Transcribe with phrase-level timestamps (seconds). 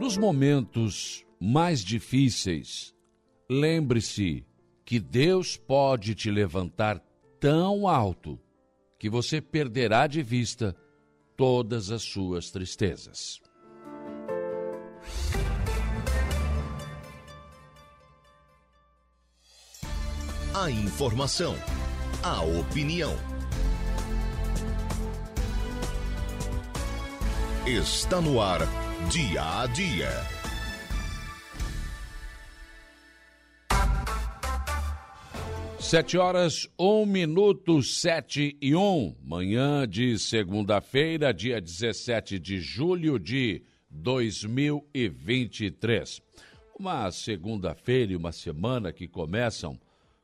[0.00, 2.94] Nos momentos mais difíceis,
[3.50, 4.46] lembre-se
[4.82, 6.98] que Deus pode te levantar
[7.38, 8.40] tão alto
[8.98, 10.74] que você perderá de vista
[11.36, 13.42] todas as suas tristezas.
[20.54, 21.54] A informação,
[22.22, 23.12] a opinião.
[27.66, 28.60] Está no ar,
[29.08, 30.10] dia a dia.
[35.78, 39.16] Sete horas, um minuto, sete e um.
[39.24, 46.20] Manhã de segunda-feira, dia 17 de julho de 2023.
[46.78, 49.80] Uma segunda-feira e uma semana que começam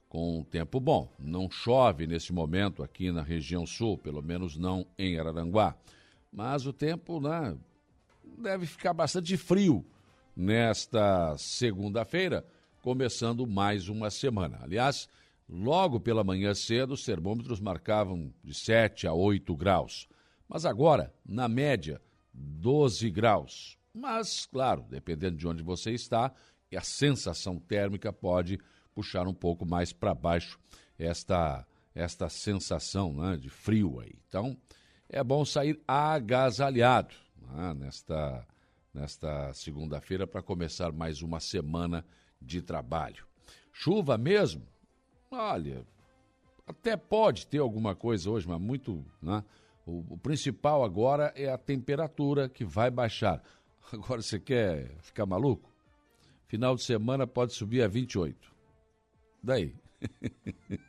[0.09, 1.13] com um tempo bom.
[1.19, 5.77] Não chove nesse momento aqui na região sul, pelo menos não em Araranguá.
[6.33, 7.57] Mas o tempo né,
[8.37, 9.85] deve ficar bastante frio
[10.37, 12.47] nesta segunda-feira,
[12.83, 14.59] começando mais uma semana.
[14.63, 15.09] Aliás,
[15.49, 20.07] logo pela manhã cedo, os termômetros marcavam de 7 a 8 graus.
[20.49, 22.01] Mas agora, na média,
[22.33, 23.79] 12 graus.
[23.93, 26.33] Mas, claro, dependendo de onde você está,
[26.77, 28.59] a sensação térmica pode
[28.95, 30.59] puxar um pouco mais para baixo
[30.99, 34.15] esta, esta sensação né, de frio aí.
[34.29, 34.57] Então,
[35.09, 37.26] é bom sair agasalhado
[37.75, 38.47] nesta,
[38.93, 42.05] nesta segunda-feira para começar mais uma semana
[42.41, 43.27] de trabalho.
[43.73, 44.63] Chuva mesmo?
[45.31, 45.85] Olha,
[46.67, 49.05] até pode ter alguma coisa hoje, mas muito.
[49.23, 49.45] Né?
[49.87, 53.43] O, o principal agora é a temperatura que vai baixar.
[53.93, 55.71] Agora você quer ficar maluco?
[56.49, 58.53] Final de semana pode subir a 28.
[59.41, 59.73] Daí.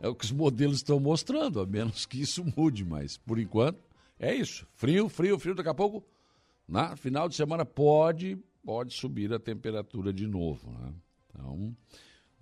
[0.00, 3.80] é o que os modelos estão mostrando, a menos que isso mude, mas por enquanto
[4.18, 4.66] é isso.
[4.74, 6.06] Frio, frio, frio, daqui a pouco,
[6.66, 10.92] na final de semana pode pode subir a temperatura de novo, né?
[11.28, 11.76] Então,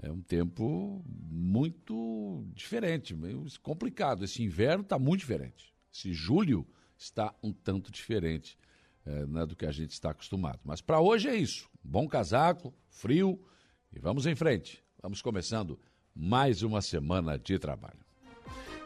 [0.01, 4.25] é um tempo muito diferente, meio complicado.
[4.25, 5.75] Esse inverno está muito diferente.
[5.93, 8.57] Esse julho está um tanto diferente
[9.05, 10.61] é, né, do que a gente está acostumado.
[10.65, 11.69] Mas para hoje é isso.
[11.83, 13.39] Bom casaco, frio
[13.93, 14.83] e vamos em frente.
[15.03, 15.79] Vamos começando
[16.15, 18.04] mais uma semana de trabalho.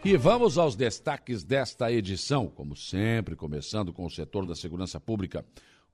[0.09, 5.45] E vamos aos destaques desta edição, como sempre, começando com o setor da segurança pública.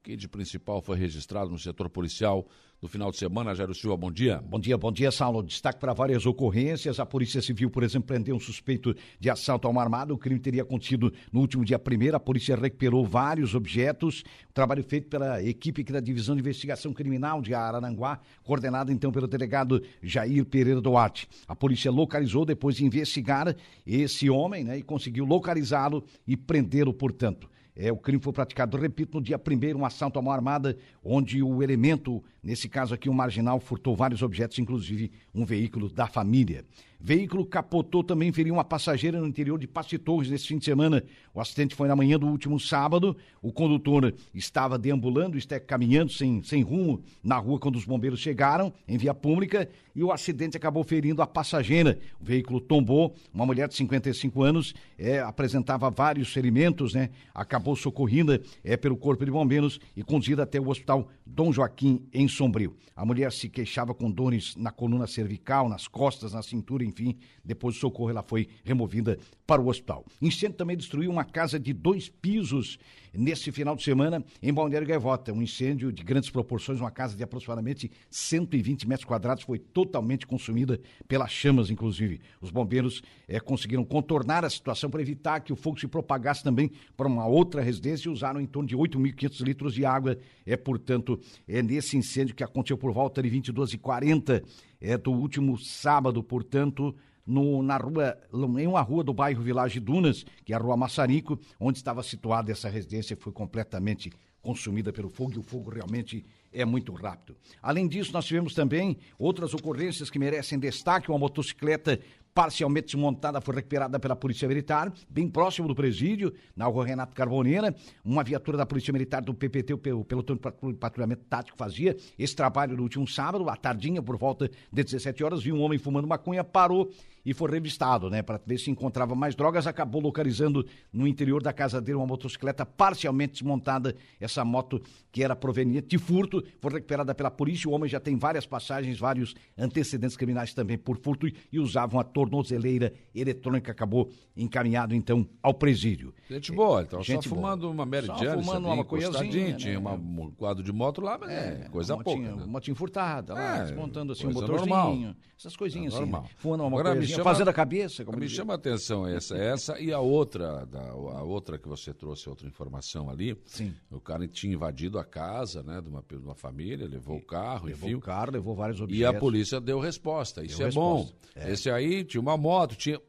[0.04, 2.47] Que de principal foi registrado no setor policial
[2.82, 3.54] no final de semana.
[3.54, 4.38] Jairo Silva, bom dia.
[4.38, 5.42] Bom dia, bom dia, Saulo.
[5.42, 7.00] Destaque para várias ocorrências.
[7.00, 10.12] A Polícia Civil, por exemplo, prendeu um suspeito de assalto a uma armada.
[10.12, 12.19] O crime teria acontecido no último dia primeiro.
[12.19, 14.22] A polícia recuperou vários objetos.
[14.50, 19.26] O trabalho feito pela equipe da Divisão de Investigação Criminal de Araranguá, coordenada então pelo
[19.26, 21.26] delegado Jair Pereira Duarte.
[21.48, 23.56] A polícia localizou depois de investigar
[23.87, 27.53] esse homem, né, e conseguiu localizá-lo e prendê-lo, portanto.
[27.77, 31.43] É, o crime foi praticado, repito, no dia primeiro, um assalto à mão armada, onde
[31.43, 36.65] o elemento, nesse caso aqui, um marginal, furtou vários objetos, inclusive um veículo da família.
[37.06, 41.05] Veículo capotou também, feriu uma passageira no interior de Passe Torres nesse fim de semana.
[41.34, 43.15] O acidente foi na manhã do último sábado.
[43.43, 48.72] O condutor estava deambulando, está caminhando sem, sem rumo na rua quando os bombeiros chegaram,
[48.88, 51.99] em via pública, e o acidente acabou ferindo a passageira.
[52.19, 57.11] O veículo tombou, uma mulher de 55 anos, é, apresentava vários ferimentos, né?
[57.34, 62.26] Acabou socorrida é, pelo Corpo de Bombeiros e conduzida até o Hospital Dom Joaquim, em
[62.34, 62.77] Sombrio.
[62.95, 67.75] A mulher se queixava com dores na coluna cervical, nas costas, na cintura, enfim depois
[67.75, 70.05] do socorro ela foi removida para o hospital.
[70.21, 72.78] Incêndio também destruiu uma casa de dois pisos
[73.16, 75.32] nesse final de semana em Balneário Gaivota.
[75.32, 80.80] Um incêndio de grandes proporções, uma casa de aproximadamente 120 metros quadrados foi totalmente consumida
[81.06, 82.20] pelas chamas, inclusive.
[82.41, 86.70] Os bombeiros é, conseguiram contornar a situação para evitar que o fogo se propagasse também
[86.97, 90.19] para uma outra residência e usaram em torno de 8.500 litros de água.
[90.44, 94.44] É, portanto, é nesse incêndio que aconteceu por volta de 22h40
[94.81, 96.94] é, do último sábado, portanto,
[97.27, 98.19] no, na rua,
[98.59, 102.53] em uma rua do bairro Village Dunas, que é a rua Maçarico, onde estava situada
[102.53, 104.12] essa residência, foi completamente
[104.44, 107.35] consumida pelo fogo e o fogo realmente é muito rápido.
[107.62, 111.11] Além disso, nós tivemos também outras ocorrências que merecem destaque.
[111.11, 111.99] Uma motocicleta
[112.35, 117.75] parcialmente desmontada foi recuperada pela Polícia Militar, bem próximo do presídio, na rua Renato Carboneira.
[118.05, 122.77] Uma viatura da Polícia Militar do PPT, o pelotão de patrulhamento tático, fazia esse trabalho
[122.77, 126.44] no último sábado, à tardinha, por volta de 17 horas, viu um homem fumando maconha,
[126.44, 126.91] parou
[127.25, 129.67] e foi revistado, né, para ver se encontrava mais drogas.
[129.67, 133.94] Acabou localizando no interior da casa dele uma motocicleta parcialmente desmontada.
[134.21, 134.81] Essa moto
[135.11, 137.69] que era proveniente de furto foi recuperada pela polícia.
[137.69, 142.05] O homem já tem várias passagens, vários antecedentes criminais também por furto e usava uma
[142.05, 146.12] tornozeleira eletrônica acabou encaminhado então ao presídio.
[146.29, 149.53] Gente boa, então Gente só fumando uma Mary Jane, fumando uma coisinha, né?
[149.55, 152.19] tinha uma- um quadro de moto lá, mas é, coisa uma pouca.
[152.20, 152.43] motinha, né?
[152.43, 155.15] uma motinha furtada lá, É, desmontando assim um motorzinho, normal.
[155.38, 156.23] essas coisinhas É assim, normal.
[156.23, 156.29] né?
[156.37, 158.34] fumando uma Agora coisinha, chama- fazendo a cabeça, como Me diz.
[158.37, 162.46] chama a atenção essa, essa e a outra, da, a outra que você trouxe, outra
[162.46, 163.37] informação ali.
[163.46, 163.75] Sim.
[163.90, 167.66] O cara tinha invadido a casa, né, de uma, de uma família, levou o carro,
[167.66, 167.99] Levou enfim.
[167.99, 169.00] o carro, levou vários objetos.
[169.00, 170.44] E a polícia deu resposta.
[170.44, 171.02] Isso Deu é bom.
[171.02, 171.50] resposta.
[171.50, 173.00] Esse aí tinha uma moto, tinha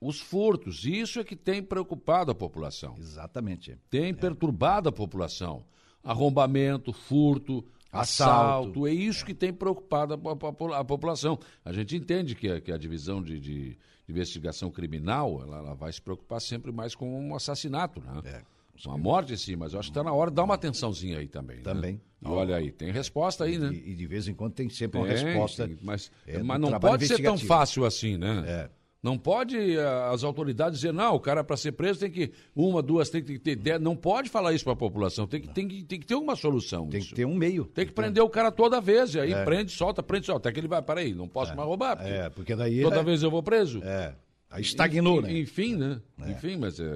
[0.00, 0.84] os furtos.
[0.84, 2.94] Isso é que tem preocupado a população.
[2.98, 3.76] Exatamente.
[3.90, 5.64] Tem perturbado a população.
[6.04, 8.32] Arrombamento, furto, Assalto.
[8.70, 8.86] assalto.
[8.86, 11.38] É isso que tem preocupado a, po- a população.
[11.64, 15.92] A gente entende que a, que a divisão de, de- investigação criminal ela, ela vai
[15.92, 18.20] se preocupar sempre mais com um assassinato, né?
[18.24, 18.42] É.
[18.84, 21.18] Com a morte, sim, mas eu acho que está na hora de dar uma atençãozinha
[21.18, 21.56] aí também.
[21.56, 21.62] né?
[21.64, 22.00] Também.
[22.22, 23.70] E olha aí, tem resposta aí, né?
[23.72, 25.66] E, e de vez em quando tem sempre uma Tem, resposta.
[25.66, 28.44] tem, mas é, mas não pode ser tão fácil assim, né?
[28.46, 28.70] É.
[29.02, 32.82] Não pode eh, as autoridades dizer, não, o cara para ser preso tem que uma,
[32.82, 33.80] duas, tem que ter dez.
[33.80, 35.26] Não pode falar isso para a população.
[35.26, 36.88] Tem que, tem, que, tem que ter uma solução.
[36.88, 37.10] Tem disso.
[37.10, 37.64] que ter um meio.
[37.66, 39.14] Tem que prender o cara toda vez.
[39.14, 40.48] E aí prende, solta, prende, solta.
[40.48, 41.96] Até que ele vai, peraí, não posso mais roubar.
[41.96, 42.82] porque É, porque daí.
[42.82, 43.80] Toda é, vez eu vou preso.
[43.84, 44.14] É.
[44.50, 46.00] Aí estagnou, enfim, né?
[46.00, 46.30] Enfim, né?
[46.30, 46.86] Enfim, mas é,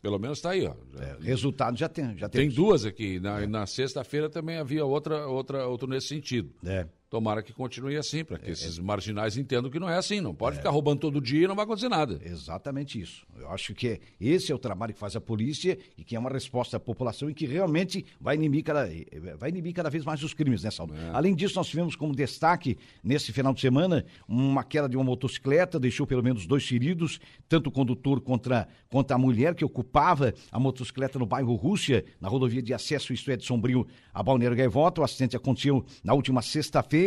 [0.00, 0.74] pelo menos está aí, ó.
[0.96, 2.16] Já- É, resultado já tem.
[2.16, 2.54] Já Tem temos.
[2.54, 3.18] duas aqui.
[3.18, 6.52] Na, na sexta-feira também havia outra, outra, outro nesse sentido.
[6.64, 6.86] É.
[7.10, 10.20] Tomara que continue assim, para que esses marginais entendam que não é assim.
[10.20, 12.20] Não pode ficar roubando todo dia e não vai acontecer nada.
[12.24, 13.26] Exatamente isso.
[13.36, 16.18] Eu acho que é- esse é o trabalho que faz a polícia e que é
[16.20, 18.88] uma resposta à população e que realmente vai inibir cada,
[19.36, 20.94] vai inibir cada vez mais os crimes, né, Saulo?
[21.12, 25.80] Além disso, nós tivemos como destaque, nesse final de semana, uma queda de uma motocicleta,
[25.80, 27.18] deixou pelo menos dois feridos,
[27.48, 32.28] tanto o condutor contra, contra a mulher que ocupava a motocicleta no bairro Rússia, na
[32.28, 33.84] rodovia de acesso, isto é, de Sombrio
[34.14, 35.00] a Balneário Gaivota.
[35.00, 36.99] O acidente aconteceu na última sexta-feira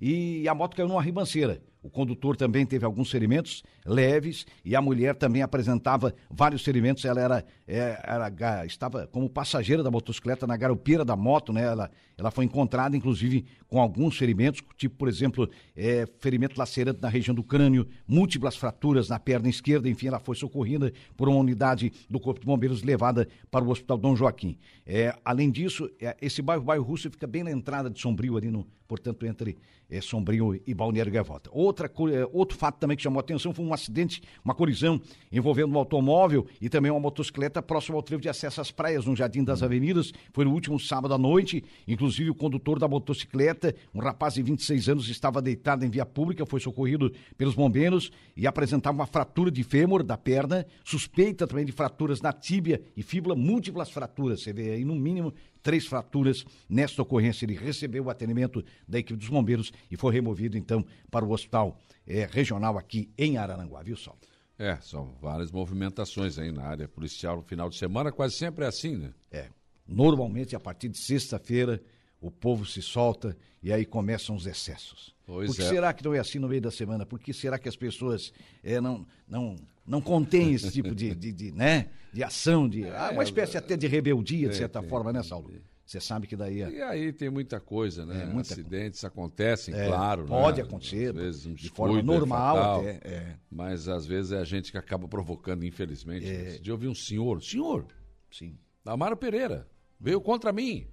[0.00, 1.60] e a moto caiu numa ribanceira.
[1.88, 7.02] O condutor também teve alguns ferimentos leves e a mulher também apresentava vários ferimentos.
[7.02, 11.62] Ela era, é, era estava como passageira da motocicleta na garupeira da moto, né?
[11.62, 17.08] Ela, ela foi encontrada, inclusive, com alguns ferimentos, tipo, por exemplo, é, ferimento lacerante na
[17.08, 19.88] região do crânio, múltiplas fraturas na perna esquerda.
[19.88, 23.96] Enfim, ela foi socorrida por uma unidade do Corpo de Bombeiros levada para o Hospital
[23.96, 24.58] Dom Joaquim.
[24.84, 28.50] É, além disso, é, esse bairro, bairro Russo, fica bem na entrada de Sombrio, ali
[28.50, 29.56] no, portanto, entre
[29.88, 31.48] é, Sombrio e Balneário Gaivota.
[31.52, 34.98] Outra, co- é, outro fato também que chamou a atenção foi um acidente, uma colisão
[35.30, 39.14] envolvendo um automóvel e também uma motocicleta próximo ao trevo de acesso às praias, no
[39.14, 40.10] Jardim das Avenidas.
[40.32, 41.62] Foi no último sábado à noite.
[41.86, 46.46] Inclusive, o condutor da motocicleta, um rapaz de 26 anos, estava deitado em via pública,
[46.46, 51.72] foi socorrido pelos bombeiros e apresentava uma fratura de fêmur da perna, suspeita também de
[51.72, 54.40] fraturas na tíbia e fíbula, múltiplas fraturas.
[54.42, 57.44] Você vê aí, no mínimo, três fraturas nesta ocorrência.
[57.44, 61.78] Ele recebeu o atendimento da equipe dos bombeiros e foi removido, então, para o hospital
[62.06, 64.16] eh, regional aqui em Araranguá, viu, Sol?
[64.58, 68.68] É, são várias movimentações aí na área policial no final de semana, quase sempre é
[68.68, 69.14] assim, né?
[69.30, 69.48] É.
[69.86, 71.80] Normalmente, a partir de sexta-feira,
[72.20, 75.14] o povo se solta e aí começam os excessos.
[75.24, 75.68] Pois Por que é.
[75.68, 77.06] será que não é assim no meio da semana?
[77.06, 78.32] Por que será que as pessoas
[78.64, 79.56] eh, não, não,
[79.88, 83.76] não contêm esse tipo de, de, de, né, de ação, de, ah, uma espécie até
[83.76, 85.50] de rebeldia, de certa forma, né, Saulo?
[85.88, 88.24] Você sabe que daí é, E aí tem muita coisa, né?
[88.24, 90.26] É, muita Acidentes acontecem, é, claro.
[90.26, 90.68] pode né?
[90.68, 92.90] acontecer, Às vezes um de forma é normal fatal, até.
[93.08, 96.28] É, Mas às vezes é a gente que acaba provocando, infelizmente.
[96.28, 96.42] É.
[96.42, 97.86] Esse dia eu vi um senhor, senhor,
[98.30, 98.58] sim.
[98.84, 99.66] Amaro Pereira,
[99.98, 100.86] veio contra mim,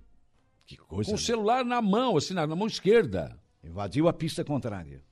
[0.65, 1.09] Que coisa.
[1.09, 1.25] com o né?
[1.25, 3.37] celular na mão, assim, na, na mão esquerda.
[3.61, 5.03] Invadiu a pista contrária.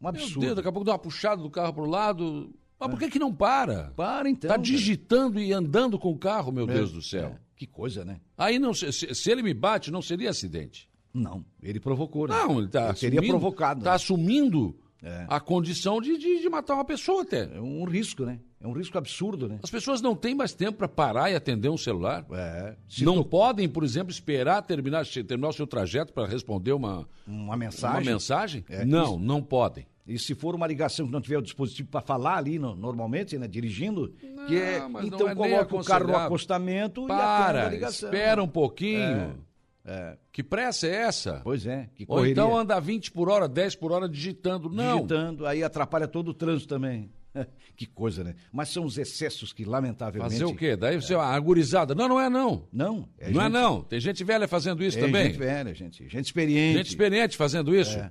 [0.00, 0.40] Um Meu absurdo.
[0.40, 2.54] Deus, daqui a pouco dá uma puxada do carro pro lado.
[2.78, 3.92] Mas por que que não para?
[3.96, 4.48] Para então.
[4.48, 4.62] Tá cara.
[4.62, 7.28] digitando e andando com o carro, meu Deus do céu.
[7.28, 8.20] É, Que coisa, né?
[8.36, 10.88] Aí não, se, se- ele me bate, não seria acidente.
[11.12, 12.28] Não, ele provocou.
[12.28, 12.34] né?
[12.36, 13.82] Não, ele tá assumindo, provocado.
[13.82, 13.96] Tá né?
[13.96, 15.26] assumindo É.
[15.28, 17.50] a condição de, de, de matar uma pessoa até.
[17.56, 18.38] É um risco, né?
[18.60, 19.58] É um risco absurdo, né?
[19.62, 22.26] As pessoas não têm mais tempo para parar e atender um celular.
[22.32, 22.76] É.
[22.88, 27.08] Se não to- podem, por exemplo, esperar terminar, terminar o seu trajeto para responder uma,
[27.26, 28.04] uma uma mensagem.
[28.12, 28.64] mensagem?
[28.68, 29.86] É, não, não podem.
[30.08, 33.36] E se for uma ligação que não tiver o dispositivo para falar ali no- normalmente,
[33.36, 33.46] né?
[33.46, 34.08] Dirigindo,
[34.46, 38.08] que é, não então é coloca o carro no acostamento e atende a Para, ligação.
[38.08, 39.44] espera um pouquinho.
[39.84, 40.16] É.
[40.32, 41.40] Que pressa é essa?
[41.44, 44.68] Pois é, que Ou então anda 20 por hora, 10 por hora digitando.
[44.70, 44.96] Não.
[44.96, 47.10] digitando, aí atrapalha todo o trânsito também.
[47.76, 48.34] que coisa, né?
[48.52, 50.32] Mas são os excessos que, lamentavelmente...
[50.32, 50.74] Fazer o quê?
[50.76, 51.94] Daí você, ah, agorizada.
[51.94, 52.66] Não, não é não.
[52.72, 53.80] Não, é não é gente- não.
[53.82, 55.26] Tem gente velha fazendo isso é também.
[55.26, 56.78] gente velha, gente, gente experiente.
[56.78, 57.98] Gente experiente fazendo isso.
[57.98, 58.10] É.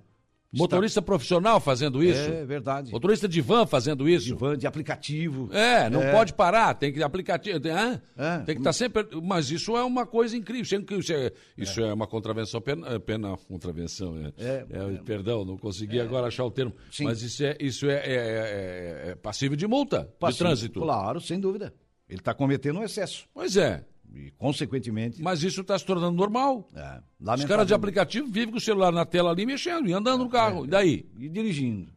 [0.54, 2.30] Motorista profissional fazendo isso.
[2.32, 2.92] É verdade.
[2.92, 4.26] Motorista de van fazendo isso.
[4.28, 5.50] De van, de aplicativo.
[5.54, 6.12] É, não É.
[6.12, 7.72] pode parar, tem que aplicativo, tem?
[7.74, 8.00] É.
[8.46, 10.64] tem que estar sempre, mas isso é uma coisa incrível,
[11.00, 11.94] isso é, isso é.
[11.94, 14.66] uma contravenção penal, pena, contravenção, é, É.
[14.70, 17.04] é, perdão, não consegui agora achar o termo, Sim.
[17.04, 20.46] mas isso é, isso é, é, é- é passível de multa, de Passivo.
[20.46, 20.80] trânsito.
[20.80, 21.74] Claro, sem dúvida.
[22.10, 23.26] Ele está cometendo um excesso.
[23.34, 25.22] Pois é, E, consequentemente.
[25.22, 26.70] mas isso está se tornando normal.
[26.76, 27.02] É,
[27.34, 30.30] Os caras de aplicativo vivem com o celular na tela ali mexendo e andando no
[30.30, 31.10] carro, e daí?
[31.20, 31.92] E dirigindo.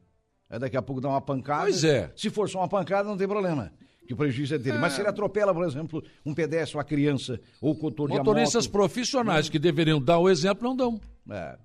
[0.49, 1.63] Aí daqui a pouco dá uma pancada.
[1.63, 2.13] Pois é.
[2.17, 3.73] Se for só uma pancada, não tem problema.
[4.07, 4.79] Que o prejuízo é dele.
[4.79, 8.67] Mas se ele atropela, por exemplo, um pedestre, uma criança, ou o condutor de Motoristas
[8.67, 8.73] moto...
[8.73, 11.01] profissionais que deveriam dar o exemplo, não dão.
[11.31, 11.57] É,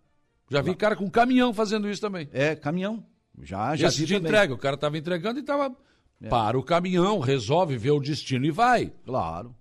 [0.52, 2.30] Já vi cara com caminhão fazendo isso também.
[2.32, 3.04] é caminhão.
[3.42, 4.30] Já, já Esse vi de também.
[4.30, 5.76] entrega, o cara estava entregando e estava.
[6.22, 6.30] É.
[6.30, 8.94] Para o caminhão, resolve, vê o destino e vai.
[9.04, 9.54] Claro.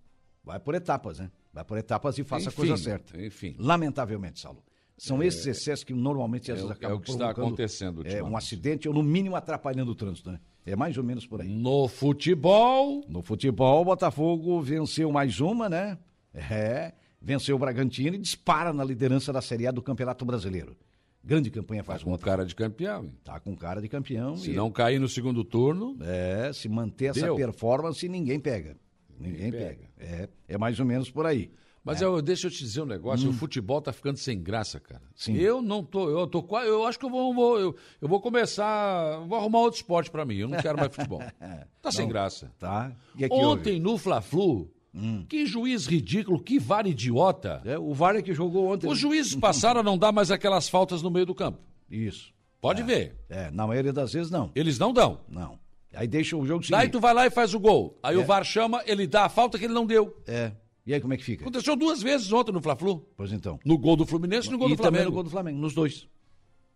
[0.44, 1.30] Vai por etapas, né?
[1.52, 3.20] Vai por etapas e faça a Enfim, coisa certa.
[3.20, 3.54] enfim.
[3.58, 4.62] Lamentavelmente, Saulo.
[4.96, 8.22] São esses excessos que normalmente às é vezes é acabam o que está acontecendo É,
[8.22, 10.38] um acidente ou, no mínimo, atrapalhando o trânsito, né?
[10.64, 11.48] É mais ou menos por aí.
[11.48, 15.98] No futebol, No futebol, o Botafogo venceu mais uma, né?
[16.32, 20.76] É, venceu o Bragantino e dispara na liderança da Série A do Campeonato Brasileiro.
[21.24, 23.04] Grande campanha faz com o cara de campeão.
[23.04, 23.12] hein?
[23.24, 24.36] Tá com cara de campeão.
[24.36, 27.34] Se e- não cair no segundo turno, É, se manter essa Deu.
[27.36, 28.76] performance, ninguém pega.
[29.18, 29.84] Ninguém pega.
[29.98, 31.50] É, é mais ou menos por aí.
[31.86, 35.02] Mas eu, deixa eu te dizer um negócio, o futebol tá ficando sem graça, cara.
[35.04, 35.12] Hum.
[35.14, 35.36] Sim.
[35.36, 38.22] Eu não tô, eu tô quase, eu acho que eu vou, vou- eu, eu vou
[38.22, 41.20] começar, vou arrumar outro esporte pra mim, eu não quero mais futebol.
[41.82, 42.50] Tá sem graça.
[42.58, 42.90] Tá?
[43.16, 45.26] Aqui Ontem no Fla-Flu, Hum.
[45.28, 47.60] que juiz ridículo, que VAR idiota.
[47.64, 48.88] É, o VAR é que jogou ontem.
[48.88, 51.58] Os juízes passaram a não dar mais aquelas faltas no meio do campo.
[51.90, 52.32] Isso.
[52.60, 53.16] Pode ver.
[53.28, 54.50] É, na maioria das vezes não.
[54.54, 55.20] Eles não dão.
[55.28, 55.58] Não.
[55.96, 56.72] Aí deixa o jogo seguir.
[56.76, 57.98] Daí tu vai lá e faz o gol.
[58.02, 60.16] Aí o VAR chama, ele dá a falta que ele não deu.
[60.26, 60.52] É.
[60.86, 61.44] E aí como é que fica?
[61.44, 63.08] Aconteceu duas vezes ontem no Fla-Flu.
[63.16, 63.58] Pois então.
[63.64, 65.10] No gol do Fluminense e no gol e do também Flamengo.
[65.10, 66.06] no gol do Flamengo, nos dois.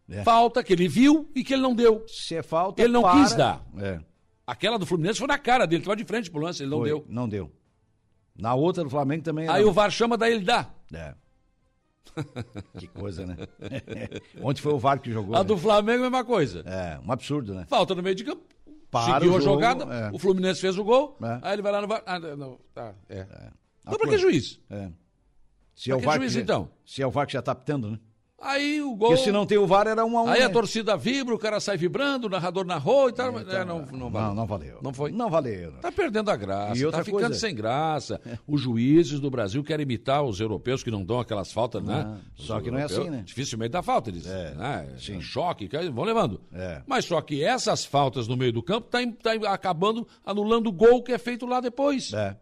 [0.09, 0.23] É.
[0.23, 2.05] Falta que ele viu e que ele não deu.
[2.09, 3.23] Se é falta, Ele não para.
[3.23, 3.63] quis dar.
[3.77, 4.01] É.
[4.47, 6.89] Aquela do Fluminense foi na cara dele, tava de frente pro lance, ele não Foi.
[6.89, 7.05] deu.
[7.07, 7.53] Não deu.
[8.35, 9.47] Na outra do Flamengo também.
[9.47, 9.69] Aí não.
[9.69, 10.71] o VAR chama, daí ele dá.
[10.95, 11.15] É.
[12.79, 13.37] que coisa, né?
[14.41, 15.35] Ontem foi o VAR que jogou.
[15.35, 15.45] A né?
[15.45, 16.63] do Flamengo, a mesma coisa.
[16.65, 17.67] É, um absurdo, né?
[17.69, 18.43] Falta no meio de campo.
[18.91, 20.11] Para Seguiu o a jogo, jogada, é.
[20.13, 21.39] o Fluminense fez o gol, É.
[21.43, 22.03] aí ele vai lá no VAR.
[22.07, 23.21] Ah, não, tá, é.
[23.21, 23.53] A
[23.87, 24.59] Então pra que juiz?
[24.71, 24.91] É.
[25.75, 26.71] Se é o que VAR juiz, já- então?
[26.87, 27.99] Se é o VAR que já tá apitando, né?
[28.41, 29.09] Aí o gol.
[29.09, 30.29] Porque se não tem o VAR era um a um.
[30.29, 30.53] Aí a né?
[30.53, 33.33] torcida vibra, o cara sai vibrando, o narrador narrou e tal.
[33.33, 34.29] mas, é, não, não valeu.
[34.29, 34.79] Não, não valeu.
[34.81, 35.11] Não foi?
[35.11, 35.73] Não valeu.
[35.81, 38.21] Tá perdendo a graça, E outra tá ficando coisa- sem graça.
[38.47, 42.19] Os juízes do Brasil querem imitar os europeus que não dão aquelas faltas, né?
[42.37, 43.23] Só que não é assim, né?
[43.25, 44.25] Dificilmente dá falta, eles.
[44.27, 44.95] É, né?
[44.99, 45.21] sim.
[45.21, 46.41] Choque, que- vão levando.
[46.53, 46.81] É.
[46.87, 51.03] Mas só que essas faltas no meio do campo tá, tá acabando anulando o gol
[51.03, 52.13] que é feito lá depois.
[52.13, 52.37] É.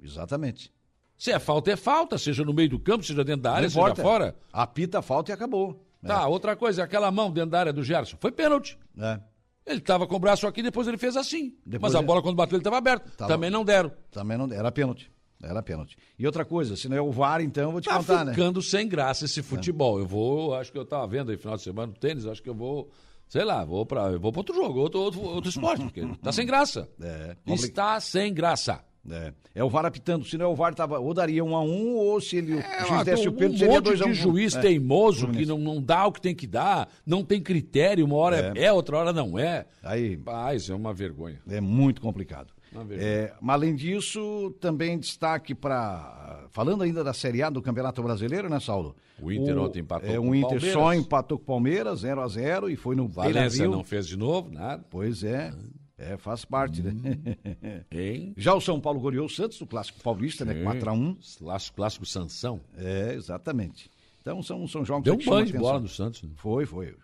[0.00, 0.72] Exatamente.
[1.16, 3.94] Se é falta, é falta, seja no meio do campo, seja dentro da área, seja
[3.96, 4.36] fora.
[4.52, 5.80] Apita a falta e acabou.
[6.04, 8.78] Tá, outra coisa, aquela mão dentro da área do Gerson, foi pênalti.
[8.98, 9.18] É.
[9.66, 11.54] Ele tava com o braço aqui, depois ele fez assim.
[11.64, 13.10] Depois Mas a ele- bola, quando bateu, ele estava aberto.
[13.16, 13.90] Tava- Também não deram.
[14.10, 15.10] Também não era pênalti.
[15.42, 15.96] Era pênalti.
[16.18, 18.32] E outra coisa, se não é o VAR, então, eu vou te Tá contar, né?
[18.32, 19.98] ficando sem graça esse futebol.
[19.98, 22.48] Eu vou, acho que eu tava vendo aí final de semana no tênis, acho que
[22.50, 22.90] eu vou,
[23.28, 26.44] sei lá, vou para, vou para outro jogo, outro, outro, outro esporte, porque tá sem
[26.46, 26.86] graça.
[27.00, 28.84] É, Está sem graça.
[29.10, 29.32] É.
[29.54, 30.24] É o VAR apitando.
[30.24, 32.58] Se não é o VAR, tava, ou daria um a um, ou se ele, o
[32.58, 34.08] É, juiz desse um, o pênalti, um seria monte dois a um.
[34.08, 34.60] de juiz É.
[34.60, 38.52] teimoso que não, não dá o que tem que dar, não tem critério, uma hora
[38.56, 39.66] é, é outra hora não é.
[39.82, 41.38] Aí, Ah, isso é uma vergonha.
[41.48, 42.52] É muito complicado.
[42.90, 46.46] É, mas além disso, também destaque para.
[46.50, 48.96] Falando ainda da Série A do Campeonato Brasileiro, né, Saulo?
[49.22, 50.72] O Inter ontem empatou é, com O o Inter Palmeiras.
[50.72, 53.70] só empatou com o Palmeiras, 0 a 0 e foi no Valência Beira-Rio.
[53.70, 54.84] não fez de novo, nada.
[54.90, 55.52] Pois é.
[55.96, 56.92] É, faz parte, né?
[57.90, 58.34] Hein?
[58.36, 60.54] Já o São Paulo goleou o Santos, o clássico paulista, né?
[60.54, 61.38] 4x1.
[61.38, 62.60] Clássico, clássico Sansão.
[62.76, 63.90] É, exatamente.
[64.24, 65.70] Então são, são jogos Deu um que chamam banho de atenção.
[65.70, 66.22] bola no Santos.
[66.22, 66.30] né?
[66.36, 66.96] Foi, foi.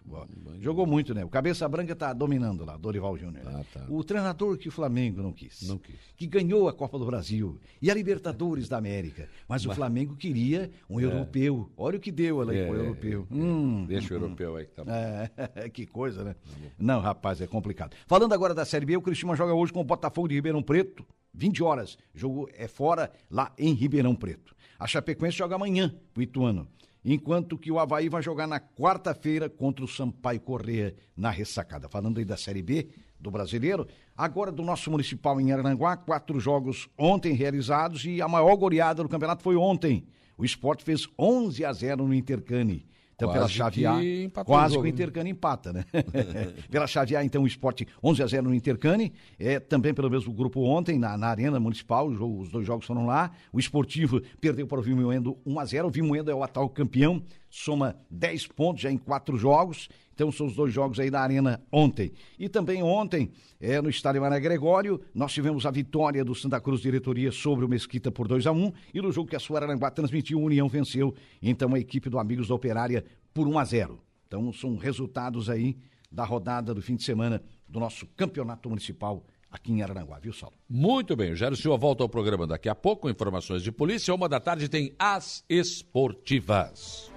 [0.58, 1.22] Jogou muito, né?
[1.22, 3.44] O Cabeça Branca tá dominando lá, Dorival Júnior.
[3.44, 3.52] né?
[3.60, 3.84] Ah, tá.
[3.90, 5.68] O treinador que o Flamengo não quis.
[5.68, 5.96] Não quis.
[6.16, 9.28] Que ganhou a Copa do Brasil e a Libertadores da América.
[9.46, 11.70] Mas o Flamengo queria um europeu.
[11.76, 13.26] Olha o que deu lá É, com o europeu.
[13.30, 14.90] Hum, Deixa o europeu aí que tá bom.
[14.90, 16.34] é, que coisa, né?
[16.78, 17.94] Não, rapaz, é complicado.
[18.06, 21.04] Falando agora da Série B, o Cristiano joga hoje com o Botafogo de Ribeirão Preto,
[21.34, 21.98] 20 horas.
[22.14, 24.54] Jogo é fora, lá em Ribeirão Preto.
[24.78, 26.68] A Chapecoense joga amanhã, o Ituano.
[27.04, 31.88] Enquanto que o Havaí vai jogar na quarta-feira contra o Sampaio Correia na ressacada.
[31.88, 36.88] Falando aí da Série B do brasileiro, agora do nosso municipal em Aranguá, quatro jogos
[36.98, 40.06] ontem realizados e a maior goleada do campeonato foi ontem.
[40.36, 42.86] O esporte fez 11 a 0 no Intercane.
[43.20, 43.94] Então, pela Quase chave que A,
[44.40, 44.88] o quase que o né?
[44.88, 45.84] Intercane empata, né?
[46.70, 49.12] pela chave A, então, o esporte 11 a 0 no Intercane.
[49.38, 52.86] É, também pelo mesmo grupo ontem, na, na Arena Municipal, o jogo- os dois jogos
[52.86, 53.30] foram lá.
[53.52, 57.22] O esportivo perdeu para o Vimoendo 1 a 0 O Vimoendo é o atual campeão.
[57.50, 59.88] soma 10 pontos já em quatro jogos.
[60.20, 62.12] Então são os dois jogos aí da Arena ontem.
[62.38, 66.82] E também ontem, é, no estádio Mané Gregório, nós tivemos a vitória do Santa Cruz
[66.82, 70.38] Diretoria sobre o Mesquita por 2 a 1 e no jogo que a Suaranguá transmitiu,
[70.38, 73.98] o União venceu, então a equipe do Amigos da Operária por 1 a 0.
[74.26, 75.74] Então são resultados aí
[76.12, 80.54] da rodada do fim de semana do nosso campeonato municipal aqui em Araranguá, viu, Saulo?
[80.68, 84.14] Muito bem, o Jairo Silva volta ao programa daqui a pouco, informações de polícia.
[84.14, 87.09] Uma da tarde tem as esportivas.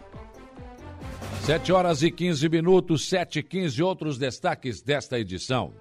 [1.46, 5.74] 7 horas e 15 minutos, 7 e 15, outros destaques desta edição.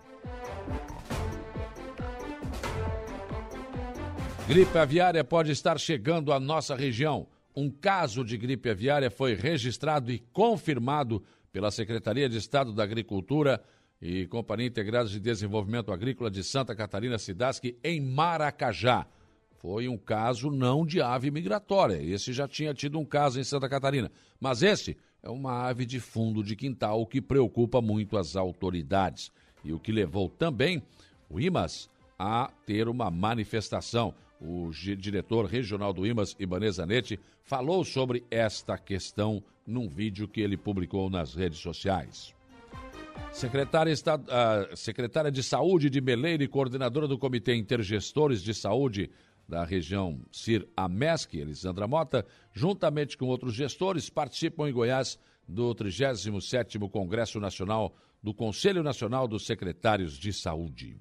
[4.48, 7.28] Gripe aviária pode estar chegando à nossa região.
[7.54, 11.22] Um caso de gripe aviária foi registrado e confirmado
[11.52, 13.62] pela Secretaria de Estado da Agricultura
[14.00, 19.06] e Companhia Integrada de Desenvolvimento Agrícola de Santa Catarina, Cidasc, em Maracajá.
[19.60, 22.02] Foi um caso não de ave migratória.
[22.02, 24.10] Esse já tinha tido um caso em Santa Catarina.
[24.40, 29.30] Mas esse é uma ave de fundo de quintal que preocupa muito as autoridades.
[29.64, 30.82] E o que levou também
[31.30, 31.88] o IMAS
[32.18, 34.12] a ter uma manifestação.
[34.40, 40.56] O diretor regional do IMAS, Ibanez Zanetti, falou sobre esta questão num vídeo que ele
[40.56, 42.34] publicou nas redes sociais.
[43.30, 43.94] Secretária,
[44.74, 49.10] secretária de Saúde de Meleira e coordenadora do Comitê Intergestores de Saúde
[49.52, 56.88] da região CIR AMESC, Elisandra Mota, juntamente com outros gestores, participam em Goiás do 37º
[56.88, 60.96] Congresso Nacional do Conselho Nacional dos Secretários de Saúde.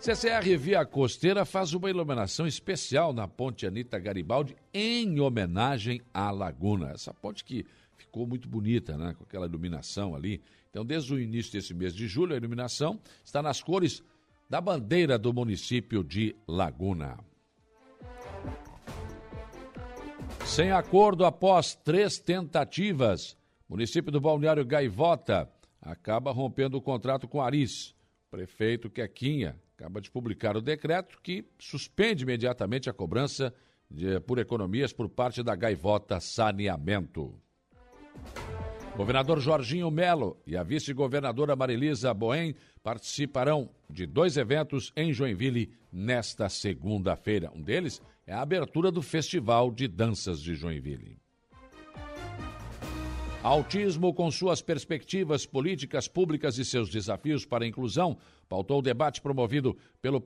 [0.00, 6.92] CCR Via Costeira faz uma iluminação especial na ponte Anita Garibaldi em homenagem à Laguna.
[6.92, 9.12] Essa ponte que ficou muito bonita, né?
[9.18, 10.40] Com aquela iluminação ali.
[10.70, 14.02] Então, desde o início desse mês de julho, a iluminação está nas cores
[14.48, 17.18] da bandeira do município de Laguna.
[20.46, 23.36] Sem acordo após três tentativas,
[23.68, 25.50] município do Balneário Gaivota
[25.80, 27.94] acaba rompendo o contrato com Aris.
[28.30, 33.54] Prefeito Quequinha acaba de publicar o decreto que suspende imediatamente a cobrança
[33.90, 37.34] de, por economias por parte da Gaivota Saneamento.
[38.98, 46.48] Governador Jorginho Melo e a vice-governadora Marilisa Boen participarão de dois eventos em Joinville nesta
[46.48, 47.48] segunda-feira.
[47.54, 51.16] Um deles é a abertura do Festival de Danças de Joinville.
[53.40, 59.22] Autismo com suas perspectivas políticas públicas e seus desafios para a inclusão pautou o debate
[59.22, 60.20] promovido pelo,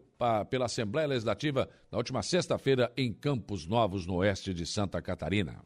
[0.48, 5.62] pela Assembleia Legislativa na última sexta-feira em Campos Novos, no oeste de Santa Catarina.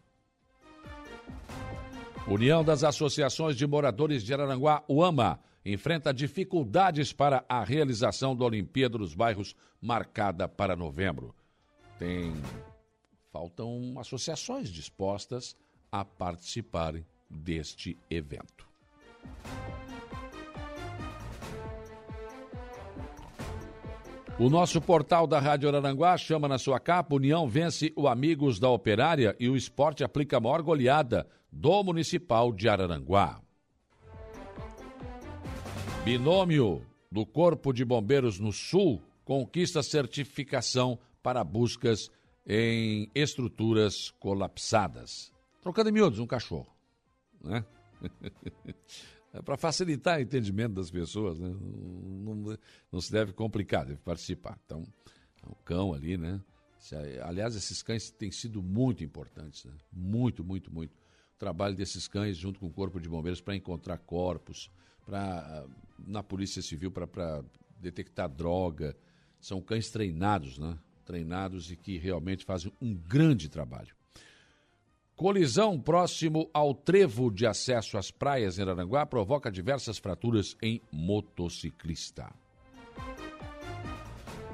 [2.29, 8.99] União das Associações de Moradores de Araranguá, UAMA, enfrenta dificuldades para a realização da Olimpíada
[8.99, 11.33] dos Bairros marcada para novembro.
[12.01, 12.35] Tem
[13.33, 15.55] faltam associações dispostas
[15.93, 18.67] a participarem deste evento.
[24.39, 28.69] O nosso portal da Rádio Araranguá chama na sua capa União vence o Amigos da
[28.69, 33.41] Operária e o esporte aplica a maior goleada do Municipal de Araranguá.
[36.05, 42.11] Binômio do Corpo de Bombeiros no Sul conquista certificação para buscas
[42.47, 45.33] em estruturas colapsadas.
[45.63, 46.69] Trocando em miúdos, um cachorro.
[47.43, 47.65] Né?
[49.37, 51.49] é para facilitar o entendimento das pessoas, né?
[51.49, 52.59] não, não,
[52.91, 54.59] não, se deve complicar, deve participar.
[54.65, 54.87] Então,
[55.47, 56.41] o cão ali, né?
[57.25, 59.73] Aliás, esses cães têm sido muito importantes, né?
[59.93, 60.97] muito, muito, muito
[61.39, 64.71] trabalho desses cães junto com o Corpo de Bombeiros para encontrar corpos,
[65.05, 65.67] para
[65.99, 67.45] na Polícia Civil para
[67.81, 68.97] detectar droga.
[69.41, 70.79] São cães treinados, né?
[71.05, 73.96] Treinados e que realmente fazem um grande trabalho.
[75.17, 82.31] Colisão próximo ao trevo de acesso às praias em Aranguá provoca diversas fraturas em motociclista.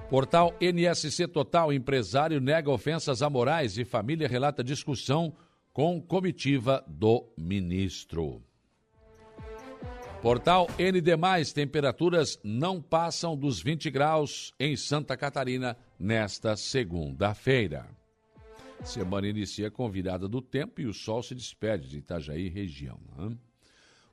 [0.09, 5.35] Portal NSC Total Empresário nega ofensas a morais e família relata discussão
[5.73, 8.41] com comitiva do ministro.
[10.21, 18.02] Portal ND+, temperaturas não passam dos 20 graus em Santa Catarina nesta segunda-feira.
[18.85, 22.99] Semana inicia com virada do tempo e o sol se despede de Itajaí região.
[23.17, 23.37] Né?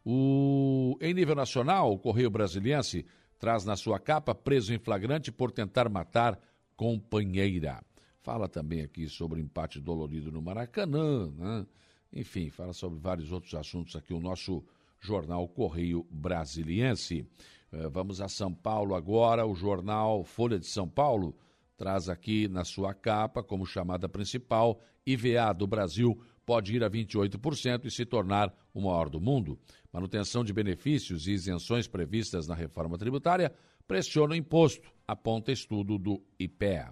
[0.05, 3.05] O, em nível nacional, o Correio Brasiliense
[3.39, 6.39] traz na sua capa preso em flagrante por tentar matar
[6.77, 7.83] companheira.
[8.21, 11.65] Fala também aqui sobre o empate dolorido no Maracanã, né?
[12.13, 14.63] enfim, fala sobre vários outros assuntos aqui o nosso
[14.99, 17.25] jornal Correio Brasiliense.
[17.71, 21.35] Eh, vamos a São Paulo agora, o jornal Folha de São Paulo
[21.79, 27.85] traz aqui na sua capa, como chamada principal, IVA do Brasil pode ir a 28%
[27.85, 29.57] e se tornar o maior do mundo.
[29.93, 33.53] Manutenção de benefícios e isenções previstas na reforma tributária
[33.87, 36.91] pressiona o imposto, aponta estudo do IPEA.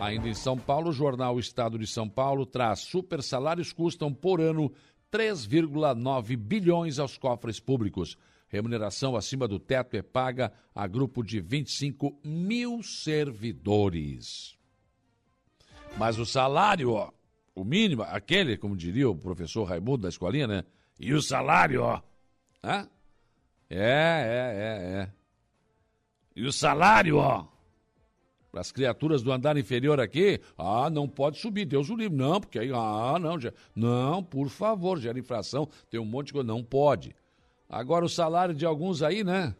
[0.00, 4.40] Ainda em São Paulo, o jornal Estado de São Paulo traz super salários custam por
[4.40, 4.72] ano
[5.12, 8.18] 3,9 bilhões aos cofres públicos.
[8.48, 14.56] Remuneração acima do teto é paga a grupo de 25 mil servidores.
[15.96, 17.10] Mas o salário, ó,
[17.54, 20.64] o mínimo, aquele, como diria o professor Raimundo da escolinha, né?
[20.98, 22.00] E o salário, ó.
[22.62, 22.88] Hã?
[23.70, 25.10] É, é, é, é.
[26.36, 27.46] E o salário, ó.
[28.50, 32.16] Para as criaturas do andar inferior aqui, ah, não pode subir, Deus o livre.
[32.16, 36.34] Não, porque aí, ah, não, já, não, por favor, gera infração, tem um monte de
[36.34, 37.14] coisa, não pode.
[37.74, 39.52] Agora o salário de alguns aí, né?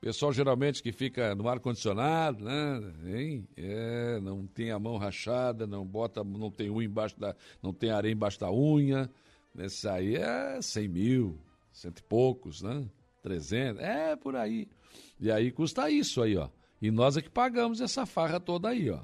[0.00, 2.92] Pessoal geralmente que fica no ar-condicionado, né?
[3.06, 3.48] Hein?
[3.56, 7.36] É, não tem a mão rachada, não bota, não tem unha embaixo da.
[7.62, 9.08] não tem areia embaixo da unha.
[9.56, 11.38] Esse aí é 100 mil,
[11.72, 12.84] cento e poucos, né?
[13.22, 14.66] 300, é por aí.
[15.20, 16.48] E aí custa isso aí, ó.
[16.82, 18.98] E nós é que pagamos essa farra toda aí, ó.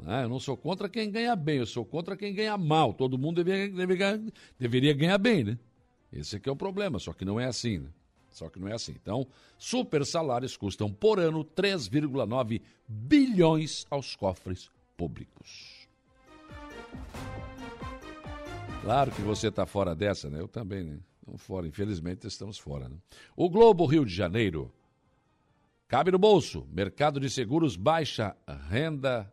[0.00, 0.24] Né?
[0.24, 2.94] Eu não sou contra quem ganha bem, eu sou contra quem ganha mal.
[2.94, 4.22] Todo mundo deveria, deveria,
[4.58, 5.58] deveria ganhar bem, né?
[6.14, 7.88] Esse aqui é o problema, só que não é assim, né?
[8.30, 8.94] Só que não é assim.
[9.00, 9.26] Então,
[9.58, 15.88] super salários custam por ano 3,9 bilhões aos cofres públicos.
[18.82, 20.40] Claro que você está fora dessa, né?
[20.40, 20.98] Eu também, né?
[21.20, 22.88] Estamos fora, infelizmente estamos fora.
[22.88, 22.96] Né?
[23.34, 24.70] O Globo Rio de Janeiro
[25.88, 26.66] cabe no bolso.
[26.70, 28.36] Mercado de seguros baixa
[28.68, 29.32] renda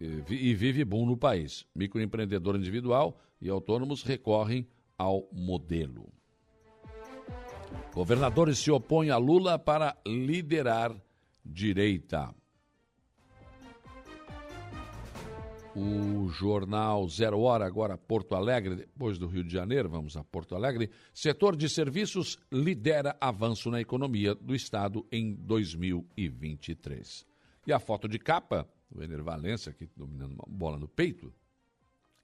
[0.00, 1.64] e vive bom no país.
[1.74, 4.66] Microempreendedor individual e autônomos recorrem
[4.98, 6.12] ao modelo.
[7.92, 10.94] Governadores se opõem a Lula para liderar
[11.44, 12.34] direita.
[15.76, 20.54] O jornal Zero Hora, agora Porto Alegre, depois do Rio de Janeiro, vamos a Porto
[20.54, 20.88] Alegre.
[21.12, 27.26] Setor de serviços lidera avanço na economia do Estado em 2023.
[27.66, 29.20] E a foto de capa, o Ener
[29.68, 31.32] aqui dominando uma bola no peito,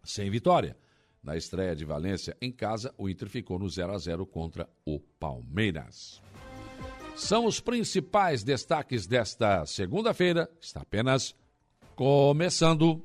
[0.04, 0.76] sem vitória.
[1.22, 4.98] Na estreia de Valência em casa, o Inter ficou no 0 a 0 contra o
[4.98, 6.22] Palmeiras.
[7.14, 10.50] São os principais destaques desta segunda-feira.
[10.58, 11.34] Está apenas
[11.94, 13.04] começando.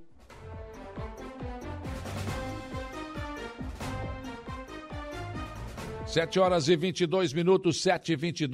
[6.07, 8.47] Sete horas e 22 minutos, sete e vinte.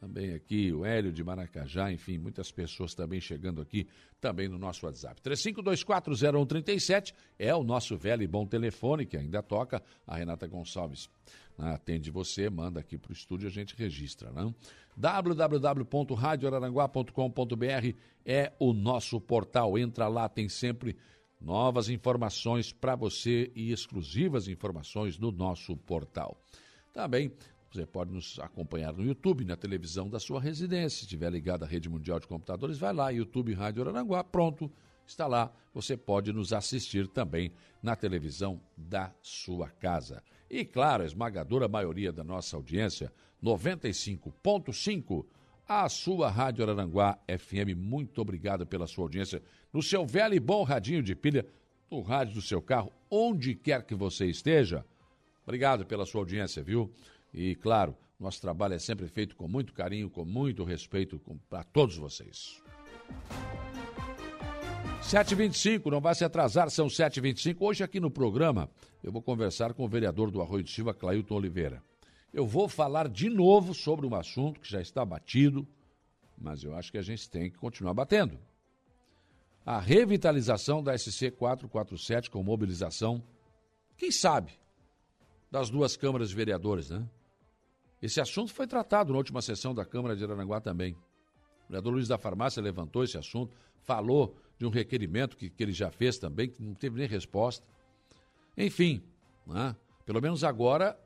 [0.00, 3.88] também aqui, o Hélio de Maracajá, enfim, muitas pessoas também chegando aqui,
[4.20, 5.20] também no nosso WhatsApp.
[5.22, 11.10] 35240137 é o nosso velho e bom telefone, que ainda toca, a Renata Gonçalves
[11.58, 14.54] né, atende você, manda aqui para o estúdio, a gente registra, né?
[14.96, 20.96] www.radioararanguá.com.br é o nosso portal, entra lá, tem sempre
[21.40, 26.40] novas informações para você e exclusivas informações no nosso portal.
[26.92, 27.32] Também
[27.70, 31.00] Você pode nos acompanhar no YouTube, na televisão da sua residência.
[31.00, 34.70] Se estiver ligado à rede mundial de computadores, vai lá, YouTube Rádio Aranguá, pronto,
[35.06, 35.52] está lá.
[35.74, 37.52] Você pode nos assistir também
[37.82, 40.22] na televisão da sua casa.
[40.50, 45.26] E claro, a esmagadora maioria da nossa audiência, 95.5,
[45.68, 47.76] a sua Rádio Aranguá FM.
[47.76, 51.46] Muito obrigado pela sua audiência no seu velho e bom radinho de pilha,
[51.90, 54.84] no rádio do seu carro, onde quer que você esteja.
[55.44, 56.90] Obrigado pela sua audiência, viu?
[57.32, 61.96] E, claro, nosso trabalho é sempre feito com muito carinho, com muito respeito para todos
[61.96, 62.62] vocês.
[65.02, 67.56] 7h25, não vai se atrasar, são 7h25.
[67.60, 68.68] Hoje aqui no programa
[69.02, 71.82] eu vou conversar com o vereador do Arroio de Silva, Clailton Oliveira.
[72.32, 75.66] Eu vou falar de novo sobre um assunto que já está batido,
[76.36, 78.38] mas eu acho que a gente tem que continuar batendo.
[79.64, 83.22] A revitalização da SC 447 com mobilização,
[83.96, 84.52] quem sabe,
[85.50, 87.06] das duas câmaras de vereadores, né?
[88.00, 90.94] Esse assunto foi tratado na última sessão da Câmara de Aranaguá também.
[90.94, 95.72] O vereador Luiz da Farmácia levantou esse assunto, falou de um requerimento que, que ele
[95.72, 97.66] já fez também, que não teve nem resposta.
[98.56, 99.02] Enfim,
[99.46, 99.76] né?
[100.06, 100.98] pelo menos agora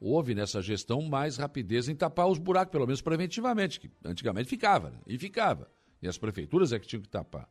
[0.00, 4.90] houve nessa gestão mais rapidez em tapar os buracos, pelo menos preventivamente, que antigamente ficava,
[4.90, 4.98] né?
[5.06, 5.70] e ficava.
[6.02, 7.48] E as prefeituras é que tinham que tapar.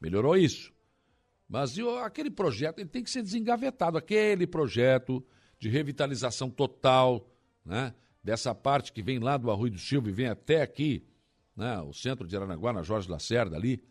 [0.00, 0.72] Melhorou isso.
[1.48, 3.96] Mas aquele projeto ele tem que ser desengavetado.
[3.96, 5.24] Aquele projeto
[5.58, 7.26] de revitalização total
[7.68, 11.04] né, dessa parte que vem lá do Arroio do Silva e vem até aqui,
[11.54, 13.84] né, o centro de Aranaguá, na Jorge Lacerda ali.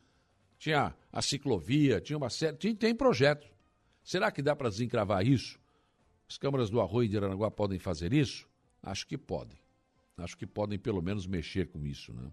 [0.58, 2.58] Tinha a ciclovia, tinha uma série.
[2.58, 3.48] Tinha, tem projetos.
[4.04, 5.60] Será que dá para desencravar isso?
[6.28, 8.48] As câmaras do Arroio de Aranaguá podem fazer isso?
[8.82, 9.60] Acho que podem.
[10.18, 12.32] Acho que podem pelo menos mexer com isso, né?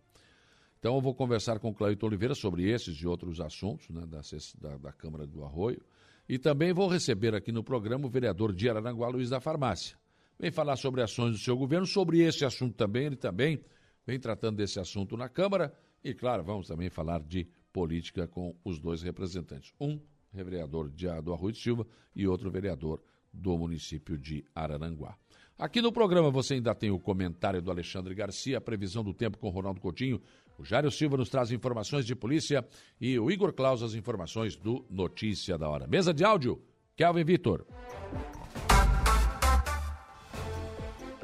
[0.79, 4.21] Então eu vou conversar com o Claudio Oliveira sobre esses e outros assuntos né, da,
[4.61, 5.83] da, da, Câmara do Arroio.
[6.29, 9.97] E também vou receber aqui no programa o vereador de Araranguá, Luiz da Farmácia.
[10.39, 13.07] Vem falar sobre ações do seu governo, sobre esse assunto também.
[13.07, 13.65] Ele também
[14.07, 15.73] vem tratando desse assunto na Câmara.
[16.03, 19.73] E, claro, vamos também falar de política com os dois representantes.
[19.81, 20.01] Um
[20.33, 23.01] vereador de, do Arroio de Silva e outro vereador
[23.33, 25.17] do município de Araranguá.
[25.59, 29.39] Aqui no programa você ainda tem o comentário do Alexandre Garcia, a previsão do tempo
[29.39, 30.21] com Ronaldo Coutinho,
[30.59, 32.67] o Jário Silva nos traz informações de polícia
[33.01, 35.87] e o Igor Claus as informações do Notícia da Hora.
[35.87, 36.61] Mesa de áudio,
[36.97, 37.65] Kelvin Vitor.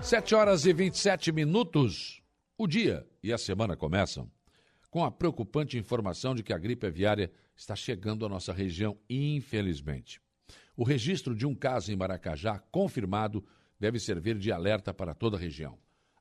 [0.02, 2.22] 7 horas e 27 minutos.
[2.56, 4.30] O dia e a semana começam
[4.90, 10.20] com a preocupante informação de que a gripe aviária está chegando à nossa região, infelizmente.
[10.76, 13.44] O registro de um caso em Maracajá, confirmado,
[13.78, 15.78] deve servir de alerta para toda a região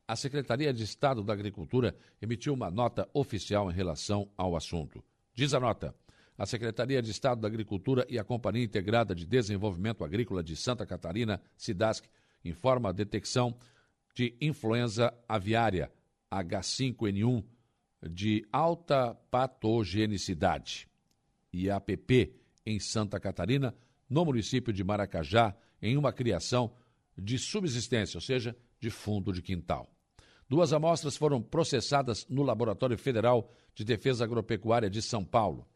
[0.09, 5.03] a Secretaria de Estado da Agricultura emitiu uma nota oficial em relação ao assunto.
[5.35, 5.93] Diz a nota:
[6.35, 10.83] a Secretaria de Estado da Agricultura e a Companhia Integrada de Desenvolvimento Agrícola de Santa
[10.83, 12.09] Catarina, SIDASC,
[12.43, 13.55] informa a detecção
[14.13, 15.91] de influenza aviária
[16.31, 17.43] H5N1
[18.09, 20.87] de alta patogenicidade,
[21.53, 23.75] IAPP, em Santa Catarina,
[24.09, 26.73] no município de Maracajá, em uma criação
[27.17, 29.89] de subsistência, ou seja, de fundo de quintal.
[30.47, 35.67] Duas amostras foram processadas no Laboratório Federal de Defesa Agropecuária de São Paulo,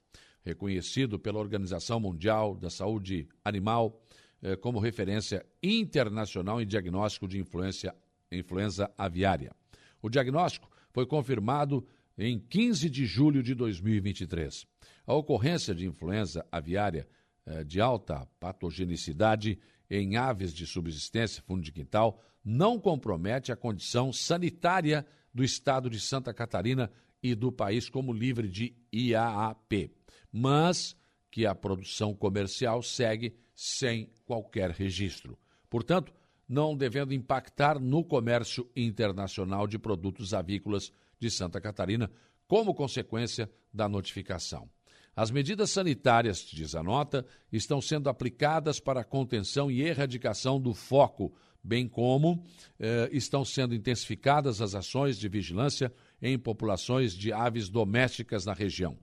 [0.44, 4.03] reconhecido pela Organização Mundial da Saúde Animal
[4.44, 9.56] eh, como referência internacional em diagnóstico de influenza aviária.
[10.02, 14.68] O diagnóstico foi confirmado em 15 de julho de 2023.
[15.08, 17.08] A ocorrência de influenza aviária
[17.46, 19.58] eh, de alta patogenicidade
[19.90, 26.02] em aves de subsistência, fundo de quintal, não compromete a condição sanitária do estado de
[26.02, 29.90] Santa Catarina e do país como livre de IAAP,
[30.32, 30.98] mas
[31.32, 35.38] que a produção comercial segue sem qualquer registro.
[35.70, 36.14] Portanto,
[36.48, 42.12] não devendo impactar no comércio internacional de produtos avícolas de Santa Catarina,
[42.48, 44.70] como consequência da notificação.
[45.16, 50.74] As medidas sanitárias, diz a nota, estão sendo aplicadas para a contenção e erradicação do
[50.74, 52.44] foco bem como
[52.78, 58.98] eh, estão sendo intensificadas as ações de vigilância em populações de aves domésticas na região.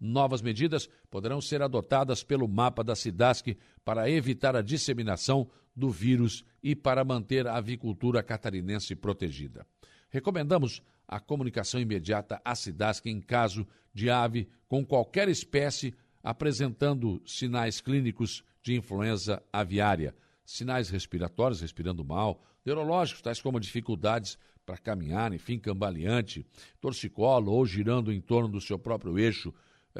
[0.00, 6.44] Novas medidas poderão ser adotadas pelo mapa da SIDASC para evitar a disseminação do vírus
[6.62, 9.66] e para manter a avicultura catarinense protegida.
[10.10, 17.80] Recomendamos a comunicação imediata à SIDASC em caso de ave com qualquer espécie apresentando sinais
[17.80, 20.14] clínicos de influenza aviária
[20.48, 26.46] sinais respiratórios, respirando mal, neurológicos, tais como dificuldades para caminhar, enfim, cambaleante,
[26.80, 29.52] torcicolo ou girando em torno do seu próprio eixo,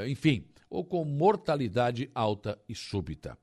[0.06, 3.36] enfim, ou com mortalidade alta e súbita.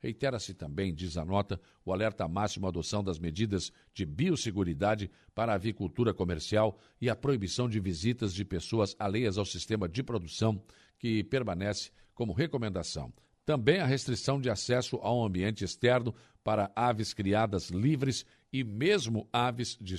[0.00, 5.52] Reitera-se também, diz a nota, o alerta máximo à adoção das medidas de biosseguridade para
[5.52, 10.62] a avicultura comercial e a proibição de visitas de pessoas alheias ao sistema de produção,
[10.98, 13.12] que permanece como recomendação.
[13.44, 19.76] Também a restrição de acesso ao ambiente externo para aves criadas livres e mesmo aves
[19.80, 19.96] de,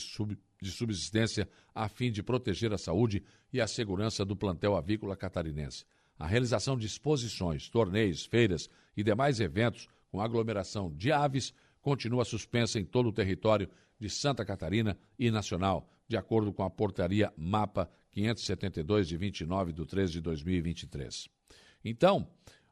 [0.61, 5.85] de subsistência, a fim de proteger a saúde e a segurança do plantel avícola catarinense.
[6.17, 12.79] A realização de exposições, torneios, feiras e demais eventos com aglomeração de aves continua suspensa
[12.79, 13.69] em todo o território
[13.99, 19.85] de Santa Catarina e nacional, de acordo com a portaria MAPA 572 de 29 de
[19.85, 21.29] 13 de 2023.
[21.83, 22.27] Então,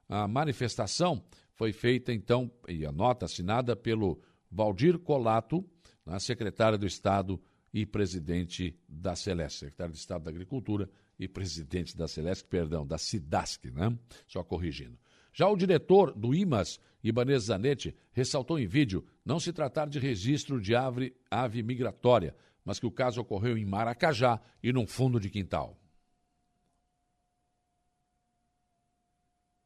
[0.08, 1.24] a manifestação
[1.54, 4.22] foi feita então e a nota assinada pelo
[4.52, 5.64] Valdir Colato,
[6.06, 7.42] né, secretário do Estado
[7.74, 12.98] e presidente da Celeste, secretário de Estado da Agricultura e presidente da Celeste, perdão, da
[12.98, 13.96] Cidasc, né?
[14.26, 14.98] Só corrigindo.
[15.34, 20.60] Já o diretor do IMAS, Ibanez Zanetti, ressaltou em vídeo não se tratar de registro
[20.60, 25.30] de ave, ave migratória, mas que o caso ocorreu em Maracajá e num fundo de
[25.30, 25.78] quintal.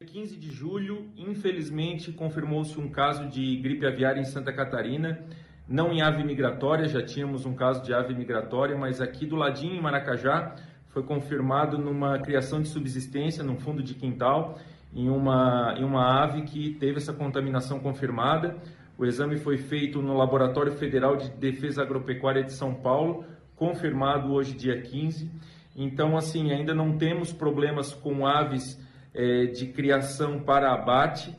[0.06, 5.26] 15 de julho, infelizmente, confirmou-se um caso de gripe aviária em Santa Catarina,
[5.68, 9.76] não em ave migratória, já tínhamos um caso de ave migratória, mas aqui do ladinho,
[9.76, 10.56] em Maracajá,
[10.94, 14.60] foi confirmado numa criação de subsistência, num fundo de quintal,
[14.94, 18.56] em uma, em uma ave que teve essa contaminação confirmada.
[18.96, 23.26] O exame foi feito no Laboratório Federal de Defesa Agropecuária de São Paulo,
[23.56, 25.32] confirmado hoje, dia 15.
[25.76, 28.80] Então, assim, ainda não temos problemas com aves
[29.16, 31.36] é, de criação para abate.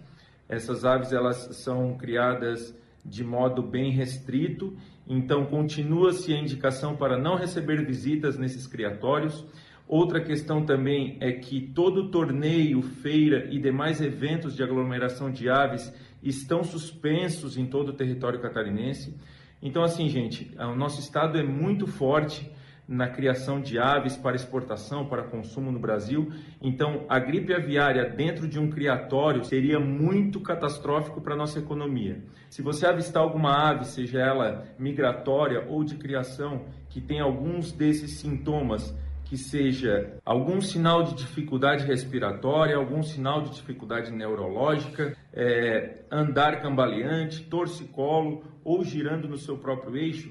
[0.48, 7.36] Essas aves elas são criadas de modo bem restrito, então continua-se a indicação para não
[7.36, 9.44] receber visitas nesses criatórios.
[9.86, 15.92] Outra questão também é que todo torneio, feira e demais eventos de aglomeração de aves
[16.22, 19.14] estão suspensos em todo o território catarinense.
[19.60, 22.50] Então, assim, gente, o nosso estado é muito forte
[22.86, 26.30] na criação de aves para exportação, para consumo no Brasil.
[26.60, 32.22] Então, a gripe aviária dentro de um criatório seria muito catastrófico para a nossa economia.
[32.50, 38.18] Se você avistar alguma ave, seja ela migratória ou de criação, que tem alguns desses
[38.18, 38.94] sintomas,
[39.24, 47.42] que seja algum sinal de dificuldade respiratória, algum sinal de dificuldade neurológica, é, andar cambaleante,
[47.44, 50.30] torcicolo ou girando no seu próprio eixo,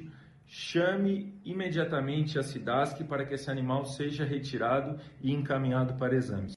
[0.53, 6.53] chame imediatamente a SIDASC para que esse animal seja retirado e encaminhado para exames.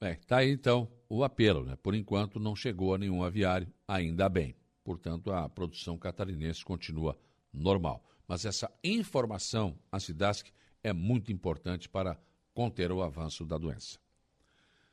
[0.00, 1.76] Bem, tá aí então o apelo, né?
[1.80, 4.56] Por enquanto não chegou a nenhum aviário, ainda bem.
[4.82, 7.16] Portanto, a produção catarinense continua
[7.52, 8.04] normal.
[8.26, 10.50] Mas essa informação à SIDASC
[10.82, 12.18] é muito importante para
[12.52, 14.00] conter o avanço da doença.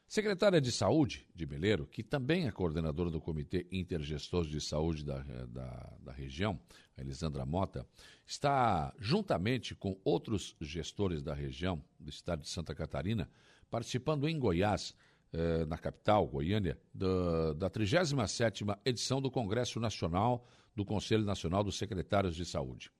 [0.07, 5.23] Secretária de Saúde de Meleiro, que também é coordenadora do Comitê Intergestor de Saúde da,
[5.47, 6.59] da, da região,
[6.95, 7.87] a Elisandra Mota,
[8.25, 13.29] está, juntamente com outros gestores da região do estado de Santa Catarina,
[13.71, 14.95] participando em Goiás,
[15.35, 21.75] eh, na capital, Goiânia, da, da 37ª edição do Congresso Nacional do Conselho Nacional dos
[21.75, 22.91] Secretários de Saúde.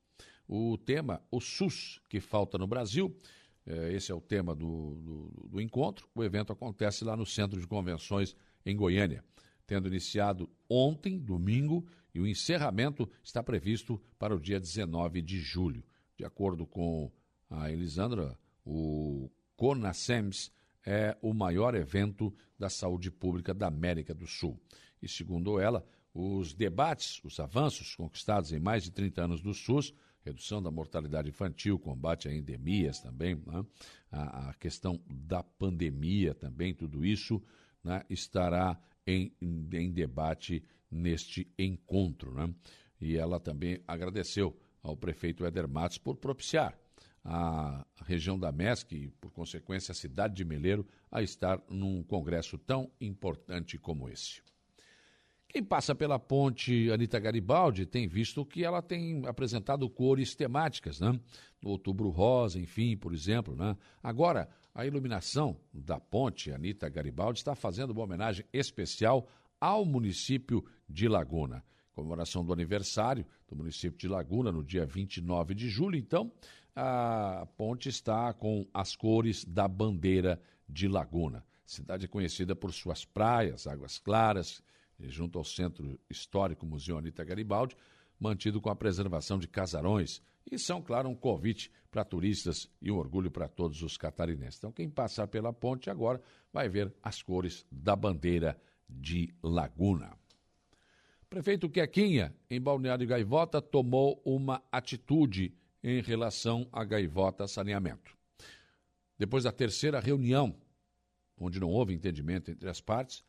[0.48, 5.48] O tema, o SUS, que falta no Brasil, eh, esse é o tema do, do,
[5.50, 6.08] do encontro.
[6.14, 9.24] O evento acontece lá no Centro de Convenções, em Goiânia,
[9.66, 15.84] tendo iniciado ontem, domingo, e o encerramento está previsto para o dia 19 de julho.
[16.18, 17.12] De acordo com
[17.50, 20.52] a Elisandra, o CONASEMS
[20.86, 24.60] é o maior evento da saúde pública da América do Sul.
[25.02, 29.94] E segundo ela, os debates, os avanços conquistados em mais de 30 anos do SUS
[30.24, 33.66] redução da mortalidade infantil, combate a endemias também, né?
[34.12, 37.42] a, a, questão da pandemia também, tudo isso
[37.84, 38.04] né?
[38.10, 42.34] estará em, em, debate neste encontro.
[42.34, 42.54] Né?
[43.02, 46.78] E ela também agradeceu ao prefeito Éder Matos por propiciar
[47.24, 52.58] a região da MESC e, por consequência, a cidade de Meleiro a estar num congresso
[52.58, 54.42] tão importante como esse.
[55.54, 61.12] Quem passa pela ponte Anita Garibaldi tem visto que ela tem apresentado cores temáticas, né?
[61.62, 63.78] No outubro rosa, enfim, por exemplo, né?
[64.02, 69.28] Agora, a iluminação da ponte Anita Garibaldi está fazendo uma homenagem especial
[69.62, 71.64] ao município de Laguna.
[71.94, 76.32] Comemoração do aniversário do município de Laguna no dia 29 de julho, então,
[76.76, 81.46] a ponte está com as cores da bandeira de Laguna.
[81.64, 84.64] Cidade conhecida por suas praias, águas claras,
[85.10, 87.76] junto ao Centro Histórico Museu Anita Garibaldi,
[88.20, 92.98] mantido com a preservação de casarões, e são, claro, um convite para turistas e um
[92.98, 94.58] orgulho para todos os catarinenses.
[94.58, 100.18] Então, quem passar pela ponte agora vai ver as cores da bandeira de Laguna.
[101.30, 108.16] Prefeito Quequinha, em Balneário Gaivota, tomou uma atitude em relação à Gaivota Saneamento.
[109.18, 110.56] Depois da terceira reunião,
[111.38, 113.24] onde não houve entendimento entre as partes,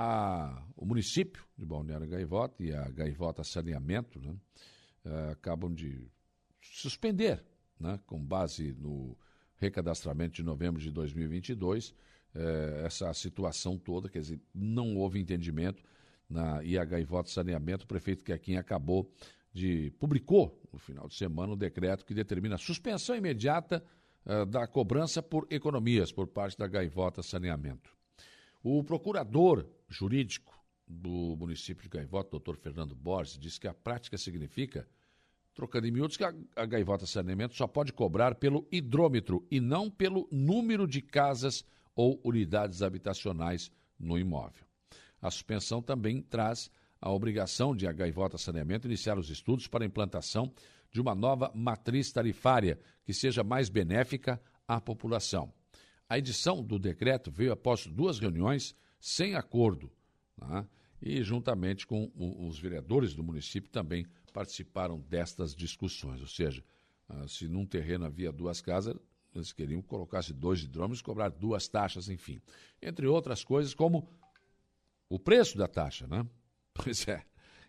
[0.00, 4.32] a, o município de Balneário Gaivota e a Gaivota Saneamento né,
[5.04, 6.08] uh, acabam de
[6.62, 7.44] suspender,
[7.80, 9.18] né, com base no
[9.56, 11.92] recadastramento de novembro de 2022,
[12.32, 15.82] eh, essa situação toda, quer dizer, não houve entendimento
[16.30, 19.10] na e a Gaivota Saneamento, o prefeito Quequim acabou
[19.52, 23.82] de publicou no final de semana um decreto que determina a suspensão imediata
[24.24, 27.92] uh, da cobrança por economias por parte da Gaivota Saneamento.
[28.62, 34.88] O procurador jurídico do município de Gaivota, doutor Fernando Borges, disse que a prática significa
[35.54, 39.90] trocando em miúdos, que a, a gaivota saneamento só pode cobrar pelo hidrômetro e não
[39.90, 41.64] pelo número de casas
[41.96, 43.68] ou unidades habitacionais
[43.98, 44.64] no imóvel.
[45.20, 46.70] A suspensão também traz
[47.00, 50.52] a obrigação de a Gaivota Saneamento iniciar os estudos para a implantação
[50.92, 55.52] de uma nova matriz tarifária que seja mais benéfica à população.
[56.08, 59.90] A edição do decreto veio após duas reuniões sem acordo,
[60.36, 60.66] né?
[61.00, 66.20] e juntamente com os vereadores do município também participaram destas discussões.
[66.20, 66.62] Ou seja,
[67.08, 68.96] ah, se num terreno havia duas casas,
[69.34, 72.40] eles queriam colocar-se dois hidrômetros, cobrar duas taxas, enfim.
[72.82, 74.08] Entre outras coisas, como
[75.08, 76.26] o preço da taxa, né?
[76.74, 77.24] Pois é.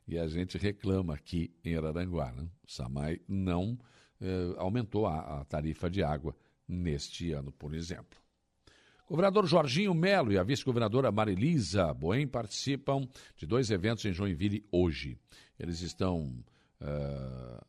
[0.07, 2.47] E a gente reclama aqui em Araranguá, né?
[2.63, 3.77] O SAMAI não
[4.21, 6.35] eh, aumentou a, a tarifa de água
[6.67, 8.19] neste ano, por exemplo.
[9.09, 15.17] Governador Jorginho Melo e a vice-governadora Marilisa Boem participam de dois eventos em Joinville hoje.
[15.57, 16.31] Eles estão
[16.79, 17.65] uh,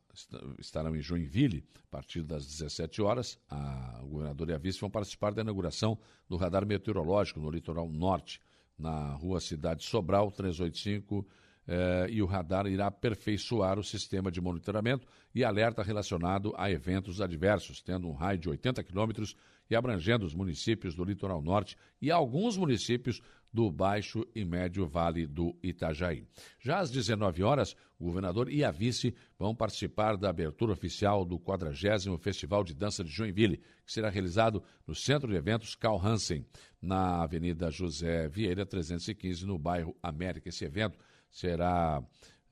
[0.59, 3.39] estarão em Joinville a partir das 17 horas.
[3.49, 7.89] A, o governador e a vice vão participar da inauguração do radar meteorológico no litoral
[7.89, 8.39] norte,
[8.79, 11.27] na rua Cidade Sobral, 385.
[11.67, 17.21] Eh, e o radar irá aperfeiçoar o sistema de monitoramento e alerta relacionado a eventos
[17.21, 19.37] adversos, tendo um raio de 80 quilômetros
[19.71, 25.27] e abrangendo os municípios do litoral norte e alguns municípios do Baixo e Médio Vale
[25.27, 26.25] do Itajaí.
[26.61, 31.39] Já às 19 horas, o governador e a vice vão participar da abertura oficial do
[31.39, 36.47] 40 Festival de Dança de Joinville, que será realizado no Centro de Eventos Carl Hansen,
[36.81, 40.49] na Avenida José Vieira 315, no bairro América.
[40.49, 40.99] Esse evento
[41.31, 42.03] será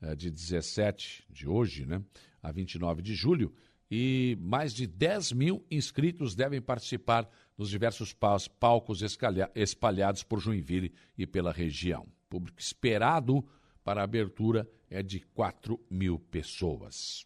[0.01, 2.01] é, de 17 de hoje, né,
[2.41, 3.53] a 29 de julho,
[3.89, 8.15] e mais de 10 mil inscritos devem participar nos diversos
[8.59, 9.01] palcos
[9.55, 12.03] espalhados por Joinville e pela região.
[12.03, 13.43] O público esperado
[13.83, 17.25] para a abertura é de 4 mil pessoas.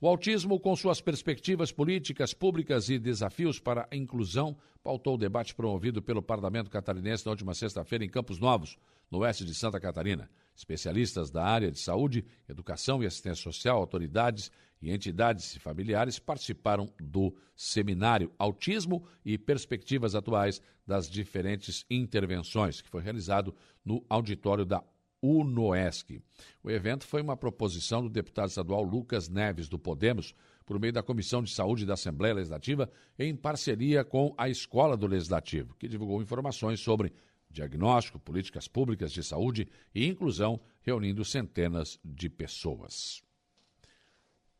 [0.00, 5.54] O autismo, com suas perspectivas políticas, públicas e desafios para a inclusão, pautou o debate
[5.54, 8.76] promovido pelo Parlamento Catarinense na última sexta-feira em Campos Novos,
[9.10, 10.28] no oeste de Santa Catarina.
[10.54, 14.50] Especialistas da área de saúde, educação e assistência social, autoridades
[14.84, 23.02] e entidades familiares participaram do seminário Autismo e Perspectivas Atuais das Diferentes Intervenções, que foi
[23.02, 24.84] realizado no auditório da
[25.22, 26.20] UNOESC.
[26.62, 30.34] O evento foi uma proposição do deputado estadual Lucas Neves, do Podemos,
[30.66, 35.06] por meio da Comissão de Saúde da Assembleia Legislativa, em parceria com a Escola do
[35.06, 37.10] Legislativo, que divulgou informações sobre
[37.50, 43.22] diagnóstico, políticas públicas de saúde e inclusão, reunindo centenas de pessoas.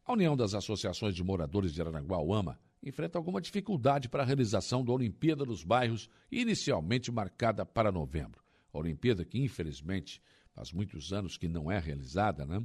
[0.07, 4.85] A União das Associações de Moradores de Araranguá, UAMA, enfrenta alguma dificuldade para a realização
[4.85, 8.43] da Olimpíada dos Bairros, inicialmente marcada para novembro.
[8.71, 10.21] A Olimpíada, que infelizmente
[10.53, 12.63] faz muitos anos que não é realizada, né,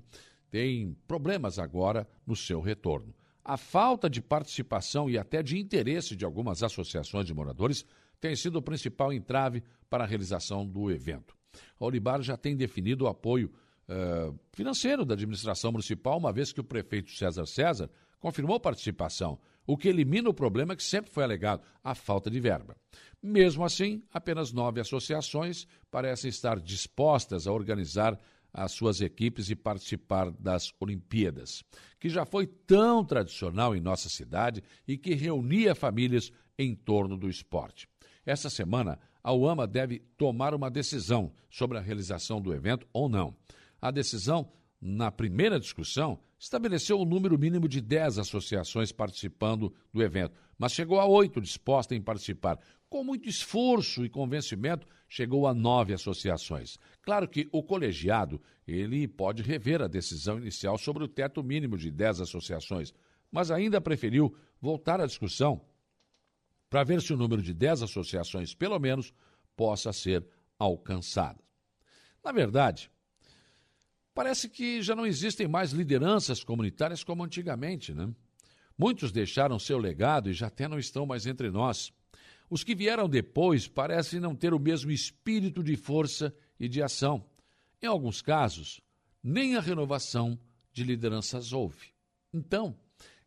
[0.51, 3.15] tem problemas agora no seu retorno.
[3.41, 7.85] A falta de participação e até de interesse de algumas associações de moradores
[8.19, 11.37] tem sido o principal entrave para a realização do evento.
[11.79, 13.49] A Olibar já tem definido o apoio
[13.89, 19.77] uh, financeiro da administração municipal, uma vez que o prefeito César César confirmou participação, o
[19.77, 22.75] que elimina o problema que sempre foi alegado, a falta de verba.
[23.21, 28.17] Mesmo assim, apenas nove associações parecem estar dispostas a organizar
[28.53, 31.63] as suas equipes e participar das Olimpíadas,
[31.99, 37.29] que já foi tão tradicional em nossa cidade e que reunia famílias em torno do
[37.29, 37.87] esporte.
[38.25, 43.35] Essa semana, a UAMA deve tomar uma decisão sobre a realização do evento ou não.
[43.81, 44.51] A decisão
[44.81, 50.99] na primeira discussão, estabeleceu o número mínimo de 10 associações participando do evento, mas chegou
[50.99, 52.57] a oito dispostas em participar.
[52.89, 56.79] Com muito esforço e convencimento, chegou a nove associações.
[57.01, 61.91] Claro que o colegiado ele pode rever a decisão inicial sobre o teto mínimo de
[61.91, 62.93] 10 associações,
[63.29, 65.61] mas ainda preferiu voltar à discussão
[66.69, 69.13] para ver se o número de 10 associações, pelo menos,
[69.57, 70.25] possa ser
[70.57, 71.43] alcançado.
[72.23, 72.89] Na verdade,
[74.19, 78.13] parece que já não existem mais lideranças comunitárias como antigamente, né?
[78.77, 81.93] Muitos deixaram seu legado e já até não estão mais entre nós.
[82.49, 87.25] Os que vieram depois parecem não ter o mesmo espírito de força e de ação.
[87.81, 88.81] Em alguns casos,
[89.23, 90.37] nem a renovação
[90.73, 91.93] de lideranças houve.
[92.33, 92.77] Então,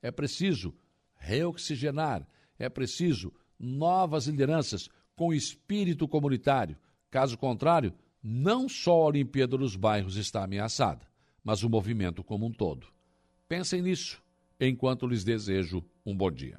[0.02, 0.74] é preciso
[1.14, 2.28] reoxigenar,
[2.58, 6.76] é preciso novas lideranças com espírito comunitário.
[7.10, 11.06] Caso contrário, não só a Olimpíada dos Bairros está ameaçada,
[11.42, 12.86] mas o movimento como um todo.
[13.48, 14.22] Pensem nisso
[14.60, 16.58] enquanto lhes desejo um bom dia.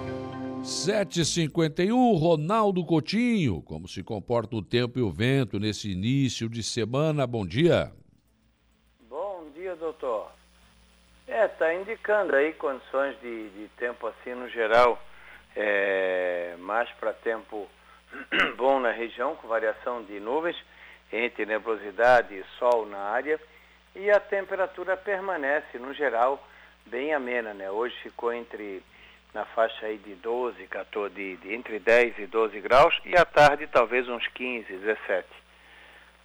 [0.63, 3.63] 751, Ronaldo Coutinho.
[3.63, 7.25] Como se comporta o tempo e o vento nesse início de semana?
[7.25, 7.91] Bom dia.
[9.09, 10.31] Bom dia, doutor.
[11.27, 15.01] É, está indicando aí condições de, de, tempo assim no geral,
[15.55, 17.67] é, mais para tempo
[18.55, 20.57] bom na região, com variação de nuvens,
[21.11, 23.39] entre nebulosidade e sol na área,
[23.95, 26.45] e a temperatura permanece no geral
[26.85, 27.71] bem amena, né?
[27.71, 28.83] Hoje ficou entre
[29.33, 33.25] na faixa aí de 12, 14, de, de, entre 10 e 12 graus, e à
[33.25, 35.27] tarde talvez uns 15, 17.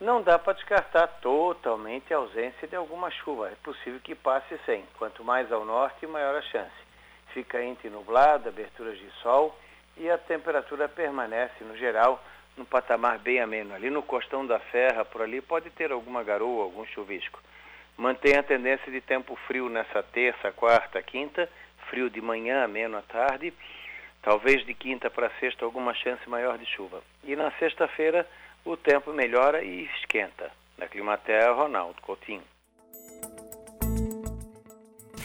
[0.00, 3.48] Não dá para descartar totalmente a ausência de alguma chuva.
[3.48, 4.84] É possível que passe sem.
[4.98, 6.86] Quanto mais ao norte, maior a chance.
[7.32, 9.57] Fica entre nublado, aberturas de sol
[9.96, 12.22] e a temperatura permanece, no geral,
[12.57, 13.74] no patamar bem ameno.
[13.74, 17.40] Ali no costão da Serra, por ali, pode ter alguma garoa, algum chuvisco.
[17.96, 21.48] Mantém a tendência de tempo frio nessa terça, quarta, quinta
[21.91, 23.53] frio de manhã, ameno à tarde,
[24.22, 27.03] talvez de quinta para sexta alguma chance maior de chuva.
[27.24, 28.26] E na sexta-feira
[28.64, 30.51] o tempo melhora e esquenta.
[30.76, 32.43] Na Climaterra, Ronaldo Coutinho.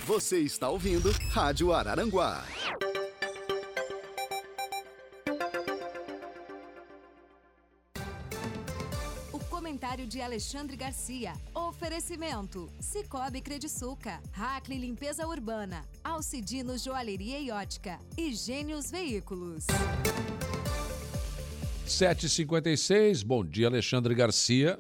[0.06, 2.44] Você está ouvindo Rádio Araranguá.
[10.02, 11.34] Comentário de Alexandre Garcia.
[11.54, 19.66] Oferecimento: Cicobi Crediçuca, Hackley Limpeza Urbana, Alcidino Joalheria e Ótica e Gênios Veículos.
[21.86, 24.80] 7h56, bom dia Alexandre Garcia.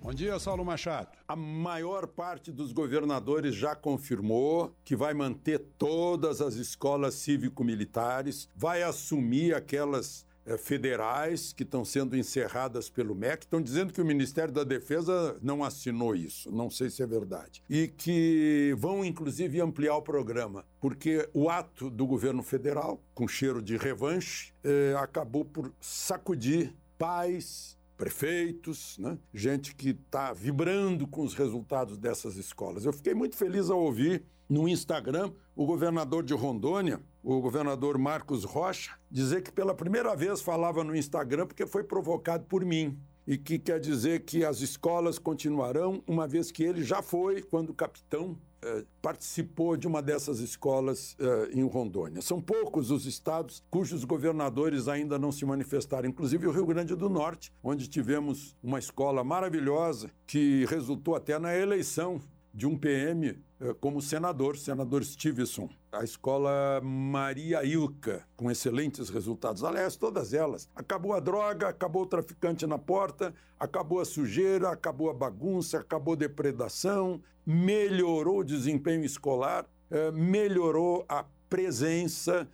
[0.00, 1.16] Bom dia, Saulo Machado.
[1.26, 8.82] A maior parte dos governadores já confirmou que vai manter todas as escolas cívico-militares, vai
[8.82, 10.26] assumir aquelas
[10.58, 15.64] federais que estão sendo encerradas pelo MEC estão dizendo que o Ministério da Defesa não
[15.64, 17.62] assinou isso, não sei se é verdade.
[17.68, 23.62] E que vão, inclusive, ampliar o programa, porque o ato do governo federal, com cheiro
[23.62, 29.18] de revanche, é, acabou por sacudir pais, prefeitos, né?
[29.32, 32.84] gente que está vibrando com os resultados dessas escolas.
[32.84, 38.44] Eu fiquei muito feliz ao ouvir no Instagram o governador de Rondônia, o governador Marcos
[38.44, 42.98] Rocha, dizer que pela primeira vez falava no Instagram porque foi provocado por mim.
[43.26, 47.72] E que quer dizer que as escolas continuarão, uma vez que ele já foi, quando
[47.72, 52.20] capitão, eh, participou de uma dessas escolas eh, em Rondônia.
[52.20, 57.08] São poucos os estados cujos governadores ainda não se manifestaram, inclusive o Rio Grande do
[57.08, 62.20] Norte, onde tivemos uma escola maravilhosa que resultou até na eleição
[62.52, 63.38] de um PM
[63.72, 65.70] como senador, senador Stevenson.
[65.92, 69.64] A escola Maria Ilka, com excelentes resultados.
[69.64, 70.68] Aliás, todas elas.
[70.74, 76.14] Acabou a droga, acabou o traficante na porta, acabou a sujeira, acabou a bagunça, acabou
[76.14, 82.48] a depredação, melhorou o desempenho escolar, eh, melhorou a presença,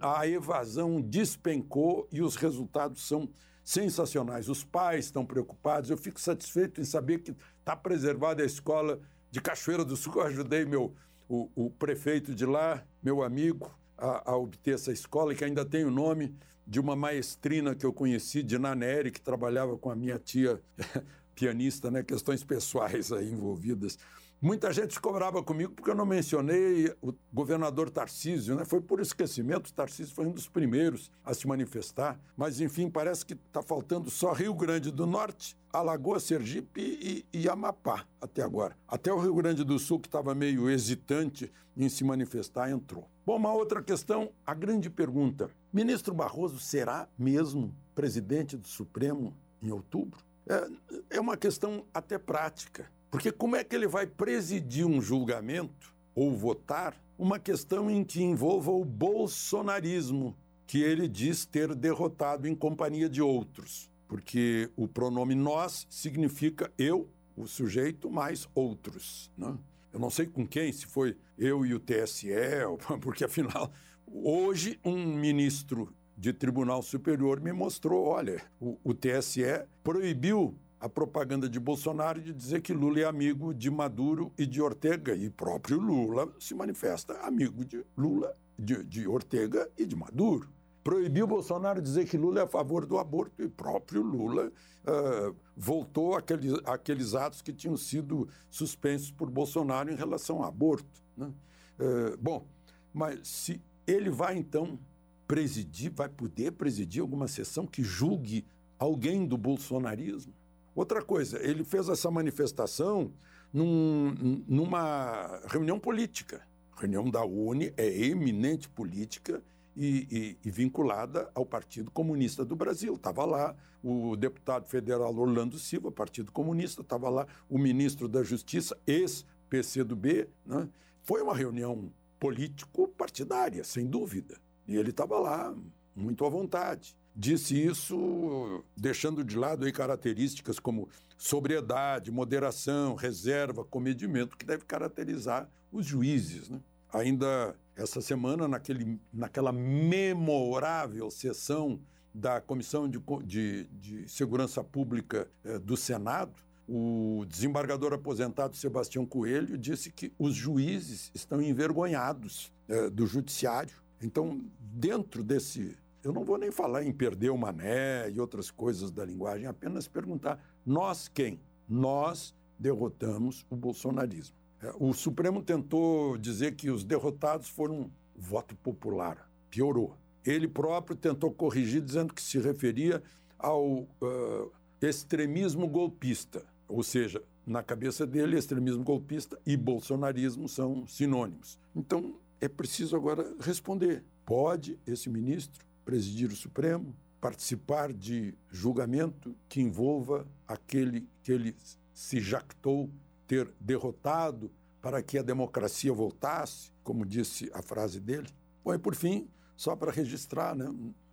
[0.00, 3.28] a evasão despencou e os resultados são
[3.64, 4.48] sensacionais.
[4.48, 5.90] Os pais estão preocupados.
[5.90, 9.00] Eu fico satisfeito em saber que está preservada a escola
[9.34, 10.94] de Cachoeira do Sul, eu ajudei meu,
[11.28, 13.68] o, o prefeito de lá, meu amigo,
[13.98, 16.32] a, a, obter essa escola, que ainda tem o nome
[16.64, 20.62] de uma maestrina que eu conheci, de Naneri, que trabalhava com a minha tia
[21.34, 22.04] pianista, né?
[22.04, 23.98] Questões pessoais aí envolvidas.
[24.44, 28.66] Muita gente cobrava comigo porque eu não mencionei o governador Tarcísio, né?
[28.66, 32.20] Foi por esquecimento, Tarcísio foi um dos primeiros a se manifestar.
[32.36, 37.48] Mas, enfim, parece que está faltando só Rio Grande do Norte, Alagoas, Sergipe e, e,
[37.48, 38.76] Amapá até agora.
[38.86, 43.08] Até o Rio Grande do Sul, que estava meio hesitante em se manifestar, entrou.
[43.24, 49.70] Bom, uma outra questão, a grande pergunta: ministro Barroso será mesmo presidente do Supremo em
[49.70, 50.22] outubro?
[50.46, 52.92] É, é uma questão até prática.
[53.14, 58.20] Porque como é que ele vai presidir um julgamento ou votar uma questão em que
[58.20, 60.36] envolva o bolsonarismo,
[60.66, 63.88] que ele diz ter derrotado em companhia de outros?
[64.08, 69.30] Porque o pronome nós significa eu, o sujeito, mais outros.
[69.38, 69.56] Né?
[69.92, 72.32] Eu não sei com quem, se foi eu e o TSE,
[73.00, 73.72] porque afinal,
[74.08, 81.48] hoje um ministro de Tribunal Superior me mostrou: olha, o, o TSE proibiu a propaganda
[81.48, 85.80] de Bolsonaro de dizer que Lula é amigo de Maduro e de Ortega, e próprio
[85.80, 90.46] Lula se manifesta amigo de Lula, de, de Ortega e de Maduro.
[90.82, 94.52] Proibiu Bolsonaro dizer que Lula é a favor do aborto e próprio Lula
[94.86, 101.02] uh, voltou àqueles, àqueles atos que tinham sido suspensos por Bolsonaro em relação ao aborto.
[101.16, 101.32] Né?
[101.80, 102.46] Uh, bom,
[102.92, 104.78] mas se ele vai então
[105.26, 108.44] presidir, vai poder presidir alguma sessão que julgue
[108.78, 110.34] alguém do bolsonarismo?
[110.74, 113.12] Outra coisa, ele fez essa manifestação
[113.52, 116.42] num, numa reunião política.
[116.76, 119.40] A reunião da UNE é eminente política
[119.76, 122.96] e, e, e, vinculada ao Partido Comunista do Brasil.
[122.96, 128.76] Estava lá o deputado federal Orlando Silva, Partido Comunista, estava lá o ministro da Justiça,
[128.84, 130.28] ex-PCdoB.
[130.44, 130.68] Né?
[131.02, 134.40] Foi uma reunião político-partidária, sem dúvida.
[134.66, 135.54] E ele estava lá,
[135.94, 144.36] muito à vontade disse isso deixando de lado aí características como sobriedade, moderação, reserva, comedimento,
[144.36, 146.48] que deve caracterizar os juízes.
[146.48, 146.60] Né?
[146.92, 151.80] Ainda essa semana, naquele, naquela memorável sessão
[152.14, 156.32] da Comissão de, de, de Segurança Pública eh, do Senado,
[156.68, 163.74] o desembargador aposentado Sebastião Coelho disse que os juízes estão envergonhados eh, do judiciário.
[164.00, 168.92] Então, dentro desse eu não vou nem falar em perder o mané e outras coisas
[168.92, 171.40] da linguagem, apenas perguntar: nós quem?
[171.66, 174.36] Nós derrotamos o bolsonarismo.
[174.60, 179.30] É, o Supremo tentou dizer que os derrotados foram voto popular.
[179.48, 179.96] Piorou.
[180.24, 183.02] Ele próprio tentou corrigir, dizendo que se referia
[183.38, 186.44] ao uh, extremismo golpista.
[186.68, 191.58] Ou seja, na cabeça dele, extremismo golpista e bolsonarismo são sinônimos.
[191.74, 194.02] Então, é preciso agora responder.
[194.24, 201.56] Pode esse ministro presidir o Supremo, participar de julgamento que envolva aquele que ele
[201.92, 202.90] se jactou
[203.26, 204.50] ter derrotado
[204.82, 208.28] para que a democracia voltasse, como disse a frase dele.
[208.62, 210.66] Bom, e por fim, só para registrar, né,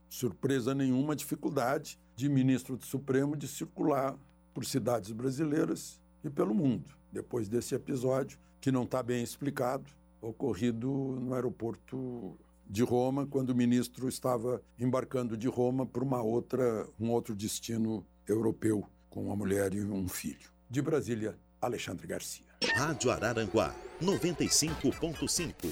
[0.09, 4.17] surpresa nenhuma, dificuldade de ministro do Supremo de circular
[4.53, 9.85] por cidades brasileiras e pelo mundo, depois desse episódio que não está bem explicado,
[10.19, 12.37] ocorrido no aeroporto
[12.71, 18.07] de Roma quando o ministro estava embarcando de Roma para uma outra, um outro destino
[18.25, 20.49] europeu com uma mulher e um filho.
[20.69, 22.45] De Brasília, Alexandre Garcia.
[22.75, 25.69] Rádio Araranguá 95.5.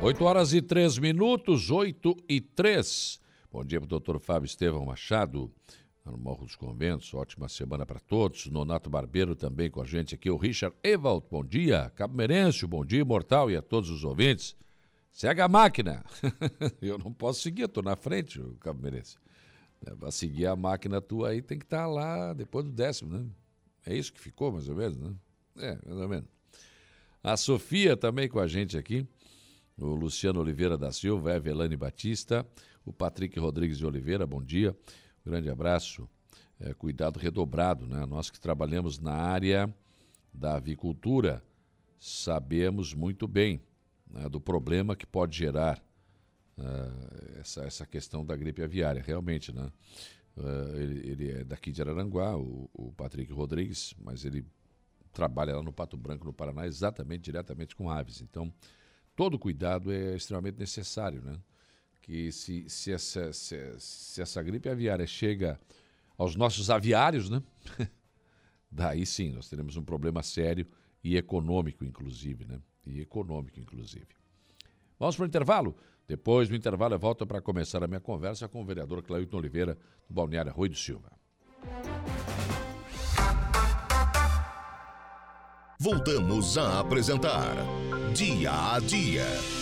[0.00, 3.20] Oito horas e três minutos, oito e três.
[3.52, 5.52] Bom dia para o doutor Fábio Estevão Machado
[6.10, 7.12] no Morro dos Conventos.
[7.14, 8.46] Ótima semana para todos.
[8.46, 10.30] Nonato Barbeiro também com a gente aqui.
[10.30, 11.90] O Richard Evald, bom dia.
[11.94, 14.56] Cabo Merencio, bom dia, Mortal e a todos os ouvintes.
[15.12, 16.04] Segue a máquina.
[16.80, 19.20] eu não posso seguir, estou na frente, Cabo Merencio.
[19.84, 23.16] É, Para seguir a máquina tua aí tem que estar tá lá depois do décimo,
[23.16, 23.26] né?
[23.86, 25.14] É isso que ficou, mais ou menos, né?
[25.58, 26.28] É, mais ou menos.
[27.22, 29.06] A Sofia também com a gente aqui.
[29.76, 32.44] O Luciano Oliveira da Silva, a Evelane Batista,
[32.84, 34.76] o Patrick Rodrigues de Oliveira, bom dia.
[35.24, 36.08] Grande abraço.
[36.60, 38.04] É, cuidado redobrado, né?
[38.06, 39.72] Nós que trabalhamos na área
[40.32, 41.42] da avicultura
[41.98, 43.60] sabemos muito bem
[44.10, 45.82] né, do problema que pode gerar
[46.56, 49.70] uh, essa, essa questão da gripe aviária, realmente, né?
[50.36, 54.46] Uh, ele, ele, é daqui de Araranguá, o, o, Patrick Rodrigues, mas ele
[55.12, 58.20] trabalha lá no Pato Branco, no Paraná, exatamente, diretamente com aves.
[58.20, 58.52] Então,
[59.16, 61.36] todo cuidado é extremamente necessário, né?
[62.08, 65.60] Que se, se, essa, se, se essa gripe aviária chega
[66.16, 67.42] aos nossos aviários, né?
[68.72, 70.66] Daí sim, nós teremos um problema sério
[71.04, 72.62] e econômico, inclusive, né?
[72.86, 74.06] E econômico, inclusive.
[74.98, 75.76] Vamos para o intervalo?
[76.06, 79.76] Depois do intervalo, eu volto para começar a minha conversa com o vereador Cláudio Oliveira,
[80.08, 81.12] do Balneário Rui do Silva.
[85.78, 87.54] Voltamos a apresentar
[88.14, 89.57] Dia a Dia.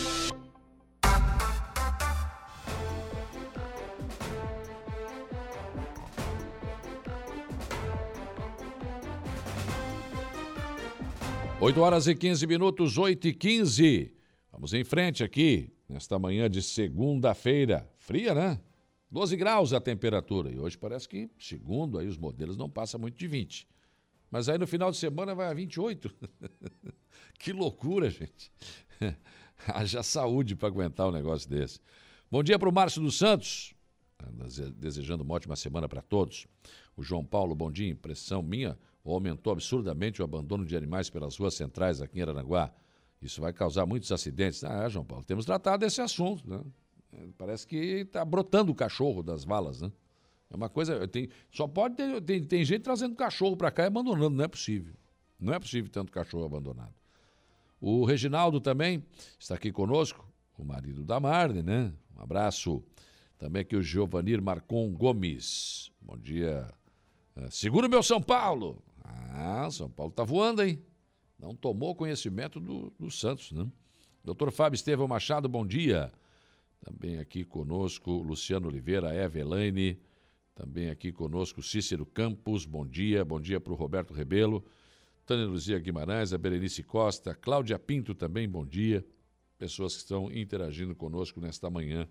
[11.67, 14.13] Oito horas e 15 minutos, 8 e 15.
[14.53, 17.91] Vamos em frente aqui, nesta manhã de segunda-feira.
[17.99, 18.61] Fria, né?
[19.11, 20.49] 12 graus a temperatura.
[20.49, 23.67] E hoje parece que, segundo aí os modelos, não passa muito de 20.
[24.31, 26.09] Mas aí no final de semana vai a 28.
[27.37, 28.53] que loucura, gente.
[29.67, 31.81] Haja saúde para aguentar um negócio desse.
[32.31, 33.75] Bom dia para o Márcio dos Santos.
[34.77, 36.47] Desejando uma ótima semana para todos.
[36.97, 37.89] O João Paulo, bom dia.
[37.89, 38.79] Impressão minha,
[39.15, 42.73] aumentou absurdamente o abandono de animais pelas ruas centrais aqui em Aranaguá.
[43.21, 44.63] Isso vai causar muitos acidentes.
[44.65, 46.49] Ah, João Paulo, temos tratado esse assunto.
[46.49, 46.61] Né?
[47.39, 49.91] Parece que está brotando o cachorro das valas, né?
[50.51, 51.07] É uma coisa.
[51.09, 52.21] Tem, só pode ter.
[52.21, 54.31] Tem, tem gente trazendo cachorro para cá e abandonando.
[54.31, 54.95] Não é possível.
[55.39, 56.95] Não é possível tanto cachorro abandonado.
[57.81, 59.05] O Reginaldo também
[59.39, 60.27] está aqui conosco,
[60.57, 61.93] o marido da Marne, né?
[62.17, 62.83] Um abraço.
[63.39, 65.91] Também aqui o Giovanir Marcon Gomes.
[66.01, 66.73] Bom dia.
[67.37, 68.83] É, segura o meu São Paulo.
[69.09, 70.83] Ah, São Paulo está voando, hein?
[71.39, 73.67] Não tomou conhecimento do, do Santos, né?
[74.25, 76.13] Doutor Fábio Estevão Machado, bom dia.
[76.81, 80.01] Também aqui conosco Luciano Oliveira, Eva Elaine.
[80.55, 83.25] Também aqui conosco Cícero Campos, bom dia.
[83.25, 84.65] Bom dia para o Roberto Rebelo.
[85.27, 89.05] Tânia Luzia Guimarães, a Berenice Costa, Cláudia Pinto também, bom dia.
[89.59, 92.09] Pessoas que estão interagindo conosco nesta manhã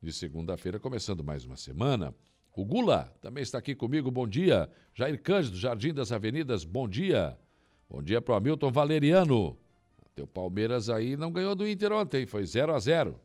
[0.00, 2.14] de segunda-feira, começando mais uma semana.
[2.54, 4.68] O Gula também está aqui comigo, bom dia.
[4.94, 7.38] Jair Cândido, Jardim das Avenidas, bom dia.
[7.88, 9.56] Bom dia para o Hamilton Valeriano.
[10.14, 13.18] Teu Palmeiras aí não ganhou do Inter ontem, foi 0 a 0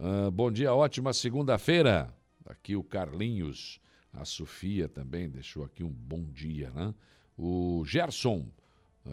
[0.00, 2.12] uh, Bom dia, ótima segunda-feira.
[2.44, 3.80] Aqui o Carlinhos,
[4.12, 6.92] a Sofia também deixou aqui um bom dia, né?
[7.38, 8.48] O Gerson,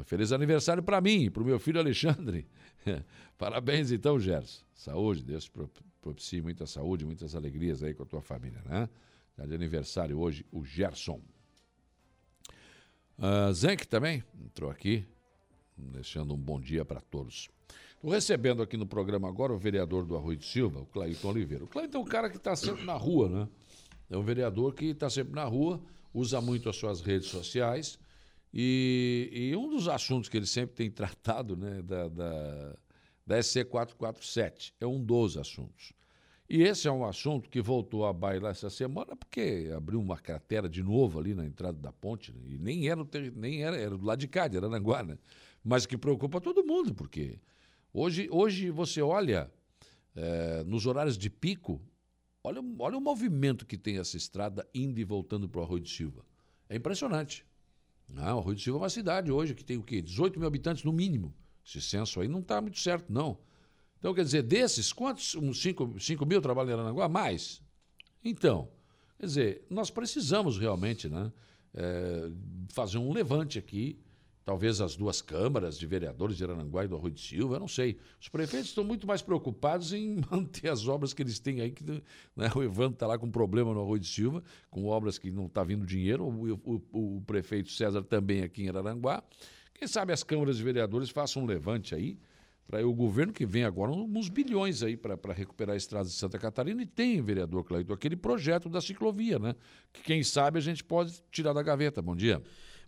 [0.04, 2.48] feliz aniversário para mim para o meu filho Alexandre.
[3.38, 4.64] Parabéns então, Gerson.
[4.74, 5.48] Saúde, Deus
[6.02, 8.90] propicie muita saúde, muitas alegrias aí com a tua família, né?
[9.42, 11.20] Tá de aniversário hoje, o Gerson.
[13.18, 15.04] Uh, Zenk também entrou aqui,
[15.76, 17.50] deixando um bom dia para todos.
[17.96, 21.64] Estou recebendo aqui no programa agora o vereador do Arroio de Silva, o Clayton Oliveira.
[21.64, 23.50] O Clayton é um cara que está sempre na rua, né?
[24.12, 25.82] É um vereador que está sempre na rua,
[26.14, 27.98] usa muito as suas redes sociais.
[28.54, 32.76] E, e, um dos assuntos que ele sempre tem tratado, né, da, da,
[33.26, 35.94] da SC447, é um dos assuntos.
[36.54, 40.68] E esse é um assunto que voltou a bailar essa semana, porque abriu uma cratera
[40.68, 42.42] de novo ali na entrada da ponte, né?
[42.46, 45.18] e nem era, nem era, era do lado de cá, de Arananguá, né?
[45.64, 47.40] mas que preocupa todo mundo, porque
[47.94, 49.52] Hoje, hoje você olha
[50.16, 51.82] é, nos horários de pico,
[52.42, 55.90] olha, olha o movimento que tem essa estrada indo e voltando para o Arroio de
[55.90, 56.26] Silva.
[56.70, 57.46] É impressionante.
[58.08, 60.02] Não, o Arroio de Silva é uma cidade hoje que tem o quê?
[60.02, 61.36] 18 mil habitantes no mínimo.
[61.66, 63.38] Esse censo aí não está muito certo, não.
[64.02, 65.36] Então, quer dizer, desses, quantos?
[65.36, 67.08] Uns 5, 5 mil trabalham em Aranaguá?
[67.08, 67.62] Mais.
[68.26, 68.68] Então,
[69.18, 71.32] quer dizer, nós precisamos realmente né,
[71.74, 72.30] é,
[72.70, 73.98] fazer um levante aqui
[74.44, 77.68] talvez as duas câmaras de vereadores de Arananguá e do Arroio de Silva, eu não
[77.68, 77.98] sei.
[78.20, 81.84] Os prefeitos estão muito mais preocupados em manter as obras que eles têm aí, que
[81.84, 85.46] né, o Evandro está lá com problema no Arroio de Silva, com obras que não
[85.46, 89.24] está vindo dinheiro, o, o, o, prefeito César também aqui em Arananguá.
[89.74, 92.20] Quem sabe as câmaras de vereadores façam um levante aí,
[92.72, 96.40] para o governo que vem agora uns bilhões aí para recuperar a estrada de Santa
[96.40, 99.54] Catarina e tem, vereador Cleiton, aquele projeto da ciclovia, né?
[99.92, 102.02] Que quem sabe a gente pode tirar da gaveta.
[102.02, 102.42] Bom dia.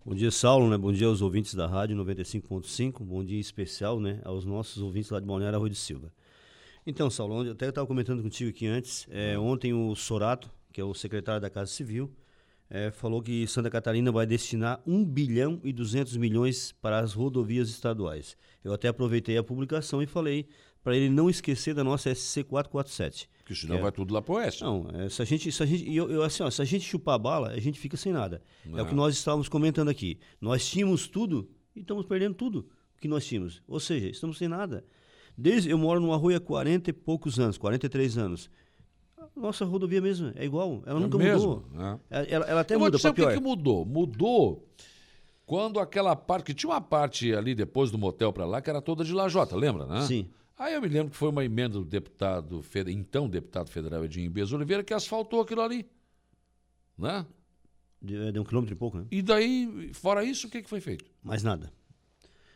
[0.05, 0.77] Bom dia, Saulo, né?
[0.77, 3.03] Bom dia aos ouvintes da Rádio 95.5.
[3.03, 6.13] Bom dia especial, né, aos nossos ouvintes lá de Balneário Arroio de Silva.
[6.87, 10.83] Então, Saulo, eu até estava comentando contigo aqui antes, é, ontem o Sorato, que é
[10.83, 12.09] o secretário da Casa Civil,
[12.73, 17.69] é, falou que Santa Catarina vai destinar 1 bilhão e 200 milhões para as rodovias
[17.69, 18.35] estaduais.
[18.63, 20.47] Eu até aproveitei a publicação e falei
[20.83, 23.29] para ele não esquecer da nossa SC 447.
[23.37, 24.63] Porque senão é, vai tudo lá pro oeste.
[24.63, 26.83] Não, é, se a gente, se a gente, eu, eu, assim, ó, se a gente
[26.83, 28.41] chupar a bala, a gente fica sem nada.
[28.65, 28.79] Não.
[28.79, 30.17] É o que nós estávamos comentando aqui.
[30.41, 32.67] Nós tínhamos tudo e estamos perdendo tudo
[32.99, 33.61] que nós tínhamos.
[33.67, 34.83] Ou seja, estamos sem nada.
[35.37, 38.49] Desde eu moro numa rua há 40 e poucos anos, 43 anos.
[39.35, 41.65] Nossa rodovia mesmo é igual, ela é nunca mesmo, mudou.
[41.71, 41.99] Né?
[42.09, 43.25] Ela, ela, até eu muda para pior.
[43.25, 43.85] O que, que mudou?
[43.85, 44.67] Mudou
[45.45, 48.81] quando aquela parte que tinha uma parte ali depois do motel para lá que era
[48.81, 50.01] toda de lajota, lembra, né?
[50.05, 50.29] Sim.
[50.57, 54.53] Aí eu me lembro que foi uma emenda do deputado, então deputado federal Edinho Bez
[54.53, 55.85] Oliveira, que asfaltou aquilo ali.
[56.97, 57.25] Né?
[58.01, 59.05] De, de, um quilômetro e pouco, né?
[59.09, 61.05] E daí, fora isso, o que, que foi feito?
[61.23, 61.71] Mais nada.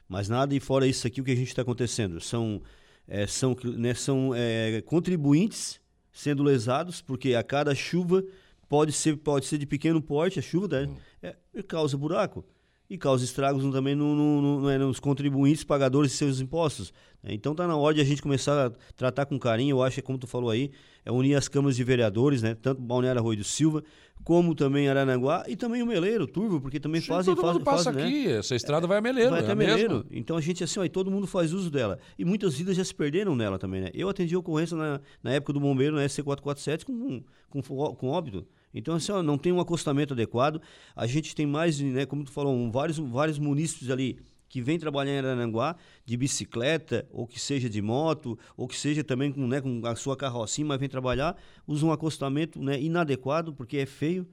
[0.08, 2.22] Mas nada e fora isso aqui, o que a gente está acontecendo?
[2.22, 2.62] São,
[3.08, 5.82] é, são, né, são é, contribuintes
[6.18, 8.24] sendo lesados, porque a cada chuva
[8.68, 10.90] pode ser, pode ser de pequeno porte, a chuva né,
[11.22, 12.44] é, causa buraco
[12.90, 16.94] e causa estragos também no, no, no, é, nos contribuintes pagadores de seus impostos.
[17.22, 17.34] Né?
[17.34, 20.02] Então está na hora de a gente começar a tratar com carinho, eu acho que
[20.02, 20.72] como tu falou aí,
[21.06, 22.56] é unir as câmaras de vereadores, né?
[22.56, 23.84] tanto Balneário Arroio do Silva,
[24.24, 27.36] como também Aranaguá e também o Meleiro, Turvo, porque também Sim, fazem...
[27.36, 28.08] Todo fazem, mundo passa fazem, né?
[28.08, 28.38] aqui, né?
[28.40, 30.06] essa estrada vai a Meleiro, Vai é até Meleiro.
[30.12, 32.00] Então a gente assim, ó, todo mundo faz uso dela.
[32.18, 33.90] E muitas vidas já se perderam nela também, né?
[33.94, 38.46] Eu atendi a ocorrência na, na época do bombeiro, na SC447, com, com, com óbito.
[38.74, 40.62] Então, assim, ó, não tem um acostamento adequado.
[40.96, 45.12] A gente tem mais, né, como tu falou, vários, vários munícipes ali que vêm trabalhar
[45.12, 49.62] em Arananguá de bicicleta, ou que seja de moto, ou que seja também com, né,
[49.62, 51.36] com a sua carrocinha, mas vem trabalhar,
[51.68, 54.28] usam um acostamento né, inadequado, porque é feio.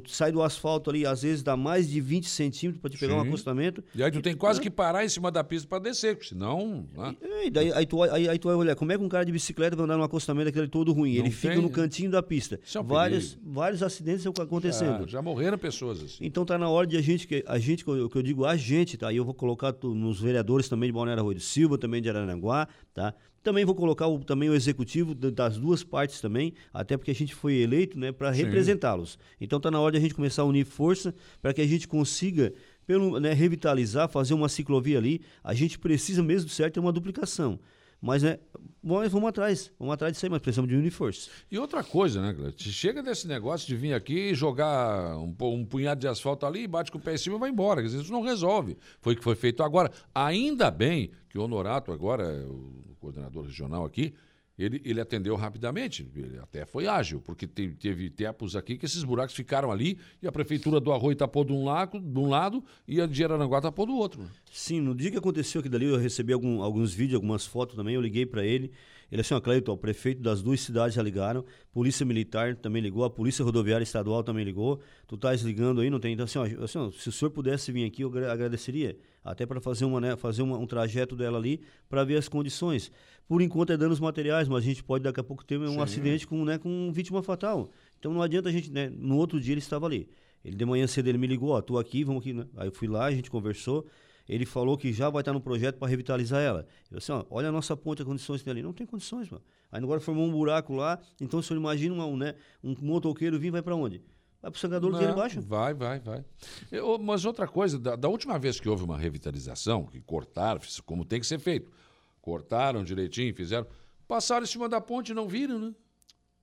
[0.00, 3.14] Tu sai do asfalto ali, às vezes dá mais de 20 centímetros para te pegar
[3.14, 3.18] Sim.
[3.18, 3.82] um acostamento.
[3.94, 6.86] E aí tu tem quase que parar em cima da pista para descer, senão.
[6.96, 7.16] Né?
[7.22, 9.24] E, e daí, aí, tu, aí, aí tu vai olhar, como é que um cara
[9.24, 11.16] de bicicleta vai andar num acostamento daquele todo ruim?
[11.16, 11.32] Não Ele tem.
[11.32, 12.60] fica no cantinho da pista.
[12.74, 15.00] É um vários, vários acidentes acontecendo.
[15.02, 16.24] Já, já, morreram pessoas assim.
[16.24, 18.96] Então tá na hora de a gente, que a gente, que eu digo a gente,
[18.96, 19.12] tá?
[19.12, 22.08] E eu vou colocar tu, nos vereadores também de Balneário Rui do Silva, também de
[22.08, 23.14] Aranaguá, tá?
[23.44, 27.34] Também vou colocar o, também o executivo das duas partes também, até porque a gente
[27.34, 29.18] foi eleito né, para representá-los.
[29.38, 31.86] Então está na hora de a gente começar a unir força para que a gente
[31.86, 32.54] consiga
[32.86, 35.20] pelo, né, revitalizar, fazer uma ciclovia ali.
[35.42, 37.60] A gente precisa mesmo certo ter uma duplicação.
[38.00, 38.38] Mas, né,
[38.82, 41.28] vamos atrás, vamos atrás disso aí, mas precisamos de Uniforce.
[41.50, 42.58] E outra coisa, né, Cleiton?
[42.58, 46.96] Chega desse negócio de vir aqui jogar um, um, punhado de asfalto ali, bate com
[46.96, 47.82] o pé em cima e vai embora.
[47.82, 48.76] Quer dizer, isso não resolve.
[49.00, 49.90] Foi o que foi feito agora.
[50.14, 54.14] Ainda bem que o Honorato, agora, o coordenador regional aqui,
[54.56, 59.02] ele, ele atendeu rapidamente, ele até foi ágil, porque teve, teve tempos aqui que esses
[59.02, 62.62] buracos ficaram ali e a prefeitura do Arroio tapou de um lado, de um lado
[62.86, 64.24] e a de Araranguá tapou do outro.
[64.52, 67.96] Sim, no dia que aconteceu aquilo dali, eu recebi algum, alguns vídeos, algumas fotos também,
[67.96, 68.70] eu liguei para ele,
[69.10, 73.04] ele assim, ó, Cleiton, o prefeito das duas cidades já ligaram, polícia militar também ligou,
[73.04, 76.64] a polícia rodoviária estadual também ligou, tu estás ligando aí, não tem, então assim, ó,
[76.64, 80.16] assim ó, se o senhor pudesse vir aqui, eu agradeceria, até para fazer, uma, né,
[80.16, 82.92] fazer uma, um trajeto dela ali, para ver as condições.
[83.26, 85.80] Por enquanto é danos materiais, mas a gente pode daqui a pouco ter um Sim.
[85.80, 87.70] acidente com, né, com vítima fatal.
[87.98, 90.08] Então não adianta a gente, né, no outro dia ele estava ali.
[90.44, 92.44] Ele de manhã cedo ele me ligou, ó, tô aqui, vamos aqui, né?
[92.54, 93.86] Aí eu fui lá, a gente conversou,
[94.28, 96.66] ele falou que já vai estar no projeto para revitalizar ela.
[96.90, 98.62] Eu disse, ó, olha a nossa ponte, as condições que tem ali.
[98.62, 99.42] Não tem condições, mano.
[99.72, 103.50] Aí agora formou um buraco lá, então se eu imagino um, né, um motoqueiro vir,
[103.50, 104.02] vai para onde?
[104.44, 105.40] Vai pro sangador que ele embaixo?
[105.40, 106.22] Vai, vai, vai.
[106.70, 111.02] Eu, mas outra coisa, da, da, última vez que houve uma revitalização, que cortaram, como
[111.02, 111.72] tem que ser feito,
[112.20, 113.66] cortaram direitinho, fizeram,
[114.06, 115.74] passaram em cima da ponte e não viram, né?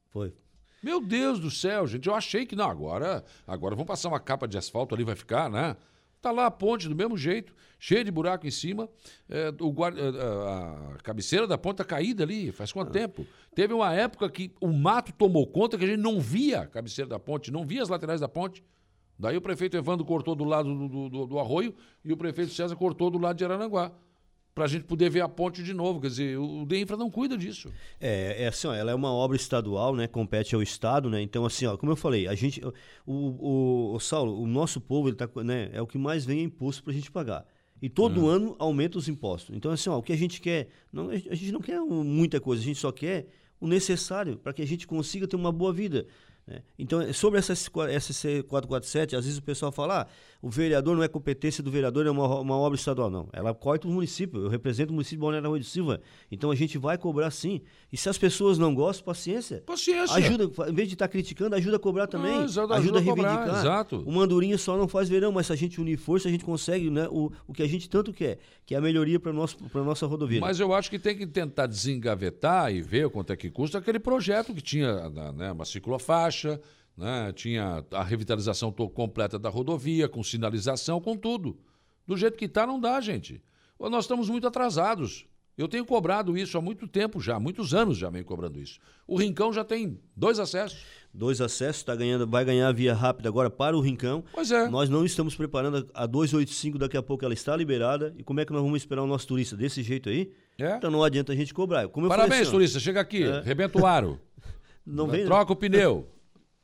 [0.10, 0.34] Foi.
[0.82, 4.48] Meu Deus do céu, gente, eu achei que não, agora, agora vamos passar uma capa
[4.48, 5.78] de asfalto ali, vai ficar, né?
[6.22, 8.88] Tá lá a ponte do mesmo jeito, cheia de buraco em cima.
[9.28, 12.92] É, o guarda, a, a, cabeceira da ponta caída ali, faz quanto ah.
[12.92, 13.26] tempo?
[13.56, 17.10] Teve uma época que o mato tomou conta que a gente não via a cabeceira
[17.10, 18.64] da ponte, não via as laterais da ponte.
[19.18, 21.74] Daí o prefeito Evandro cortou do lado do, do, do arroio
[22.06, 23.92] e o prefeito César cortou do lado de Arananguá
[24.54, 26.02] para a gente poder ver a ponte de novo.
[26.02, 27.72] Quer dizer, o DEINFRA não cuida disso.
[28.00, 30.08] É, é assim, ó, ela é uma obra estadual, né?
[30.08, 31.22] Compete ao Estado, né?
[31.22, 32.62] Então, assim, ó, como eu falei, a gente.
[33.06, 36.44] O, o, o Saulo, o nosso povo, ele tá, né, é o que mais vem
[36.44, 37.46] imposto para a gente pagar.
[37.82, 38.28] E todo hum.
[38.28, 39.56] ano aumenta os impostos.
[39.56, 40.68] Então, assim, ó, o que a gente quer.
[40.92, 43.28] Não, a gente não quer muita coisa, a gente só quer
[43.60, 46.08] o necessário para que a gente consiga ter uma boa vida.
[46.52, 46.62] Né?
[46.78, 50.08] Então, sobre essa SC 447, às vezes o pessoal fala, ah,
[50.42, 53.10] o vereador não é competência do vereador, é uma, uma obra estadual.
[53.10, 56.52] Não, ela corta o município, eu represento o município de Balneário Rui de Silva, então
[56.52, 57.62] a gente vai cobrar sim.
[57.92, 59.64] E se as pessoas não gostam, paciência.
[59.66, 60.16] Paciência.
[60.16, 62.34] Ajuda, em vez de estar tá criticando, ajuda a cobrar também.
[62.34, 63.40] Ah, ajuda, ajuda, a reivindicar.
[63.40, 64.04] Cobrar, exato.
[64.06, 66.90] O mandurinha só não faz verão, mas se a gente unir força, a gente consegue
[66.90, 70.06] né, o, o que a gente tanto quer, que é a melhoria para a nossa
[70.06, 70.42] rodovia.
[70.42, 74.00] Mas eu acho que tem que tentar desengavetar e ver quanto é que custa aquele
[74.00, 76.41] projeto que tinha né, uma ciclofaixa,
[76.98, 77.32] né?
[77.34, 81.58] Tinha a revitalização completa da rodovia, com sinalização, com tudo.
[82.06, 83.42] Do jeito que está, não dá, gente.
[83.80, 85.26] Nós estamos muito atrasados.
[85.58, 88.80] Eu tenho cobrado isso há muito tempo já, muitos anos já venho cobrando isso.
[89.06, 90.80] O Rincão já tem dois acessos.
[91.14, 94.24] Dois acessos, tá ganhando, vai ganhar a via rápida agora para o Rincão.
[94.34, 94.70] Pois é.
[94.70, 98.14] Nós não estamos preparando a 285, daqui a pouco ela está liberada.
[98.18, 100.32] E como é que nós vamos esperar o nosso turista desse jeito aí?
[100.58, 100.78] É.
[100.78, 101.88] Então não adianta a gente cobrar.
[101.90, 103.42] Como Parabéns, assim, turista, chega aqui, é.
[103.42, 104.20] rebenta o aro.
[104.86, 106.08] não vem, Troca o pneu.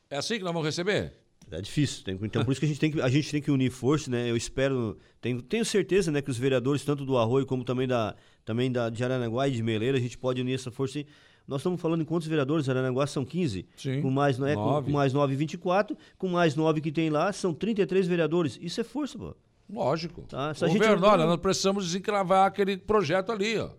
[0.10, 1.14] É assim que nós vamos receber?
[1.50, 2.04] É difícil.
[2.04, 4.12] Tem, então, por isso que a gente tem que, a gente tem que unir força,
[4.12, 4.30] né?
[4.30, 8.16] Eu espero, tenho, tenho certeza, né, que os vereadores, tanto do Arroio como também da,
[8.44, 11.04] também da, de Aranaguá e de Meleira, a gente pode unir essa força.
[11.48, 12.68] Nós estamos falando em quantos vereadores?
[12.68, 13.66] Aranaguá são 15.
[13.78, 14.02] Sim.
[14.02, 15.98] Com mais, né, com, com, mais 9, 24.
[16.18, 18.60] Com mais 9 que tem lá, são 33 vereadores.
[18.62, 19.34] Isso é força, pô.
[19.70, 20.24] Lógico.
[20.24, 23.70] Tá, se gente Governo, andar- olha, nós precisamos desencravar aquele projeto ali, ó.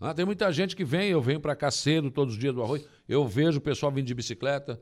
[0.00, 2.62] Ah, tem muita gente que vem, eu venho para cá cedo, todos os dias do
[2.62, 4.80] arroz, eu vejo o pessoal vindo de bicicleta.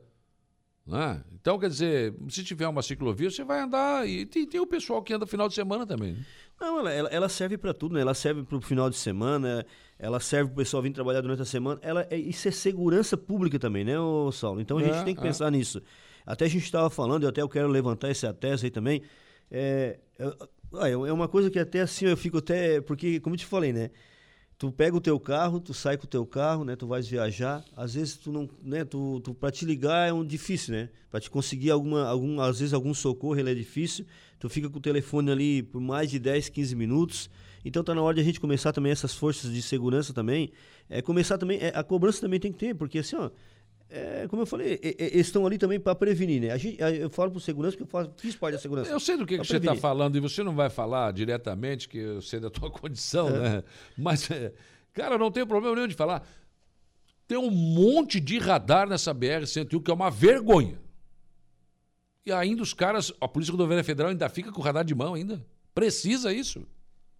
[0.87, 1.21] Né?
[1.33, 4.07] Então, quer dizer, se tiver uma ciclovia, você vai andar.
[4.07, 6.13] E tem, tem o pessoal que anda final de semana também.
[6.13, 6.25] né?
[6.59, 8.01] Não, ela, ela, serve para tudo, né?
[8.01, 9.65] Ela serve para o final de semana,
[9.99, 11.79] ela serve para o pessoal vir trabalhar durante a semana.
[11.83, 14.59] Ela, é- isso é segurança pública também, né, ô Saulo?
[14.61, 15.23] Então a gente É, tem que é.
[15.23, 15.81] pensar nisso.
[16.25, 19.01] Até a gente estava falando, eu até eu quero levantar essa tese aí também.
[19.51, 22.81] É, é, é uma coisa que até assim eu fico até.
[22.81, 23.91] Porque, como eu te falei, né?
[24.57, 26.75] Tu pega o teu carro, tu sai com o teu carro, né?
[26.75, 27.63] Tu vais viajar.
[27.75, 28.83] Às vezes tu não, né?
[28.83, 30.89] Tu, tu para te ligar é um difícil, né?
[31.11, 34.05] Para te conseguir alguma, algum, às vezes algum socorro ele é difícil.
[34.39, 37.29] Tu fica com o telefone ali por mais de 10, 15 minutos.
[37.63, 40.51] Então tá na hora de a gente começar também essas forças de segurança também.
[40.89, 43.29] É começar também, é, a cobrança também tem que ter, porque assim, ó,
[43.89, 46.51] é, como eu falei, é, é, eles estão ali também para prevenir, né?
[46.51, 48.91] A gente, eu falo por segurança porque eu faço, fiz parte da segurança.
[48.91, 51.97] Eu sei do que, que você está falando e você não vai falar diretamente, que
[51.97, 53.63] eu sei da tua condição, né?
[53.97, 54.53] Mas, é,
[54.93, 56.27] cara, eu não tenho problema nenhum de falar.
[57.27, 60.79] Tem um monte de radar nessa BR-101 que é uma vergonha.
[62.25, 65.13] E ainda os caras, a Polícia Rodoviária Federal ainda fica com o radar de mão
[65.13, 65.45] ainda.
[65.73, 66.67] Precisa isso.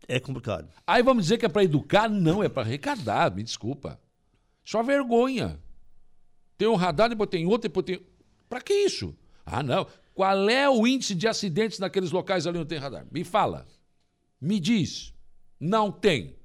[0.06, 0.70] É complicado.
[0.86, 2.10] Aí vamos dizer que é para educar?
[2.10, 4.00] Não, é para arrecadar, me desculpa.
[4.66, 5.60] Isso é uma vergonha.
[6.58, 8.02] Tem um radar, depois tem outro, depois tem.
[8.50, 9.16] Para que isso?
[9.46, 9.88] Ah, não.
[10.14, 13.06] Qual é o índice de acidentes naqueles locais ali onde tem radar?
[13.12, 13.68] Me fala.
[14.42, 15.14] Me diz.
[15.60, 16.36] Não tem.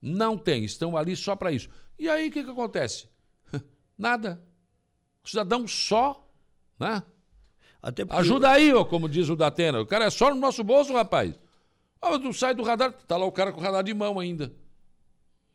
[0.00, 0.64] Não tem.
[0.64, 1.68] Estão ali só para isso.
[1.98, 3.08] E aí o que, que acontece?
[3.98, 4.40] Nada.
[5.24, 6.24] O cidadão só.
[6.78, 7.02] Né?
[7.80, 9.80] Porque Ajuda aí, ó, como diz o Datena.
[9.80, 11.38] O cara é só no nosso bolso, rapaz.
[12.00, 14.18] Ah, mas tu sai do radar, tá lá o cara com o radar de mão
[14.20, 14.54] ainda.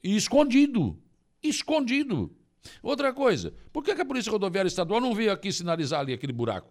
[0.03, 1.01] E escondido.
[1.41, 2.35] Escondido.
[2.81, 6.33] Outra coisa, por que, que a Polícia Rodoviária Estadual não veio aqui sinalizar ali aquele
[6.33, 6.69] buraco?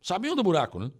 [0.00, 0.90] Sabiam do buraco, né?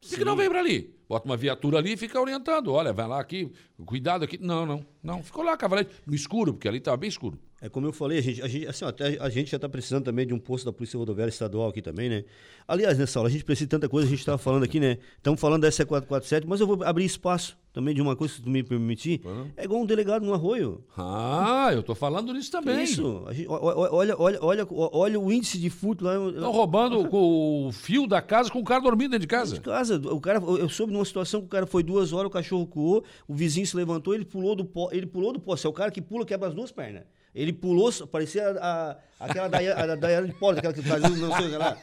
[0.00, 0.94] Por que, que não veio para ali?
[1.08, 2.72] Bota uma viatura ali e fica orientando.
[2.72, 3.50] Olha, vai lá aqui,
[3.84, 4.38] cuidado aqui.
[4.40, 5.22] Não, não, não.
[5.22, 7.38] Ficou lá, cavalete, no escuro, porque ali estava bem escuro.
[7.60, 10.04] É como eu falei, a gente, a gente, assim, até a gente já está precisando
[10.04, 12.24] também de um posto da Polícia Rodoviária Estadual aqui também, né?
[12.66, 14.98] Aliás, nessa aula, a gente precisa de tanta coisa, a gente estava falando aqui, né?
[15.16, 18.50] Estamos falando da SC447, mas eu vou abrir espaço também de uma coisa, se tu
[18.50, 19.20] me permitir.
[19.56, 20.82] É igual um delegado no arroio.
[20.98, 22.82] Ah, eu tô falando nisso também.
[22.82, 23.24] Isso.
[23.30, 26.14] Gente- olha, olha, olha, olha o índice de furto lá.
[26.30, 29.54] Estão roubando o fio da casa com o cara dormindo dentro de casa.
[29.54, 32.30] De casa, o cara, eu soube numa situação que o cara foi duas horas, o
[32.30, 35.66] cachorro coou, o vizinho se levantou, ele pulou do pó, ele pulou do poste.
[35.66, 37.04] É o cara que pula, quebra as duas pernas.
[37.34, 41.46] Ele pulou, parecia a, a- aquela Daiane Daiane de Polo, aquela que fazia não sei
[41.46, 41.78] o que lá.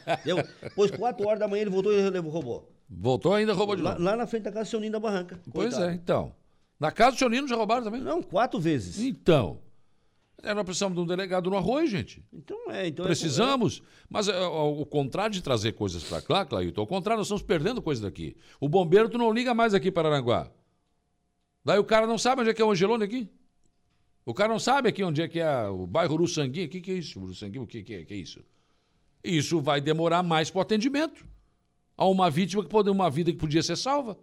[0.64, 2.72] Depois, quatro horas da manhã, ele voltou e levou, roubou.
[2.88, 4.04] Voltou ainda roubou de Lá, novo.
[4.04, 5.40] lá na frente da casa do seu Ninho da Barranca.
[5.52, 5.92] Pois Coitado.
[5.92, 6.32] é, então.
[6.80, 8.00] Na casa do seu Nino já roubaram também?
[8.02, 9.00] Não, quatro vezes.
[9.00, 9.58] Então.
[10.42, 12.24] É, nós precisamos de um delegado no arroio, gente.
[12.32, 12.88] Então é.
[12.88, 13.82] Então é- Precisamos.
[14.10, 17.82] Mas é, ao contrário de trazer coisas para cá, Clailton, ao contrário, nós estamos perdendo
[17.82, 18.36] coisas daqui.
[18.60, 20.50] O bombeiro, tu não liga mais aqui para Aranguá.
[21.64, 23.30] Daí o cara não sabe onde é que é o Angelone aqui.
[24.26, 26.66] O cara não sabe aqui onde é que é o bairro Uruçangui.
[26.66, 27.20] O que, que é isso?
[27.20, 28.42] Uruçangui, o que, que, é, que é isso?
[29.24, 31.26] Isso vai demorar mais para o atendimento.
[31.98, 34.18] A uma vítima que pode uma vida que podia ser salva.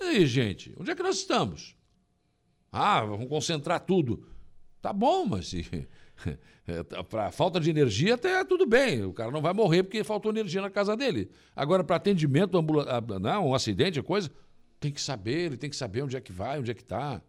[0.00, 1.76] E aí, gente, onde é que nós estamos?
[2.72, 4.26] Ah, vamos concentrar tudo.
[4.82, 5.66] Tá bom, mas se
[7.08, 9.04] para falta de energia até tudo bem.
[9.04, 11.30] O cara não vai morrer porque faltou energia na casa dele.
[11.54, 14.30] Agora para atendimento ambula- ah, não, um acidente, coisa,
[14.80, 17.20] tem que saber, ele tem que saber onde é que vai, onde é que tá.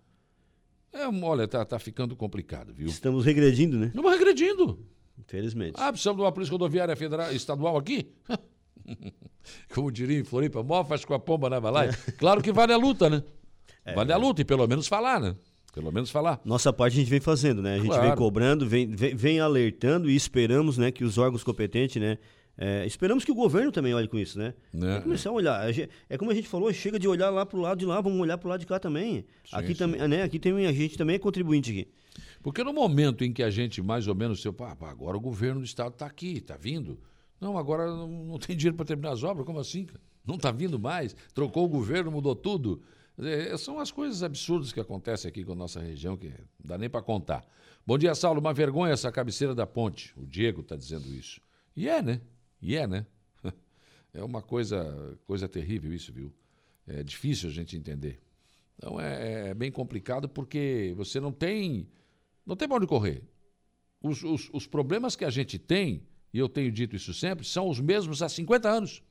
[0.94, 2.88] É, olha, tá, tá ficando complicado, viu?
[2.88, 3.92] Estamos regredindo, né?
[3.94, 4.80] Vai regredindo.
[5.20, 5.76] Infelizmente.
[5.78, 8.12] Ah, precisamos de uma polícia rodoviária federal, estadual aqui?
[9.74, 11.90] Como diria em Floripa, mó faz com a pomba na balai.
[12.18, 13.24] Claro que vale a luta, né?
[13.96, 15.36] Vale a luta e pelo menos falar, né?
[15.78, 16.42] Pelo menos falar.
[16.44, 17.76] Nossa parte a gente vem fazendo, né?
[17.76, 18.18] A gente vem Claro.
[18.18, 22.18] cobrando, vem, vem, vem alertando e esperamos, né, que os órgãos competentes, né,
[22.58, 24.56] é, esperamos que o governo também olhe com isso, né?
[24.72, 25.70] Que começar a olhar.
[26.10, 28.40] É como a gente falou, chega de olhar lá pro lado de lá, vamos olhar
[28.40, 29.24] pro lado de cá também.
[29.52, 29.76] aqui sim.
[29.76, 30.24] também, né?
[30.24, 31.88] Aqui tem a gente também é contribuinte aqui.
[32.42, 35.60] Porque no momento em que a gente mais ou menos, pá, pá, agora o governo
[35.60, 36.98] do estado está aqui, está vindo.
[37.40, 39.86] Não, agora não, não tem dinheiro para terminar as obras, como assim?
[40.26, 42.82] Não está vindo mais, trocou o governo, mudou tudo.
[43.18, 46.78] Dizer, são as coisas absurdas que acontecem aqui com a nossa região, que não dá
[46.78, 47.44] nem para contar.
[47.86, 48.40] Bom dia, Saulo.
[48.40, 50.14] Uma vergonha essa cabeceira da ponte.
[50.16, 51.42] O Diego está dizendo isso.
[51.76, 52.22] E é, né?
[52.62, 53.06] E é, né?
[54.14, 56.34] É uma coisa, coisa terrível isso, viu?
[56.88, 58.20] É difícil a gente entender.
[58.76, 61.88] Então é, é bem complicado porque você não tem
[62.46, 63.22] não tem para onde correr.
[64.02, 67.68] Os, os, os problemas que a gente tem, e eu tenho dito isso sempre, são
[67.68, 69.04] os mesmos há 50 anos.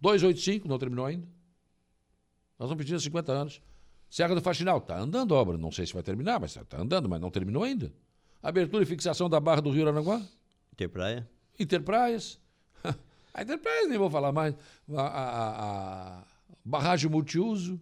[0.00, 1.28] 285 não terminou ainda.
[2.58, 3.62] Nós estamos pedindo há 50 anos.
[4.10, 5.56] Serra do Faxinal, está andando a obra.
[5.56, 7.92] Não sei se vai terminar, mas está andando, mas não terminou ainda.
[8.42, 10.20] Abertura e fixação da Barra do Rio Aranaguá.
[10.76, 11.28] Ter praia.
[11.58, 12.40] Interpraias.
[13.34, 14.54] A Interpraias nem vou falar mais.
[14.92, 15.64] A, a,
[16.20, 16.24] a,
[16.64, 17.80] barragem multiuso.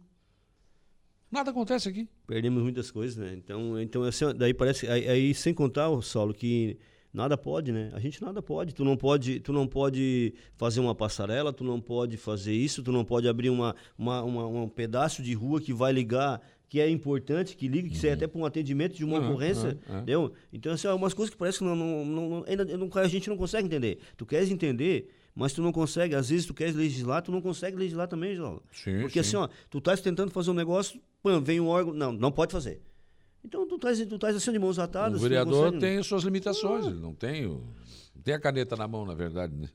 [1.31, 2.09] Nada acontece aqui.
[2.27, 3.35] Perdemos muitas coisas, né?
[3.35, 6.79] Então, então assim, daí parece aí, aí sem contar o Saulo que
[7.17, 7.91] nada pode, né?
[7.95, 8.75] A gente nada pode.
[8.75, 12.93] Tu não pode, tu não pode fazer uma passarela, tu não pode fazer isso, tu
[12.93, 16.91] não pode abrir uma, uma, uma um pedaço de rua que vai ligar que é
[16.91, 19.97] importante, que liga, que serve até para um atendimento de uma Uhum, ocorrência, uhum, uhum.
[19.99, 20.33] entendeu?
[20.53, 23.29] Então, assim, é umas coisas que parece que não, não, não- ainda não- a gente
[23.31, 23.99] não consegue entender.
[24.17, 26.17] Tu queres entender, mas tu não consegue.
[26.17, 28.61] Às vezes tu queres legislar, tu não consegue legislar também, João.
[28.73, 29.37] Sim, Porque sim.
[29.37, 32.51] assim, ó, tu estás tentando fazer um negócio, pã, vem um órgão, não, não pode
[32.51, 32.81] fazer.
[33.47, 35.21] Então tu estás, tu assim de mãos atadas.
[35.21, 37.63] O vereador consegue- tem suas limitações, ele não tem, o-
[38.15, 39.55] não tem a caneta na mão, na verdade.
[39.55, 39.69] né?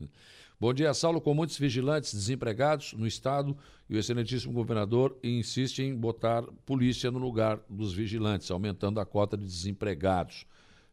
[0.60, 1.22] Bom dia, Saulo.
[1.22, 3.58] Com muitos vigilantes desempregados no estado
[3.90, 9.38] e o excelentíssimo governador insiste em botar polícia no lugar dos vigilantes, aumentando a cota
[9.38, 10.46] de desempregados.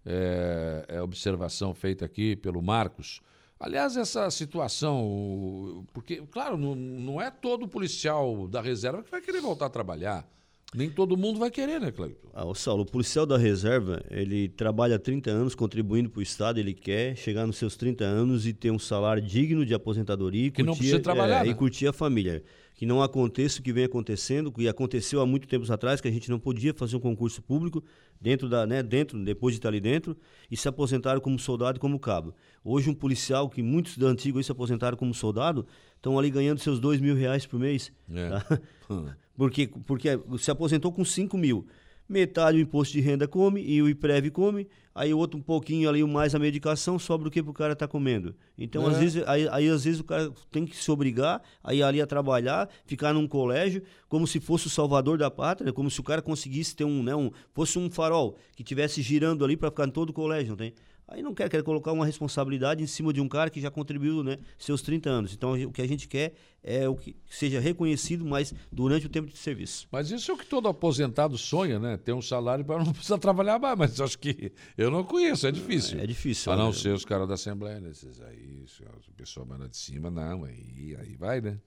[0.06, 3.20] É, é observação feita aqui pelo Marcos.
[3.60, 9.40] Aliás, essa situação, porque, claro, não, não é todo policial da reserva que vai querer
[9.40, 10.26] voltar a trabalhar.
[10.74, 12.28] Nem todo mundo vai querer, né, Cleiton?
[12.34, 16.22] Ah, o Saulo, o policial da reserva, ele trabalha há 30 anos contribuindo para o
[16.22, 20.48] Estado, ele quer chegar nos seus 30 anos e ter um salário digno de aposentadoria
[20.48, 21.50] e Que não curtir, precisa trabalhar, é, né?
[21.50, 22.42] e curtir a família.
[22.74, 26.10] Que não aconteça o que vem acontecendo, que aconteceu há muito tempos atrás, que a
[26.10, 27.82] gente não podia fazer um concurso público
[28.20, 30.16] dentro da, né, dentro, depois de estar ali dentro,
[30.50, 32.34] e se aposentaram como soldado e como cabo.
[32.62, 35.66] Hoje um policial, que muitos da antiga se aposentaram como soldado,
[35.96, 37.90] estão ali ganhando seus dois mil reais por mês.
[38.12, 38.28] É.
[38.28, 38.60] tá?
[39.38, 41.64] Porque, porque se aposentou com 5 mil.
[42.08, 45.88] Metade o imposto de renda come e o IPREV come, aí o outro um pouquinho
[45.90, 48.34] ali, mais a medicação, sobra o que pro cara tá comendo.
[48.56, 48.90] Então, É.
[48.90, 52.00] às vezes, aí, aí, às vezes o cara tem que se obrigar a ir ali
[52.00, 56.02] a trabalhar, ficar num colégio, como se fosse o salvador da pátria, como se o
[56.02, 59.86] cara conseguisse ter um, né, um fosse um farol que tivesse girando ali para ficar
[59.86, 60.72] em todo o colégio, não tem?
[61.10, 64.22] Aí não quer, quer colocar uma responsabilidade em cima de um cara que já contribuiu,
[64.22, 65.32] né, seus 30 anos.
[65.32, 69.28] Então, o que a gente quer é o que seja reconhecido, mas durante o tempo
[69.28, 69.88] de serviço.
[69.90, 71.96] Mas isso é o que todo aposentado sonha, né?
[71.96, 73.78] Ter um salário para não precisar trabalhar mais.
[73.78, 75.98] Mas acho que eu não conheço, é difícil.
[75.98, 76.52] É difícil.
[76.52, 76.72] A não né?
[76.74, 77.88] ser os caras da Assembleia, né?
[77.88, 78.66] Esses aí,
[79.08, 81.58] o pessoal manda de cima, não, aí, aí vai, né?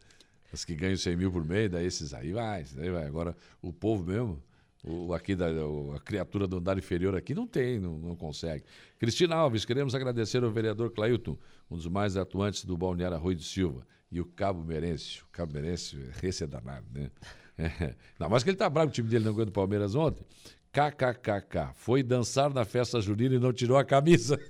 [0.54, 3.08] Os que ganham 100 mil por mês, daí esses aí vai, esses aí vai.
[3.08, 4.44] Agora, o povo mesmo,
[4.84, 8.64] o, aqui da, o- a criatura do andar inferior aqui não tem, não, não consegue.
[9.00, 11.38] Cristina Alves, queremos agradecer ao vereador Clailton,
[11.70, 15.24] um dos mais atuantes do Balneário Arroio de Silva, e o Cabo Merencio.
[15.28, 17.10] O Cabo Merencio, esse é danado, né?
[17.58, 17.94] É.
[18.18, 20.26] Não, mas que ele tá bravo, o time dele não ganhou do Palmeiras ontem.
[20.72, 21.74] KKKK.
[21.76, 24.40] Foi dançar na festa junina e não tirou a camisa.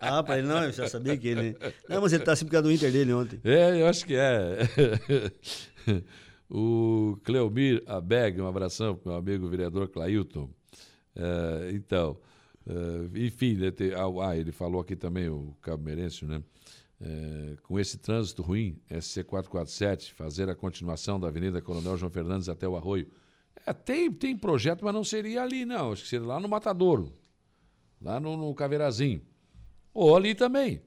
[0.00, 1.56] Ah, para ele não, eu já sabia que ele.
[1.88, 3.40] Não, mas ele tá assim por causa do Inter dele ontem.
[3.42, 4.58] É, eu acho que é.
[6.56, 10.48] o Cleomir Abeg, um abração para meu amigo vereador Clailton.
[11.16, 12.16] É, então,
[12.64, 16.40] é, enfim, né, ah, ah, ele falou aqui também, o Cabo Merencio, né?
[17.00, 22.68] É, com esse trânsito ruim, SC447, fazer a continuação da Avenida Coronel João Fernandes até
[22.68, 23.10] o Arroio.
[23.66, 25.90] É, tem, tem projeto, mas não seria ali, não.
[25.90, 27.12] Acho que seria lá no Matadouro,
[28.00, 29.20] lá no, no Caveirazinho.
[29.92, 30.80] Ou ali também.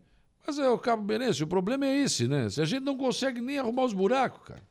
[0.46, 2.50] Mas é o Cabo Merencio, o problema é esse, né?
[2.50, 4.67] Se a gente não consegue nem arrumar os buracos, cara.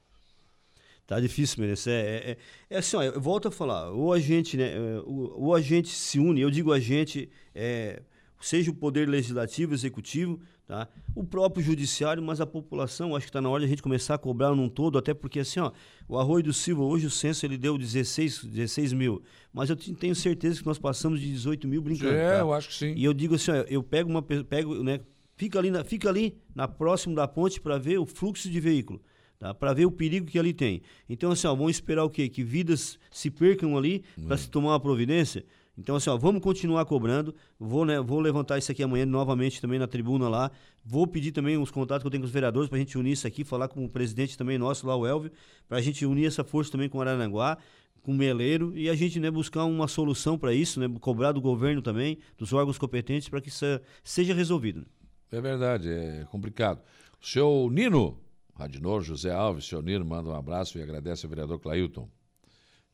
[1.07, 1.93] Tá difícil, merecer.
[1.93, 2.37] É, é,
[2.71, 3.91] é, assim, ó, eu volto a falar.
[3.93, 4.73] Ou a gente, né?
[4.75, 8.03] é, ou a gente se une, eu digo a gente, é,
[8.41, 10.89] seja o poder legislativo, executivo, tá?
[11.15, 14.15] O próprio judiciário, mas a população, acho que está na hora de a gente começar
[14.15, 15.71] a cobrar num todo, até porque assim, ó,
[16.09, 19.95] o Arroio do Silva, hoje o censo ele deu 16, 16 mil, mas eu te-
[19.95, 22.15] tenho certeza que nós passamos de 18 mil brincando.
[22.15, 22.39] É, tá?
[22.41, 22.93] eu acho que sim.
[22.97, 24.99] E eu digo assim, ó, eu pego uma, pe- pego, né,
[25.37, 29.01] fica ali, na, fica ali na próximo da ponte para ver o fluxo de veículo,
[29.39, 29.55] tá?
[29.55, 30.82] Para ver o perigo que ali tem.
[31.09, 32.28] Então assim, ó, vamos esperar o quê?
[32.28, 35.45] Que vidas se percam ali para se tomar uma providência.
[35.78, 37.34] Então assim, ó, vamos continuar cobrando.
[37.59, 40.51] Vou, né, vou levantar isso aqui amanhã novamente também na tribuna lá.
[40.84, 43.13] Vou pedir também os contatos que eu tenho com os vereadores para a gente unir
[43.13, 45.30] isso aqui, falar com o presidente também nosso lá, o Elvio,
[45.68, 47.58] para a gente unir essa força também com o Araranguá
[48.07, 51.41] com o Meleiro e a gente né, buscar uma solução para isso, né, cobrar do
[51.41, 53.64] governo também, dos órgãos competentes, para que isso
[54.04, 54.87] seja resolvido.
[55.33, 56.80] É verdade, é complicado.
[57.21, 58.17] O senhor Nino,
[58.58, 62.08] Radinor José Alves, senhor Nino, manda um abraço e agradece ao vereador Clailton.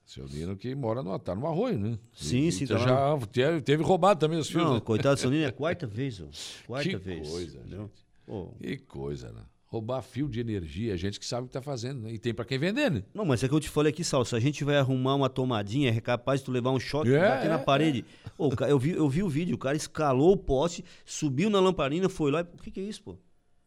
[0.04, 1.98] Seu Nino que mora no, tá no arroio, né?
[2.12, 4.64] Sim, E- sim, tá já teve, teve roubado também os filhos.
[4.64, 4.80] Não, né?
[4.80, 6.26] coitado do Sonino, é a quarta vez, ó.
[6.66, 7.28] Quarta Que vez.
[7.28, 7.90] coisa, gente.
[8.26, 9.42] Pô, Que coisa, né?
[9.66, 12.12] Roubar fio de energia, gente que sabe o que tá fazendo, né?
[12.12, 13.04] E tem para quem vender, né?
[13.14, 15.30] Não, mas é que eu te falei aqui, Sal, se a gente vai arrumar uma
[15.30, 18.04] tomadinha, é capaz de tu levar um choque É, bater na é, parede.
[18.36, 21.48] Ô, o ca- eu, vi, eu vi o vídeo, o cara escalou o poste, subiu
[21.48, 22.40] na lamparina, foi lá.
[22.40, 23.16] e- O que, que é isso, pô?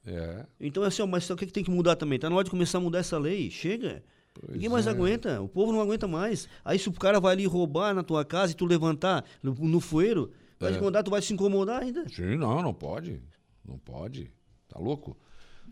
[0.06, 0.46] É.
[0.60, 2.20] Então, assim, ó, mas o que, que tem que mudar também?
[2.20, 3.50] Tá na hora de começar a mudar essa lei.
[3.50, 4.04] Chega.
[4.50, 4.90] Ninguém mais é.
[4.90, 5.42] aguenta.
[5.42, 6.48] O povo não aguenta mais.
[6.64, 9.80] Aí, se o cara vai ali roubar na tua casa e tu levantar no, no
[9.80, 10.74] fueiro, vai É.
[10.74, 12.08] te incomodar, tu vai se incomodar ainda.
[12.10, 13.22] Sim, não, não pode.
[13.66, 14.32] Não pode.
[14.68, 15.18] Tá louco?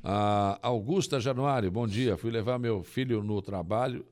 [0.04, 2.18] A Augusta Januário, bom dia.
[2.18, 4.06] Fui levar meu filho no trabalho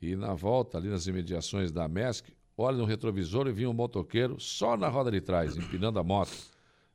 [0.00, 4.38] e na volta, ali nas imediações da MESC, olho no retrovisor e vi um motoqueiro
[4.40, 6.32] só na roda de trás, empinando a moto,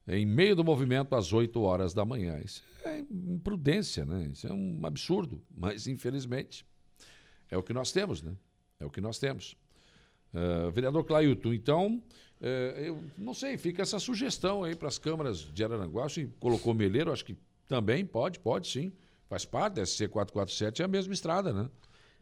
[0.07, 2.39] em meio do movimento às 8 horas da manhã.
[2.43, 4.29] Isso é imprudência, né?
[4.31, 6.65] Isso é um absurdo, mas infelizmente
[7.49, 8.35] é o que nós temos, né?
[8.79, 9.55] É o que nós temos.
[10.33, 12.03] Uh, vereador Clailton, então,
[12.41, 12.45] uh,
[12.77, 16.09] eu não sei, fica essa sugestão aí para as câmaras de Araranguá.
[16.09, 17.37] Se colocou Meleiro, acho que
[17.67, 18.91] também pode, pode sim.
[19.27, 21.69] Faz parte, SC 447 é a mesma estrada, né?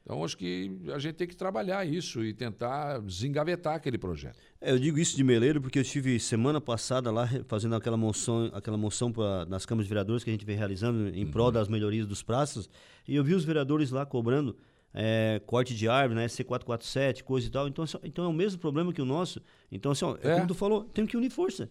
[0.03, 4.37] Então, acho que a gente tem que trabalhar isso e tentar desengavetar aquele projeto.
[4.59, 8.51] É, eu digo isso de Meleiro porque eu estive semana passada lá fazendo aquela moção,
[8.53, 11.31] aquela moção pra, nas câmaras de vereadores que a gente vem realizando em uhum.
[11.31, 12.69] prol das melhorias dos praças,
[13.07, 14.57] e eu vi os vereadores lá cobrando
[14.93, 17.67] é, corte de árvore, né, C447, coisa e tal.
[17.67, 19.41] Então, então é o mesmo problema que o nosso.
[19.71, 20.35] Então, assim, ó, é.
[20.35, 21.69] como tu falou, tem que unir força.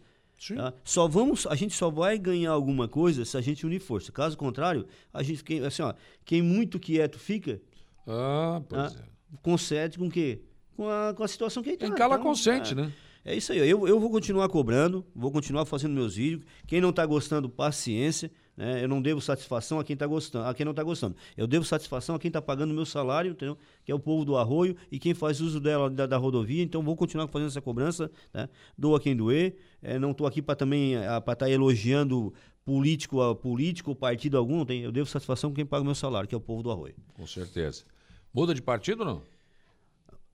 [0.56, 0.74] Tá?
[0.82, 4.10] Só vamos, a gente só vai ganhar alguma coisa se a gente unir força.
[4.10, 5.94] Caso contrário, a gente, quem, assim, ó,
[6.24, 7.60] quem muito quieto fica,
[8.06, 9.38] ah, pois ah, é.
[9.42, 10.42] Concede com o quê?
[10.76, 11.86] Com a, com a situação que ele tá.
[11.86, 12.92] Em cala então, consente, é, né?
[13.24, 13.58] É isso aí.
[13.58, 16.44] Eu, eu vou continuar cobrando, vou continuar fazendo meus vídeos.
[16.66, 18.30] Quem não está gostando, paciência.
[18.56, 18.84] Né?
[18.84, 21.16] Eu não devo satisfação a quem está gostando, a quem não está gostando.
[21.36, 23.56] Eu devo satisfação a quem está pagando meu salário, entendeu?
[23.84, 26.62] Que é o povo do arroio e quem faz uso dela da, da rodovia.
[26.62, 28.10] Então vou continuar fazendo essa cobrança.
[28.34, 28.48] Né?
[28.76, 29.56] Doa quem doer.
[29.80, 32.34] É, não estou aqui para também para estar tá elogiando
[32.64, 34.64] político a político, partido algum.
[34.64, 36.94] Tem, eu devo satisfação a quem paga meu salário, que é o povo do arroio.
[37.14, 37.84] Com certeza.
[38.32, 39.22] Muda de partido ou não?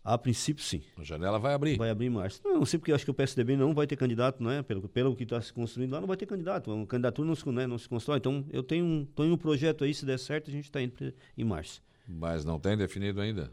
[0.05, 0.83] A princípio, sim.
[0.97, 1.77] A janela vai abrir.
[1.77, 2.41] Vai abrir em março.
[2.43, 4.63] Não, não sei porque eu acho que o PSDB não vai ter candidato, né?
[4.63, 6.73] Pelo, pelo que está se construindo lá, não vai ter candidato.
[6.73, 8.17] Uma candidatura não se, né, não se constrói.
[8.17, 11.13] Então, eu tenho um, em um projeto aí, se der certo, a gente está indo
[11.37, 11.83] em março.
[12.09, 13.53] Mas não tem definido ainda?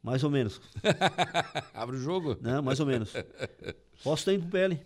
[0.00, 0.60] Mais ou menos.
[1.74, 2.36] Abre o jogo?
[2.40, 3.12] Não, mais ou menos.
[4.04, 4.80] Posso estar indo pro PL.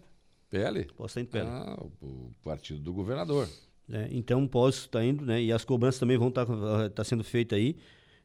[0.49, 0.85] PL?
[0.97, 1.51] Posso estar indo pro PL.
[1.51, 3.47] Ah, o partido do governador.
[3.91, 5.43] É, então, posso estar indo, né?
[5.43, 7.77] E as cobranças também vão estar tá, tá sendo feitas aí.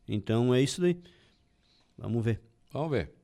[0.07, 0.99] Então é isso daí.
[1.97, 2.41] Vamos ver.
[2.71, 3.15] Vamos ver.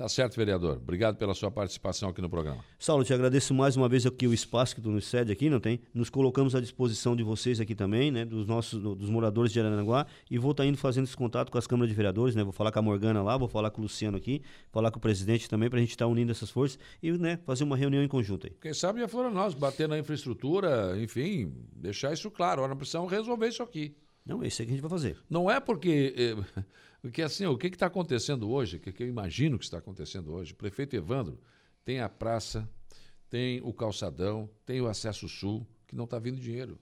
[0.00, 0.78] Tá certo, vereador.
[0.78, 2.64] Obrigado pela sua participação aqui no programa.
[2.78, 5.60] Saulo, te agradeço mais uma vez aqui o espaço que tu nos cede aqui, não
[5.60, 5.78] tem?
[5.92, 8.24] Nos colocamos à disposição de vocês aqui também, né?
[8.24, 11.58] Dos nossos, dos moradores de Aranaguá e vou estar tá indo fazendo esse contato com
[11.58, 12.42] as câmaras de vereadores, né?
[12.42, 14.40] Vou falar com a Morgana lá, vou falar com o Luciano aqui,
[14.72, 17.38] falar com o presidente também para a gente estar tá unindo essas forças e, né?
[17.44, 18.54] Fazer uma reunião em conjunto aí.
[18.58, 22.66] Quem sabe já foram nós, bater na infraestrutura, enfim, deixar isso claro.
[22.66, 23.94] Nós precisamos resolver isso aqui.
[24.30, 25.18] Não, é isso que a gente vai fazer.
[25.28, 26.14] Não é porque.
[26.16, 26.64] Eh,
[27.02, 30.52] porque assim, o que está acontecendo hoje, que, que eu imagino que está acontecendo hoje?
[30.52, 31.36] O prefeito Evandro
[31.84, 32.68] tem a praça,
[33.28, 36.78] tem o calçadão, tem o acesso sul, que não está vindo dinheiro.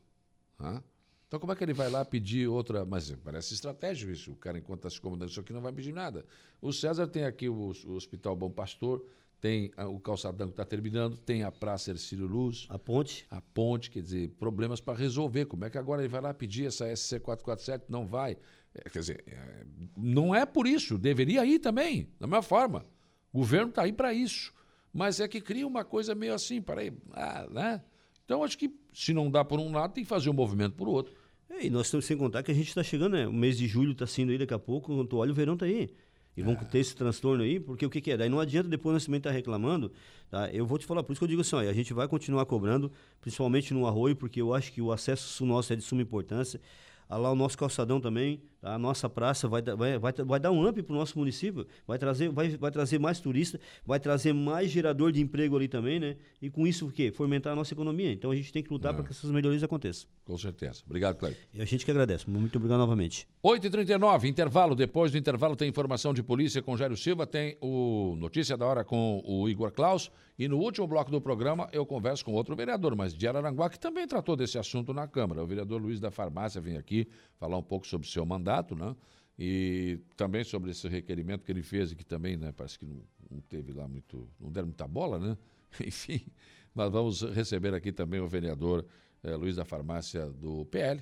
[0.59, 0.85] Tá?
[1.27, 2.85] Então, como é que ele vai lá pedir outra.
[2.85, 4.33] Mas parece estratégico isso.
[4.33, 6.27] O cara, enquanto está se comandando isso aqui, não vai pedir nada.
[6.61, 9.03] O César tem aqui o, o Hospital Bom Pastor,
[9.41, 12.67] tem o calçadão que está terminando, tem a Praça Ercílio Luz.
[12.69, 13.25] A ponte.
[13.31, 15.47] A ponte, quer dizer, problemas para resolver.
[15.47, 17.83] Como é que agora ele vai lá pedir essa SC447?
[17.89, 18.37] Não vai.
[18.75, 19.65] É, quer dizer, é,
[19.97, 22.85] não é por isso, deveria ir também, da mesma forma.
[23.33, 24.53] O governo está aí para isso.
[24.93, 27.83] Mas é que cria uma coisa meio assim, peraí, ah, né?
[28.25, 30.89] Então acho que se não dá por um lado, tem que fazer um movimento por
[30.89, 31.15] outro.
[31.49, 33.27] É, e nós estamos sem contar que a gente está chegando, né?
[33.27, 35.55] O mês de julho está sendo aí daqui a pouco, quando tu olha o verão
[35.55, 35.91] está aí.
[36.39, 38.17] E vão ter esse transtorno aí, porque o que, que, é?
[38.17, 39.91] Daí não adianta depois nós também estar tá reclamando.
[40.31, 40.49] Tá?
[40.51, 42.47] Eu vou te falar, por isso que eu digo assim, ó, a gente vai continuar
[42.47, 46.61] cobrando, principalmente no arroio, porque eu acho que o acesso nosso é de suma importância.
[47.09, 48.41] Ah, lá o nosso calçadão também?
[48.63, 51.99] A nossa praça vai, vai, vai, vai dar um up para o nosso município, vai
[51.99, 56.17] trazer, vai, vai trazer mais turista, vai trazer mais gerador de emprego ali também, né?
[56.43, 57.11] E com isso o quê?
[57.11, 58.13] Fomentar a nossa economia.
[58.13, 60.09] Então a gente tem que lutar para que essas melhorias aconteçam.
[60.25, 60.83] Com certeza.
[60.85, 61.39] Obrigado, Cleber.
[61.55, 62.29] E a gente que agradece.
[62.29, 63.27] Muito obrigado novamente.
[63.43, 64.75] 8h39, intervalo.
[64.75, 68.85] Depois do intervalo tem informação de polícia com Jairo Silva, tem o Notícia da Hora
[68.85, 70.11] com o Igor Klaus.
[70.39, 73.79] E no último bloco do programa eu converso com outro vereador, mas de Araranguá, que
[73.79, 75.43] também tratou desse assunto na Câmara.
[75.43, 77.09] O vereador Luiz da Farmácia vem aqui
[77.41, 78.97] falar um pouco sobre o seu mandato, né?
[79.39, 83.01] E também sobre esse requerimento que ele fez que também, né, parece que não,
[83.31, 85.39] não teve lá muito, não deram muita bola, né?
[85.87, 86.27] Enfim,
[86.75, 88.85] mas vamos receber aqui também o vereador
[89.23, 91.01] eh, Luiz da Farmácia do PL,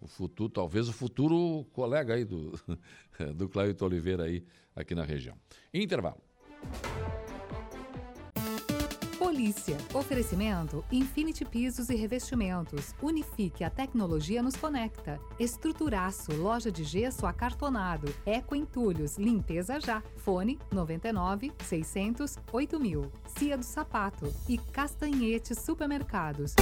[0.00, 2.52] o futuro, talvez o futuro colega aí do,
[3.34, 4.44] do Cláudio Oliveira aí
[4.76, 5.36] aqui na região.
[5.72, 6.22] Intervalo.
[9.44, 9.76] Polícia.
[9.92, 12.94] Oferecimento Infinity Pisos e Revestimentos.
[13.02, 15.20] Unifique a tecnologia nos conecta.
[15.38, 18.10] Estruturaço, loja de gesso acartonado.
[18.24, 20.02] Eco Entulhos, limpeza já.
[20.16, 23.12] Fone 99 600 8000.
[23.36, 26.54] Cia do Sapato e Castanhete Supermercados.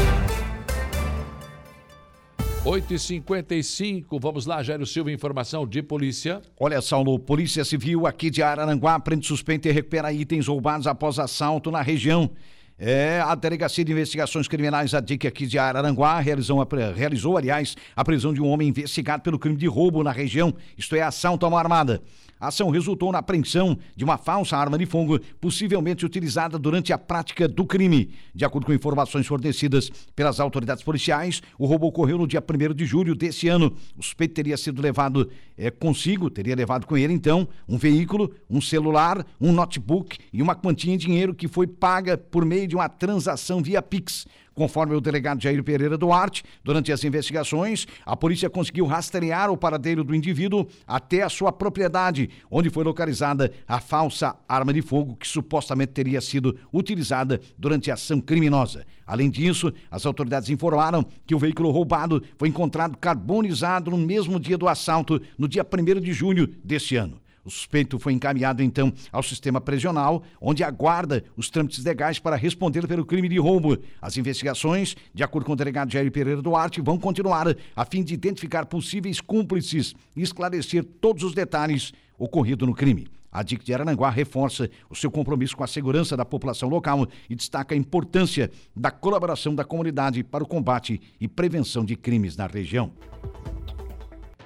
[2.65, 6.41] 8h55, vamos lá, Jairo Silva, informação de polícia.
[6.59, 11.71] Olha, Saulo, Polícia Civil aqui de Araranguá prende suspeito e recupera itens roubados após assalto
[11.71, 12.31] na região.
[12.79, 18.05] É, a Delegacia de Investigações Criminais, a DIC aqui de Araranguá, realizou, realizou, aliás, a
[18.05, 21.49] prisão de um homem investigado pelo crime de roubo na região, isto é, assalto a
[21.49, 22.03] uma armada.
[22.43, 26.99] A ação resultou na apreensão de uma falsa arma de fogo, possivelmente utilizada durante a
[26.99, 28.11] prática do crime.
[28.35, 32.85] De acordo com informações fornecidas pelas autoridades policiais, o roubo ocorreu no dia 1 de
[32.85, 33.73] julho desse ano.
[33.97, 38.61] O suspeito teria sido levado é, consigo, teria levado com ele, então, um veículo, um
[38.61, 42.89] celular, um notebook e uma quantia em dinheiro que foi paga por meio de uma
[42.89, 44.27] transação via Pix.
[44.55, 50.05] Conforme o delegado Jair Pereira Duarte, durante as investigações, a polícia conseguiu rastrear o paradeiro
[50.05, 55.27] do indivíduo até a sua propriedade, onde foi localizada a falsa arma de fogo que
[55.27, 58.85] supostamente teria sido utilizada durante a ação criminosa.
[59.07, 64.59] Além disso, as autoridades informaram que o veículo roubado foi encontrado carbonizado no mesmo dia
[64.59, 67.22] do assalto, no dia 1 de junho deste ano.
[67.45, 72.87] O suspeito foi encaminhado então ao sistema prisional, onde aguarda os trâmites legais para responder
[72.87, 73.77] pelo crime de roubo.
[74.01, 78.15] As investigações, de acordo com o delegado Jair Pereira Duarte, vão continuar a fim de
[78.15, 83.09] identificar possíveis cúmplices e esclarecer todos os detalhes ocorridos no crime.
[83.33, 87.35] A DIC de Arananguá reforça o seu compromisso com a segurança da população local e
[87.35, 92.47] destaca a importância da colaboração da comunidade para o combate e prevenção de crimes na
[92.47, 92.93] região.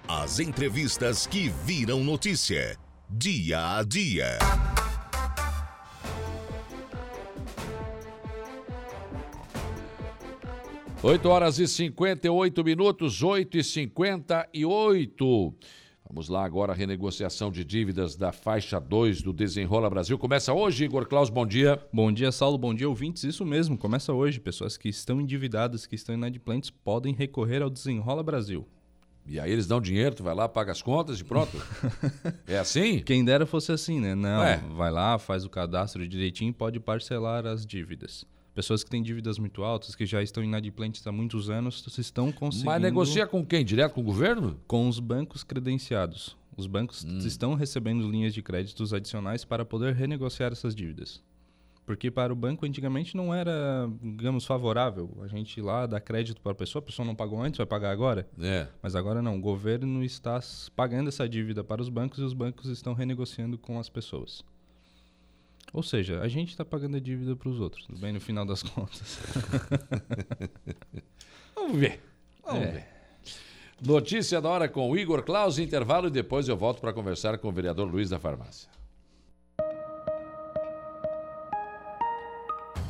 [0.08, 2.85] As entrevistas que viram notícia.
[3.08, 4.36] Dia a dia.
[11.04, 15.54] Oito horas e 58 minutos, oito e cinquenta e oito.
[16.08, 20.18] Vamos lá agora, a renegociação de dívidas da faixa 2 do Desenrola Brasil.
[20.18, 21.80] Começa hoje, Igor Klaus, bom dia.
[21.92, 23.22] Bom dia, Saulo, bom dia, ouvintes.
[23.22, 24.40] Isso mesmo, começa hoje.
[24.40, 28.66] Pessoas que estão endividadas, que estão inadimplentes, podem recorrer ao Desenrola Brasil.
[29.28, 31.56] E aí eles dão dinheiro, tu vai lá, paga as contas e pronto.
[32.46, 33.00] é assim?
[33.00, 34.14] Quem dera fosse assim, né?
[34.14, 34.58] Não, é.
[34.76, 38.24] vai lá, faz o cadastro direitinho e pode parcelar as dívidas.
[38.54, 42.70] Pessoas que têm dívidas muito altas, que já estão inadimplentes há muitos anos, estão conseguindo...
[42.70, 43.64] Mas negocia com quem?
[43.64, 44.58] Direto com o governo?
[44.66, 46.36] Com os bancos credenciados.
[46.56, 47.18] Os bancos hum.
[47.18, 51.22] estão recebendo linhas de créditos adicionais para poder renegociar essas dívidas.
[51.86, 56.40] Porque para o banco antigamente não era, digamos, favorável a gente ir lá dar crédito
[56.40, 58.28] para a pessoa, a pessoa não pagou antes, vai pagar agora.
[58.40, 58.66] É.
[58.82, 60.40] Mas agora não, o governo está
[60.74, 64.44] pagando essa dívida para os bancos e os bancos estão renegociando com as pessoas.
[65.72, 68.64] Ou seja, a gente está pagando a dívida para os outros, bem no final das
[68.64, 69.20] contas.
[71.54, 72.00] Vamos ver.
[72.44, 72.72] Vamos é.
[72.72, 72.86] ver.
[73.80, 77.46] Notícia da hora com o Igor Claus, intervalo e depois eu volto para conversar com
[77.48, 78.68] o vereador Luiz da Farmácia.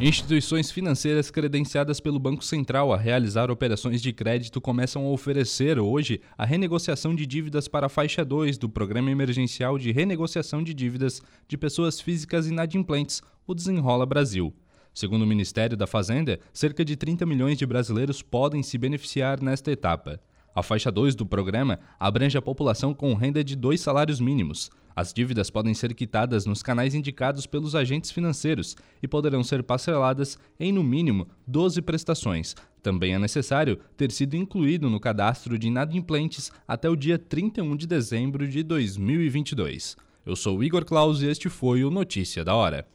[0.00, 6.20] Instituições financeiras credenciadas pelo Banco Central a realizar operações de crédito começam a oferecer hoje
[6.36, 11.22] a renegociação de dívidas para a faixa 2 do Programa Emergencial de Renegociação de Dívidas
[11.46, 14.52] de Pessoas Físicas Inadimplentes, o Desenrola Brasil.
[14.92, 19.70] Segundo o Ministério da Fazenda, cerca de 30 milhões de brasileiros podem se beneficiar nesta
[19.70, 20.20] etapa.
[20.52, 24.70] A faixa 2 do programa abrange a população com renda de dois salários mínimos.
[24.96, 30.38] As dívidas podem ser quitadas nos canais indicados pelos agentes financeiros e poderão ser parceladas
[30.58, 32.54] em, no mínimo, 12 prestações.
[32.82, 37.86] Também é necessário ter sido incluído no cadastro de inadimplentes até o dia 31 de
[37.86, 39.96] dezembro de 2022.
[40.24, 42.86] Eu sou Igor Claus e este foi o Notícia da Hora.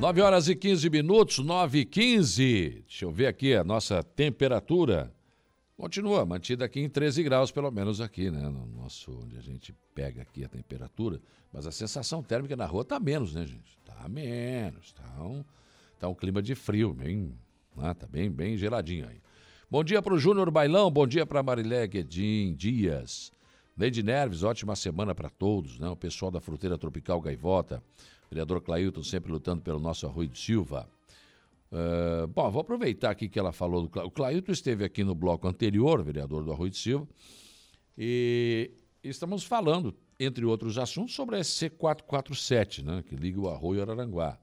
[0.00, 2.84] 9 horas e 15 minutos, 9 e 15.
[2.86, 5.12] Deixa eu ver aqui a nossa temperatura.
[5.76, 8.48] Continua mantida aqui em 13 graus, pelo menos aqui, né?
[8.48, 11.20] No nosso, onde a gente pega aqui a temperatura.
[11.52, 13.76] Mas a sensação térmica na rua tá menos, né, gente?
[13.84, 14.92] Tá menos.
[14.92, 15.44] Tá um,
[15.98, 17.36] tá um clima de frio, bem.
[17.76, 19.20] Ah, tá bem, bem geladinho aí.
[19.68, 23.32] Bom dia para o Júnior Bailão, bom dia para Marilé Guedin Dias.
[23.76, 25.88] Neide Nerves, ótima semana para todos, né?
[25.88, 27.82] O pessoal da Fruteira Tropical Gaivota.
[28.30, 30.88] Vereador Clailton sempre lutando pelo nosso Arroio de Silva.
[31.70, 34.00] Uh, bom, vou aproveitar aqui que ela falou do.
[34.00, 37.06] O Clailton esteve aqui no bloco anterior, vereador do Arroio de Silva,
[37.96, 38.70] e
[39.02, 44.38] estamos falando, entre outros assuntos, sobre a SC447, né, que liga o Arroio Araranguá.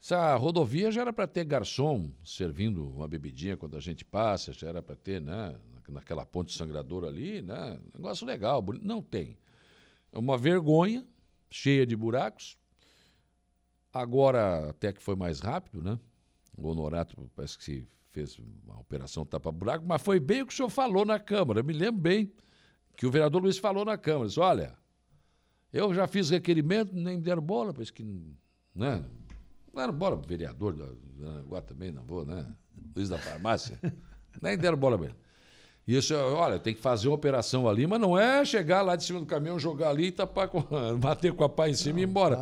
[0.00, 4.68] Essa rodovia já era para ter garçom servindo uma bebidinha quando a gente passa, já
[4.68, 5.56] era para ter, né,
[5.88, 8.86] naquela ponte sangradora ali, né, negócio legal, bonito.
[8.86, 9.36] não tem.
[10.12, 11.04] É uma vergonha,
[11.50, 12.56] cheia de buracos,
[13.92, 15.98] Agora, até que foi mais rápido, né?
[16.56, 20.68] O Honorato parece que fez uma operação tapa-buraco, mas foi bem o que o senhor
[20.68, 21.60] falou na Câmara.
[21.60, 22.32] Eu me lembro bem
[22.96, 24.26] que o vereador Luiz falou na Câmara.
[24.26, 24.76] Disse, olha,
[25.72, 28.02] eu já fiz requerimento, nem deram bola, pois que.
[28.74, 29.04] Né?
[29.66, 30.96] Não deram bola pro vereador,
[31.38, 32.46] agora também não vou, né?
[32.96, 33.78] Luiz da farmácia.
[34.42, 34.96] nem deram bola.
[34.96, 35.27] E
[35.96, 39.20] isso, olha, tem que fazer uma operação ali, mas não é chegar lá de cima
[39.20, 40.62] do caminhão, jogar ali e tapar com,
[41.00, 42.38] bater com a pá em cima não, e ir embora.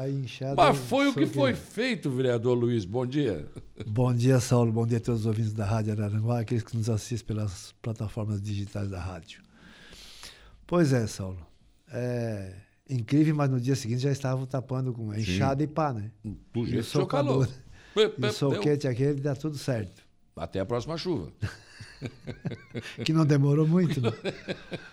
[0.56, 2.84] Mas foi o que foi feito, vereador Luiz.
[2.84, 3.46] Bom dia.
[3.86, 4.72] Bom dia, Saulo.
[4.72, 8.42] Bom dia a todos os ouvintes da Rádio Araranguá, aqueles que nos assistem pelas plataformas
[8.42, 9.40] digitais da rádio.
[10.66, 11.46] Pois é, Saulo.
[11.92, 12.52] É
[12.90, 16.10] incrível, mas no dia seguinte já estavam tapando com enxada e pá, né?
[16.52, 17.48] Do jeito que o calor.
[17.96, 20.05] E o soquete aquele dá tudo certo.
[20.36, 21.32] Até a próxima chuva.
[23.04, 24.00] que não demorou muito.
[24.00, 24.10] Né?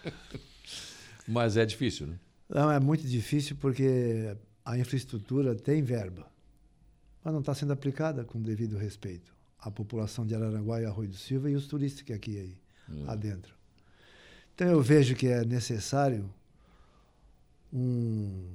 [1.27, 2.19] Mas é difícil, né?
[2.49, 6.29] Não, é muito difícil porque a infraestrutura tem verba,
[7.23, 11.15] mas não está sendo aplicada com devido respeito à população de Araranguá e Arroio do
[11.15, 12.57] Silva e os turistas que aqui aí,
[12.89, 13.05] hum.
[13.07, 13.55] adentro.
[14.53, 16.29] Então eu vejo que é necessário
[17.71, 18.45] um,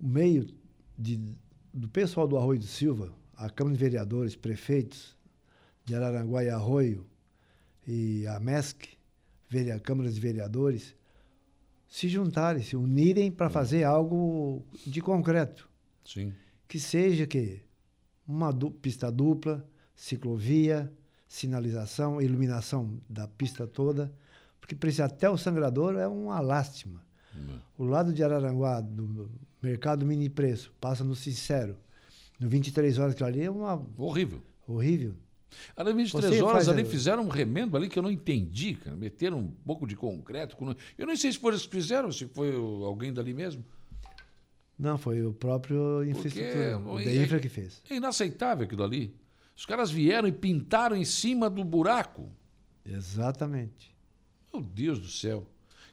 [0.00, 0.46] um meio
[0.98, 1.20] de,
[1.72, 5.16] do pessoal do Arroio do Silva, a Câmara de Vereadores, prefeitos
[5.84, 7.06] de Araranguá e Arroio,
[7.86, 8.88] e a MESC,
[9.74, 10.94] a Câmara de Vereadores,
[11.88, 15.68] se juntarem, se unirem para fazer algo de concreto.
[16.04, 16.32] Sim.
[16.66, 17.62] Que seja que
[18.26, 20.92] uma du pista dupla, ciclovia,
[21.28, 24.12] sinalização, iluminação da pista toda,
[24.60, 27.02] porque precisa até o sangrador é uma lástima.
[27.36, 27.58] Hum.
[27.78, 29.30] O lado de Araranguá, do
[29.62, 31.76] mercado mini preço, passa no Sincero,
[32.40, 34.42] no 23 horas que ali é uma horrível.
[34.66, 35.14] Horrível.
[35.76, 38.96] Ali 23 horas ali fizeram um remendo ali que eu não entendi, cara.
[38.96, 40.56] Meteram um pouco de concreto.
[40.98, 43.64] Eu nem sei se foi eles que fizeram, se foi alguém dali mesmo.
[44.78, 47.80] Não, foi o próprio infraestrutura, o da infra que fez.
[47.88, 49.14] É inaceitável aquilo ali.
[49.56, 52.28] Os caras vieram e pintaram em cima do buraco.
[52.84, 53.94] Exatamente.
[54.52, 55.46] Meu Deus do céu.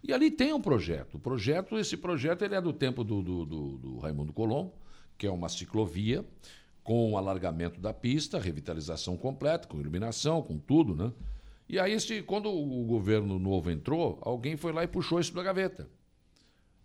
[0.03, 1.15] E ali tem um projeto.
[1.15, 4.73] O projeto, esse projeto ele é do tempo do, do, do, do Raimundo Colombo,
[5.15, 6.25] que é uma ciclovia
[6.83, 11.11] com o alargamento da pista, revitalização completa, com iluminação, com tudo, né?
[11.69, 15.41] E aí, esse, quando o governo novo entrou, alguém foi lá e puxou isso da
[15.41, 15.89] gaveta.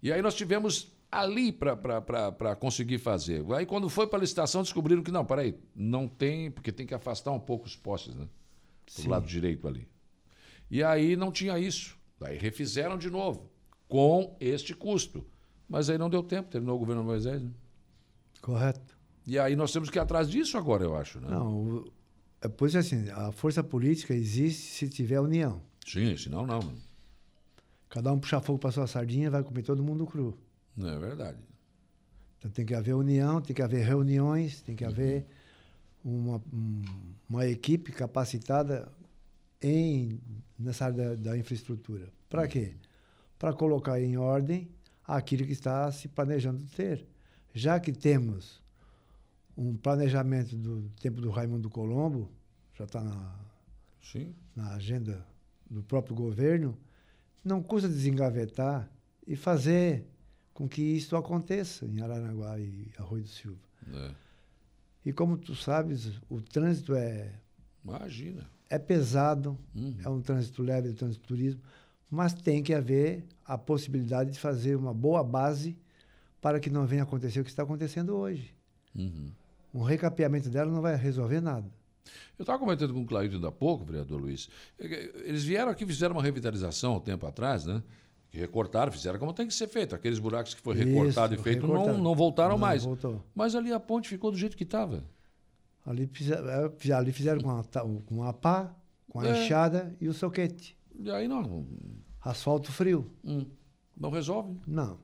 [0.00, 3.44] E aí nós tivemos ali para conseguir fazer.
[3.52, 6.94] Aí, quando foi para a licitação, descobriram que não, peraí, não tem, porque tem que
[6.94, 8.28] afastar um pouco os postes, né?
[8.98, 9.88] Do lado direito ali.
[10.70, 11.98] E aí não tinha isso.
[12.20, 13.50] Aí refizeram de novo,
[13.88, 15.26] com este custo.
[15.68, 17.42] Mas aí não deu tempo, terminou o governo Moisés.
[17.42, 17.50] Né?
[18.40, 18.95] Correto.
[19.26, 21.20] E aí nós temos que ir atrás disso agora, eu acho.
[21.20, 21.28] Né?
[21.28, 21.84] Não,
[22.56, 25.60] pois é assim, a força política existe se tiver união.
[25.84, 26.60] Sim, senão não.
[27.88, 30.38] Cada um puxar fogo para sua sardinha, vai comer todo mundo cru.
[30.76, 31.38] Não é verdade.
[32.38, 34.90] Então tem que haver união, tem que haver reuniões, tem que uhum.
[34.90, 35.26] haver
[36.04, 36.42] uma,
[37.28, 38.88] uma equipe capacitada
[39.60, 40.20] em,
[40.58, 42.12] nessa área da, da infraestrutura.
[42.28, 42.48] Para uhum.
[42.48, 42.74] quê?
[43.38, 44.68] Para colocar em ordem
[45.06, 47.06] aquilo que está se planejando ter.
[47.52, 48.60] Já que temos
[49.56, 52.30] um planejamento do tempo do Raimundo Colombo,
[52.74, 53.34] já está na,
[54.54, 55.26] na agenda
[55.70, 56.76] do próprio governo,
[57.42, 58.90] não custa desengavetar
[59.26, 60.06] e fazer
[60.52, 63.60] com que isso aconteça em Aranaguá e Arroio do Silva.
[63.92, 64.10] É.
[65.06, 67.32] E como tu sabes, o trânsito é.
[67.84, 68.50] Imagina.
[68.68, 69.96] É pesado, uhum.
[70.04, 71.62] é um trânsito leve, é um trânsito turismo,
[72.10, 75.78] mas tem que haver a possibilidade de fazer uma boa base
[76.40, 78.52] para que não venha acontecer o que está acontecendo hoje.
[78.94, 79.30] Uhum
[79.76, 81.70] um recapeamento dela não vai resolver nada.
[82.38, 84.48] Eu estava comentando com o Claudio ainda há pouco, vereador Luiz.
[84.78, 87.82] Eles vieram aqui e fizeram uma revitalização há um tempo atrás, né?
[88.30, 89.94] Que recortaram, fizeram como tem que ser feito.
[89.94, 92.84] Aqueles buracos que foi recortado Isso, e feito não, não voltaram não, mais.
[92.84, 93.22] Voltou.
[93.34, 95.04] Mas ali a ponte ficou do jeito que estava.
[95.84, 97.64] Ali, fizeram, é, ali fizeram com a,
[98.06, 98.74] com pá,
[99.08, 99.44] com a é.
[99.44, 100.76] enxada e o soquete.
[100.98, 101.66] E aí não.
[102.20, 103.10] Asfalto frio.
[103.24, 103.46] Hum.
[103.96, 104.58] Não resolve?
[104.66, 104.98] Não.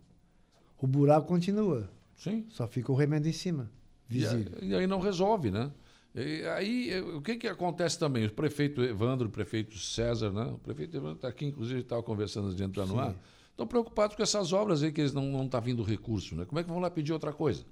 [0.78, 1.88] O buraco continua.
[2.16, 2.46] Sim.
[2.48, 3.70] Só fica o remendo em cima.
[4.18, 4.58] Visível.
[4.62, 5.70] E, aí não resolve, né?
[6.14, 8.26] E aí, o que, que acontece também?
[8.26, 10.44] O prefeito Evandro, o prefeito César, né?
[10.44, 13.14] O prefeito Evandro está aqui, inclusive, estava conversando antes de entrar no ar.
[13.50, 16.44] Estão preocupados com essas obras aí que eles não estão tá vindo recurso, né?
[16.44, 17.64] Como é que vão lá pedir outra coisa?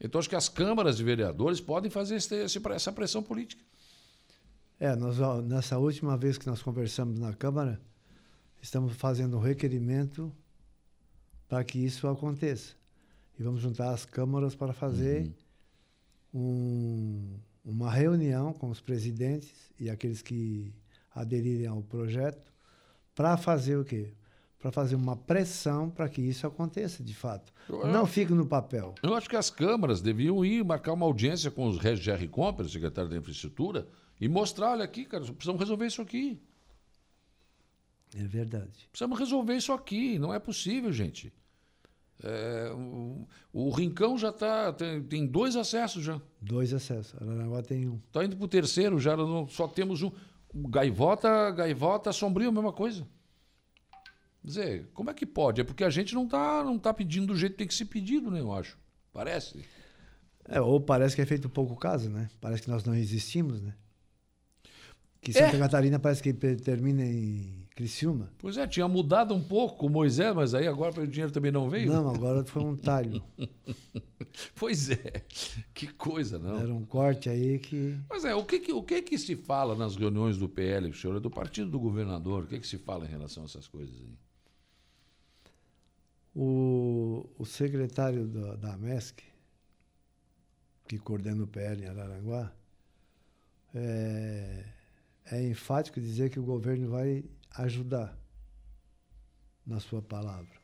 [0.00, 3.62] Então, acho que as câmaras de vereadores podem fazer esse, esse, essa pressão política.
[4.78, 7.80] É, nós, nessa última vez que nós conversamos na Câmara,
[8.62, 10.32] estamos fazendo um requerimento
[11.48, 12.74] para que isso aconteça.
[13.36, 15.22] E vamos juntar as câmaras para fazer.
[15.22, 15.47] Uhum
[16.32, 20.72] um, uma reunião com os presidentes e aqueles que
[21.14, 22.52] aderirem ao projeto
[23.14, 24.12] para fazer o quê?
[24.58, 27.52] Para fazer uma pressão para que isso aconteça de fato.
[27.68, 28.94] Eu, Não fique no papel.
[29.02, 33.10] Eu acho que as câmaras deviam ir marcar uma audiência com os Regis Compras, secretário
[33.10, 33.86] da Infraestrutura,
[34.20, 36.40] E mostrar, olha aqui, cara, precisamos resolver isso aqui.
[38.16, 38.88] É verdade.
[38.90, 40.18] Precisamos resolver isso aqui.
[40.18, 41.32] Não é possível, gente.
[42.22, 44.72] É, o, o, Rincão já está.
[44.72, 46.20] Tem, tem, dois acessos já.
[46.40, 47.14] Dois acessos.
[47.20, 48.00] Aranaguá tem um.
[48.06, 49.16] Está indo para o terceiro já.
[49.16, 50.10] Não, só temos um.
[50.52, 53.06] Gaivota, Gaivota, Sombrio, a mesma coisa.
[54.40, 55.60] Quer dizer, como é que pode?
[55.60, 57.84] É porque a gente não está não tá pedindo do jeito que tem que ser
[57.84, 58.40] pedido, né?
[58.40, 58.78] Eu acho.
[59.12, 59.64] Parece.
[60.48, 62.28] É, ou parece que é feito pouco caso, né?
[62.40, 63.74] Parece que nós não existimos, né?
[65.20, 65.58] Que Santa é.
[65.58, 68.32] Catarina parece que termina em Criciúma.
[68.38, 71.68] Pois é, tinha mudado um pouco com Moisés, mas aí agora o dinheiro também não
[71.70, 71.92] veio.
[71.92, 73.22] Não, agora foi um talho.
[74.56, 75.24] pois é,
[75.72, 76.58] que coisa, não?
[76.58, 77.96] Era um corte aí que...
[78.08, 80.94] Mas é, o que que, o que que se fala nas reuniões do PL, o
[80.94, 83.68] senhor é do partido do governador, o que que se fala em relação a essas
[83.68, 84.18] coisas aí?
[86.34, 89.22] O, o secretário da, da MESC,
[90.88, 92.52] que coordena o PL em Araranguá,
[93.74, 94.64] é,
[95.30, 97.24] é enfático dizer que o governo vai
[97.56, 98.16] ajudar
[99.66, 100.58] na sua palavra.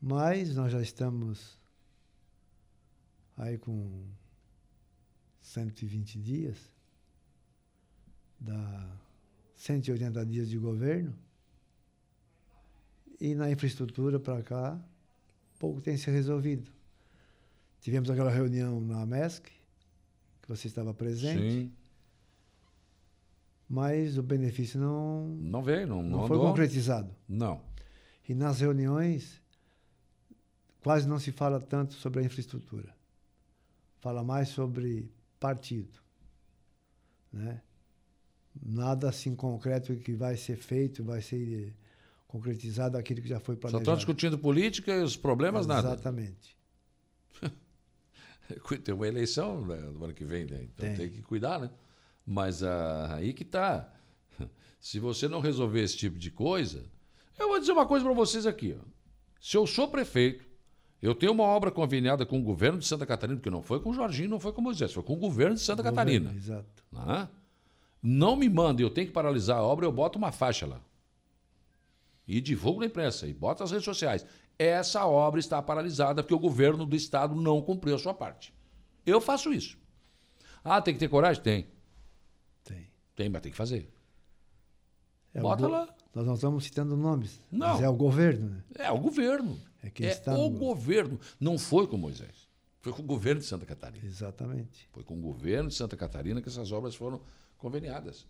[0.00, 1.58] Mas nós já estamos
[3.36, 4.06] aí com
[5.40, 6.56] 120 dias,
[8.38, 8.96] dá
[9.54, 11.14] 180 dias de governo,
[13.20, 14.78] e na infraestrutura para cá,
[15.58, 16.70] pouco tem se resolvido.
[17.80, 19.50] Tivemos aquela reunião na MESC,
[20.42, 21.50] que você estava presente.
[21.50, 21.72] Sim.
[23.68, 25.26] Mas o benefício não.
[25.40, 27.10] Não veio, não, não, não foi concretizado.
[27.28, 27.60] Não.
[28.28, 29.40] E nas reuniões,
[30.82, 32.94] quase não se fala tanto sobre a infraestrutura.
[33.98, 35.10] Fala mais sobre
[35.40, 35.98] partido.
[37.32, 37.60] Né?
[38.64, 41.74] Nada assim concreto que vai ser feito, vai ser
[42.26, 43.84] concretizado aquilo que já foi planejado.
[43.84, 45.84] Só estão discutindo política e os problemas Exatamente.
[45.84, 45.94] nada.
[45.94, 46.56] Exatamente.
[48.84, 50.62] tem uma eleição né, no ano que vem, né?
[50.62, 50.96] então tem.
[50.96, 51.10] tem.
[51.10, 51.70] que cuidar, né?
[52.26, 53.92] Mas ah, aí que tá.
[54.80, 56.84] Se você não resolver esse tipo de coisa,
[57.38, 58.76] eu vou dizer uma coisa para vocês aqui.
[58.78, 58.84] Ó.
[59.40, 60.44] Se eu sou prefeito,
[61.00, 63.90] eu tenho uma obra conveniada com o governo de Santa Catarina, porque não foi com
[63.90, 66.34] o Jorginho, não foi com o Moisés, foi com o governo de Santa governo, Catarina.
[66.34, 66.84] Exato.
[66.94, 67.28] Ah?
[68.02, 70.80] Não me manda, eu tenho que paralisar a obra, eu boto uma faixa lá
[72.26, 74.26] e divulgo na imprensa e bota nas redes sociais.
[74.58, 78.52] Essa obra está paralisada porque o governo do estado não cumpriu a sua parte.
[79.04, 79.78] Eu faço isso.
[80.64, 81.42] Ah, tem que ter coragem?
[81.42, 81.66] Tem.
[83.16, 83.28] Tem.
[83.28, 83.90] Mas tem que fazer.
[85.34, 85.94] É Bota lá.
[86.14, 87.40] Nós não estamos citando nomes.
[87.50, 87.66] Não.
[87.66, 88.64] Mas é o governo, né?
[88.78, 89.60] É o governo.
[89.82, 90.58] É, quem é está o no...
[90.58, 91.18] governo.
[91.40, 92.48] Não foi com Moisés.
[92.80, 94.06] Foi com o governo de Santa Catarina.
[94.06, 94.88] Exatamente.
[94.92, 97.20] Foi com o governo de Santa Catarina que essas obras foram
[97.58, 98.26] conveniadas.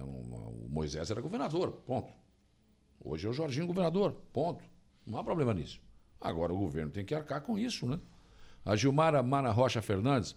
[0.00, 2.12] O Moisés era governador, ponto.
[3.00, 4.64] Hoje é o Jorginho governador, ponto.
[5.06, 5.80] Não há problema nisso.
[6.20, 8.00] Agora o governo tem que arcar com isso, né?
[8.64, 10.32] A Gilmara Mara Rocha Fernandes,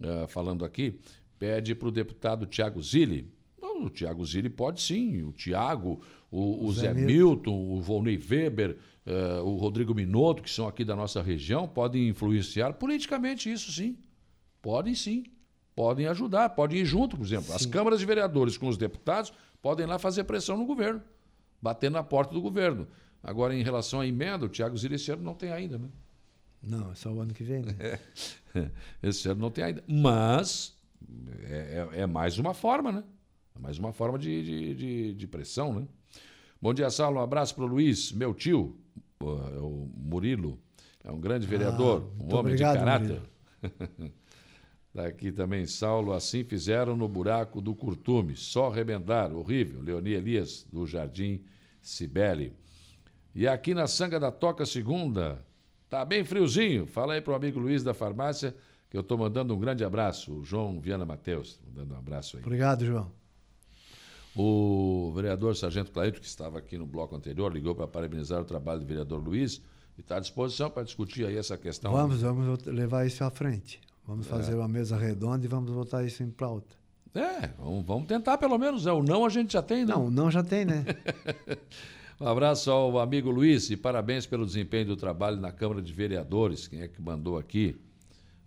[0.00, 1.00] uh, falando aqui,
[1.42, 3.28] pede para o deputado Tiago Zilli.
[3.60, 5.24] o Tiago Zilli pode sim.
[5.24, 6.00] O Tiago,
[6.30, 10.84] o, o, Zé, Zé Milton, o Volney Weber, uh, o Rodrigo Minotto, que são aqui
[10.84, 13.98] da nossa região, podem influenciar politicamente isso sim.
[14.60, 15.24] Podem sim.
[15.74, 17.46] Podem ajudar, podem ir junto, por exemplo.
[17.46, 17.54] Sim.
[17.54, 21.02] As câmaras de vereadores com os deputados podem lá fazer pressão no governo
[21.60, 22.86] batendo na porta do governo.
[23.20, 25.88] Agora, em relação à emenda, o Tiago Zira esse ano não tem ainda, né?
[26.62, 27.74] Não, é só o ano que vem, né?
[27.78, 27.98] É.
[29.02, 29.82] Esse ano não tem ainda.
[29.88, 30.76] Mas
[31.44, 33.04] é, é, é, mais uma forma, né?
[33.54, 35.86] É mais uma forma de, de, de, de pressão, né?
[36.60, 37.18] Bom dia, Saulo.
[37.18, 38.76] Um abraço para o Luiz, meu tio,
[39.20, 40.58] o Murilo.
[41.04, 43.22] É um grande vereador, ah, um homem obrigado, de caráter.
[44.94, 49.82] Daqui também, Saulo, assim fizeram no buraco do Curtume, só remendar, horrível.
[49.82, 51.42] Leoni Elias, do Jardim
[51.80, 52.54] Cibele.
[53.34, 55.44] E aqui na Sanga da Toca Segunda,
[55.88, 56.86] tá bem friozinho.
[56.86, 58.54] Fala aí pro amigo Luiz da farmácia
[58.92, 60.34] que eu estou mandando um grande abraço.
[60.34, 62.42] O João Viana Mateus, mandando um abraço aí.
[62.42, 63.10] Obrigado, João.
[64.36, 68.80] O vereador Sargento Claito, que estava aqui no bloco anterior, ligou para parabenizar o trabalho
[68.80, 69.62] do vereador Luiz
[69.96, 71.90] e está à disposição para discutir aí essa questão.
[71.90, 73.80] Vamos, vamos levar isso à frente.
[74.06, 74.56] Vamos fazer é.
[74.56, 76.76] uma mesa redonda e vamos botar isso em pauta.
[77.14, 78.86] É, vamos, vamos tentar pelo menos.
[78.86, 80.00] É, o não a gente já tem, não?
[80.00, 80.84] Não, o não já tem, né?
[82.20, 86.68] um abraço ao amigo Luiz e parabéns pelo desempenho do trabalho na Câmara de Vereadores.
[86.68, 87.80] Quem é que mandou aqui?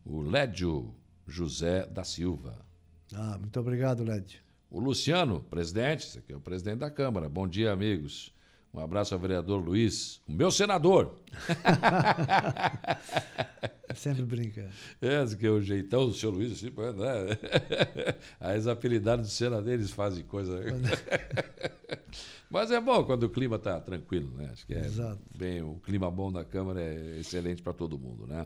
[0.06, 0.94] O Lédio
[1.26, 2.64] José da Silva.
[3.12, 4.40] Ah, muito obrigado, Lédio.
[4.70, 7.28] O Luciano, presidente, esse aqui é o presidente da Câmara.
[7.28, 8.32] Bom dia, amigos.
[8.72, 11.16] Um abraço ao vereador Luiz, o meu senador.
[13.96, 14.70] Sempre brinca.
[15.02, 17.38] É, que é o jeitão do seu Luiz, assim, né?
[18.40, 20.60] As apelidados de senadores fazem coisa.
[22.52, 24.50] Mas é bom quando o clima está tranquilo, né?
[24.52, 25.20] Acho que é Exato.
[25.36, 28.46] bem, o clima bom da Câmara é excelente para todo mundo, né?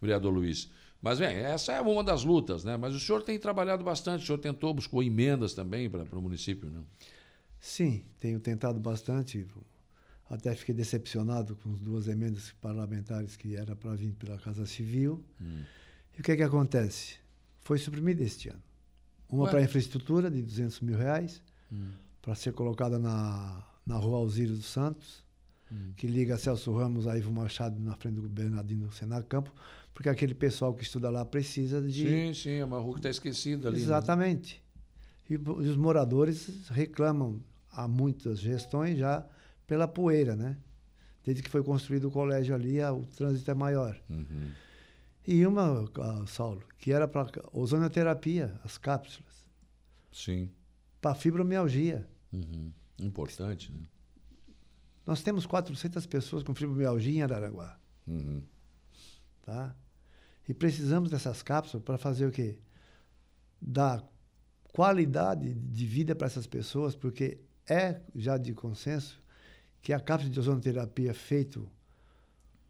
[0.00, 0.70] Vereador Luiz,
[1.02, 2.76] Mas, bem, essa é uma das lutas, né?
[2.76, 6.70] Mas o senhor tem trabalhado bastante, o senhor tentou, buscou emendas também para o município,
[6.70, 6.80] né?
[7.58, 9.44] Sim, tenho tentado bastante.
[10.30, 15.22] Até fiquei decepcionado com as duas emendas parlamentares que era para vir pela Casa Civil.
[15.40, 15.62] Hum.
[16.16, 17.16] E o que é que acontece?
[17.62, 18.62] Foi suprimida este ano.
[19.28, 21.42] Uma para infraestrutura, de 200 mil reais,
[21.72, 21.90] Hum.
[22.20, 25.22] para ser colocada na, na rua Alzírio dos Santos,
[25.70, 25.92] Hum.
[25.96, 29.50] que liga Celso Ramos a Ivo Machado na frente do Bernardino Senar Campo,
[30.02, 31.92] porque aquele pessoal que estuda lá precisa de.
[32.08, 33.76] Sim, sim, é uma rua que está esquecida ali.
[33.78, 33.84] né?
[33.84, 34.60] Exatamente.
[35.30, 39.24] E, bo- e os moradores reclamam há muitas gestões já
[39.64, 40.58] pela poeira, né?
[41.24, 43.96] Desde que foi construído o colégio ali, o trânsito é maior.
[44.10, 44.50] Uhum.
[45.24, 49.46] E uma, ah, Saulo, que era para ozonoterapia, as cápsulas,
[50.12, 50.50] Sim.
[51.00, 52.08] para fibromialgia.
[52.32, 52.72] Uhum.
[52.98, 53.82] Importante, né?
[55.06, 58.42] Nós temos 400 pessoas com fibromialgia em Araranguá, Uhum.
[59.42, 59.76] tá?
[60.48, 62.58] E precisamos dessas cápsulas para fazer o quê?
[63.60, 64.02] Dar
[64.72, 67.38] qualidade de vida para essas pessoas, porque
[67.68, 69.22] é já de consenso
[69.80, 71.68] que a cápsula de ozonoterapia feito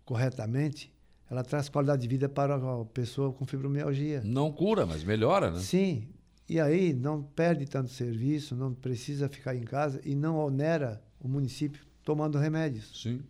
[0.04, 0.92] corretamente,
[1.30, 4.22] ela traz qualidade de vida para a pessoa com fibromialgia.
[4.24, 5.60] Não cura, mas melhora, né?
[5.60, 6.08] Sim.
[6.48, 11.28] E aí não perde tanto serviço, não precisa ficar em casa e não onera o
[11.28, 13.00] município tomando remédios.
[13.00, 13.22] Sim.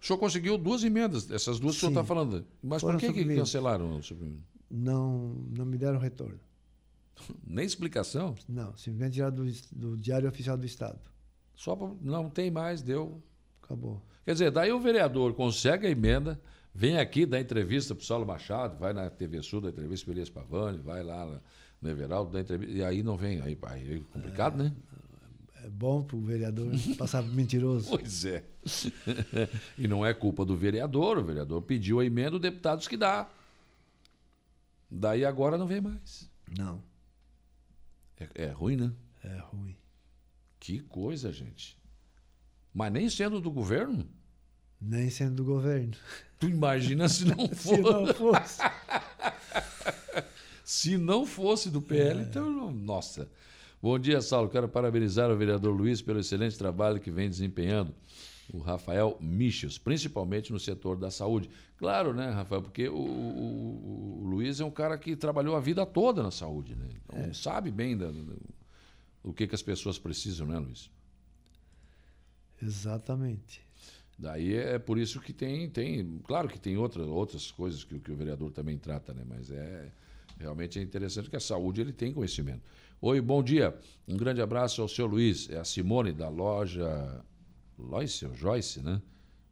[0.00, 2.08] O senhor conseguiu duas emendas, essas duas que o senhor está Sim.
[2.08, 2.46] falando.
[2.62, 4.42] Mas Foram por que, que cancelaram o suprimento?
[4.70, 6.38] Não, não me deram retorno.
[7.46, 8.34] Nem explicação?
[8.48, 10.98] Não, simplesmente tiraram do, do Diário Oficial do Estado.
[11.54, 13.22] Só pra, não tem mais, deu.
[13.62, 14.02] Acabou.
[14.24, 16.40] Quer dizer, daí o vereador consegue a emenda,
[16.74, 20.12] vem aqui, dá entrevista para o Saulo Machado, vai na TV Sul, dá entrevista para
[20.12, 21.40] o Elias Pavani, vai lá
[21.80, 23.40] no Everaldo, dá entrevista, e aí não vem.
[23.40, 24.72] Aí, aí é complicado, né?
[25.62, 27.90] É bom para o vereador passar por mentiroso.
[27.96, 28.44] Pois é.
[29.76, 32.96] e não é culpa do vereador, o vereador pediu a emenda, o deputado disse que
[32.96, 33.28] dá.
[34.90, 36.28] Daí agora não vem mais.
[36.58, 36.82] Não,
[38.18, 38.92] É, é ruim, né?
[39.22, 39.76] é ruim.
[40.58, 41.78] Que coisa, gente.
[42.72, 44.08] Mas nem sendo do governo?
[44.80, 45.92] Nem sendo do governo.
[46.38, 47.80] Tu imagina se não Se fosse.
[47.82, 48.62] não fosse.
[50.64, 53.28] Se não fosse do PL, então, não- nossa.
[53.82, 54.48] Bom dia, Saulo.
[54.50, 57.94] Quero parabenizar o vereador Luiz pelo excelente trabalho que vem desempenhando.
[58.52, 61.48] O Rafael Michels, principalmente no setor da saúde.
[61.78, 62.62] Claro, né, Rafael?
[62.62, 66.74] Porque o, o- o Luiz é um cara que trabalhou a vida toda na saúde,
[66.74, 66.88] né?
[67.04, 68.34] Então sabe bem da- da-
[69.22, 70.90] o que, que as pessoas precisam, né, Luiz?
[72.60, 73.62] Exatamente.
[74.18, 78.00] Daí é por isso que tem, tem claro que tem outras, outras coisas que, o-
[78.00, 79.22] que o vereador também trata, né?
[79.26, 79.90] Mas é
[80.38, 82.62] realmente é interessante que a saúde ele tem conhecimento.
[83.02, 83.74] Oi, bom dia.
[84.06, 85.48] Um grande abraço ao seu Luiz.
[85.48, 87.24] É a Simone da loja
[87.78, 89.00] Loice, ou Joyce, né?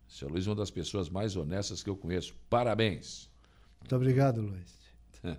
[0.06, 2.36] Seu Luiz é uma das pessoas mais honestas que eu conheço.
[2.50, 3.30] Parabéns.
[3.80, 4.78] Muito obrigado, Luiz.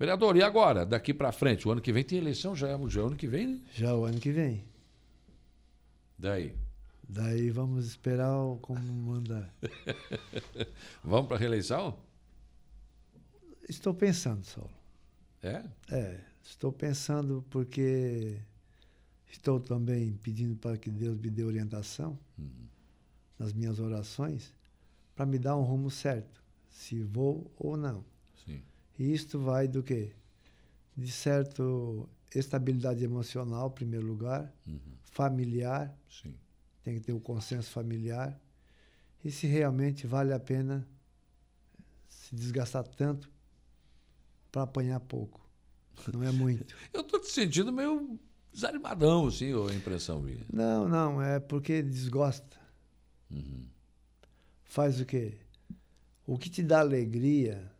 [0.00, 0.86] Vereador, e agora?
[0.86, 3.16] Daqui para frente, o ano que vem tem eleição, já é, já é o ano
[3.16, 3.60] que vem, né?
[3.74, 4.64] Já o ano que vem.
[6.18, 6.56] Daí.
[7.06, 8.32] Daí vamos esperar
[8.62, 9.54] como mandar.
[11.04, 11.98] Vamos para a reeleição?
[13.68, 14.70] Estou pensando, Saulo.
[15.42, 15.64] É?
[15.90, 18.40] É, estou pensando porque
[19.30, 22.18] estou também pedindo para que Deus me dê orientação
[23.38, 24.52] nas minhas orações
[25.14, 28.04] para me dar um rumo certo, se vou ou não.
[28.44, 28.62] Sim.
[28.98, 30.12] E isto vai do quê?
[30.96, 34.52] De certo estabilidade emocional, em primeiro lugar,
[35.02, 36.34] familiar, Sim.
[36.82, 38.40] tem que ter o consenso familiar.
[39.24, 40.86] E se realmente vale a pena
[42.08, 43.30] se desgastar tanto
[44.50, 45.47] para apanhar pouco.
[46.12, 46.64] Não é muito.
[46.92, 48.18] Eu tô te sentindo meio
[48.52, 50.44] desanimadão, assim, a impressão minha.
[50.52, 52.56] Não, não, é porque desgosta.
[54.64, 55.34] Faz o quê?
[56.26, 57.70] O que te dá alegria,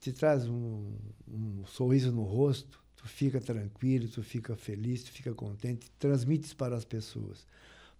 [0.00, 0.94] te traz um,
[1.26, 6.56] um sorriso no rosto, tu fica tranquilo, tu fica feliz, tu fica contente, transmite isso
[6.56, 7.46] para as pessoas.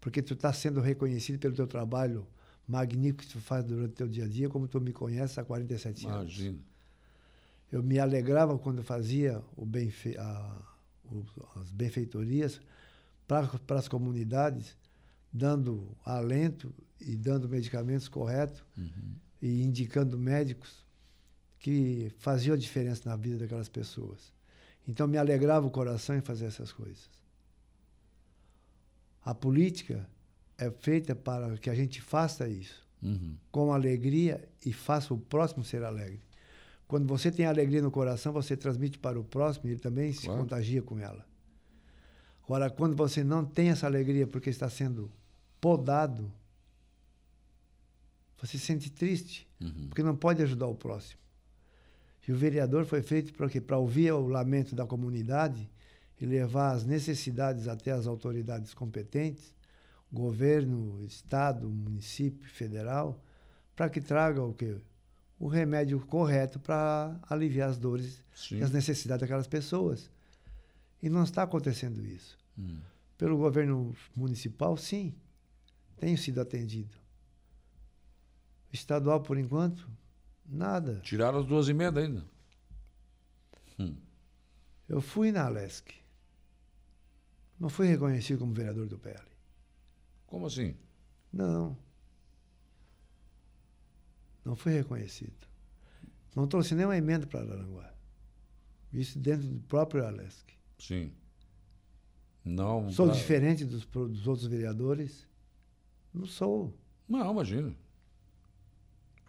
[0.01, 2.27] Porque tu está sendo reconhecido pelo teu trabalho
[2.67, 5.45] magnífico que tu faz durante o teu dia a dia, como tu me conhece há
[5.45, 6.19] 47 anos.
[6.21, 6.59] Imagina.
[7.71, 10.63] Eu me alegrava quando fazia benfe a,
[11.05, 11.25] o-
[11.61, 12.61] as benfeitorias
[13.27, 14.77] para as comunidades,
[15.33, 18.65] dando alento e dando medicamentos corretos
[19.43, 20.85] e indicando médicos
[21.59, 24.33] que faziam a diferença na vida daquelas pessoas.
[24.87, 27.11] Então me alegrava o coração em fazer essas coisas.
[29.23, 30.09] A política
[30.57, 33.37] é feita para que a gente faça isso Uhum.
[33.53, 36.21] com alegria e faça o próximo ser alegre.
[36.89, 40.25] Quando você tem alegria no coração, você transmite para o próximo e ele também se
[40.25, 40.41] Claro.
[40.41, 41.25] contagia com ela.
[42.43, 45.11] Agora, quando você não tem essa alegria porque está sendo
[45.61, 46.33] podado,
[48.41, 49.89] Você se sente triste, Uhum.
[49.89, 51.21] porque não pode ajudar o próximo.
[52.27, 53.61] E o vereador foi feito para quê?
[53.61, 55.69] Para ouvir o lamento da comunidade
[56.21, 59.53] e levar as necessidades até as autoridades competentes,
[60.13, 63.21] governo, estado, município, federal,
[63.75, 64.77] para que traga o quê?
[65.39, 68.59] O remédio correto para aliviar as dores Sim.
[68.59, 70.11] e as necessidades daquelas pessoas.
[71.01, 72.37] E não está acontecendo isso.
[72.59, 72.81] Hum.
[73.17, 75.15] Pelo governo municipal, sim,
[75.97, 76.97] tenho sido atendido.
[78.73, 79.89] Estadual, por enquanto,
[80.45, 81.01] nada.
[81.01, 82.25] Tiraram as duas emendas ainda.
[83.79, 83.97] Hum.
[84.89, 85.93] Eu fui na Alesc.
[87.59, 89.27] Não fui reconhecido como vereador do PL.
[90.27, 90.77] Como assim?
[91.33, 91.77] Não.
[94.49, 95.37] Não fui reconhecido.
[96.35, 97.93] Não trouxe nenhuma emenda para Araranguá.
[98.91, 100.55] Isso dentro do próprio Alesc.
[100.79, 101.13] Sim.
[102.43, 102.91] Não.
[102.91, 105.29] Sou pra- diferente dos, dos outros vereadores?
[106.15, 106.75] Não sou.
[107.07, 107.75] Não, imagina.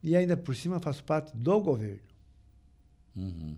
[0.01, 1.99] E ainda por cima faço parte do governo.
[3.13, 3.57] Uhum.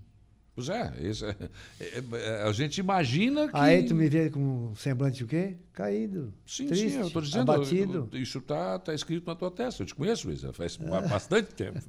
[0.54, 1.36] Pois é, isso é,
[1.80, 3.56] é- é- a gente imagina que.
[3.56, 5.56] Aí tu me vê com semblante o quê?
[5.72, 6.34] Caído.
[6.46, 7.52] Sim, triste, sim, eu estou dizendo.
[7.52, 8.10] abatido.
[8.12, 9.82] Isso está tá escrito na tua testa.
[9.82, 11.80] Eu te conheço, Luísa, faz ba- bastante tempo.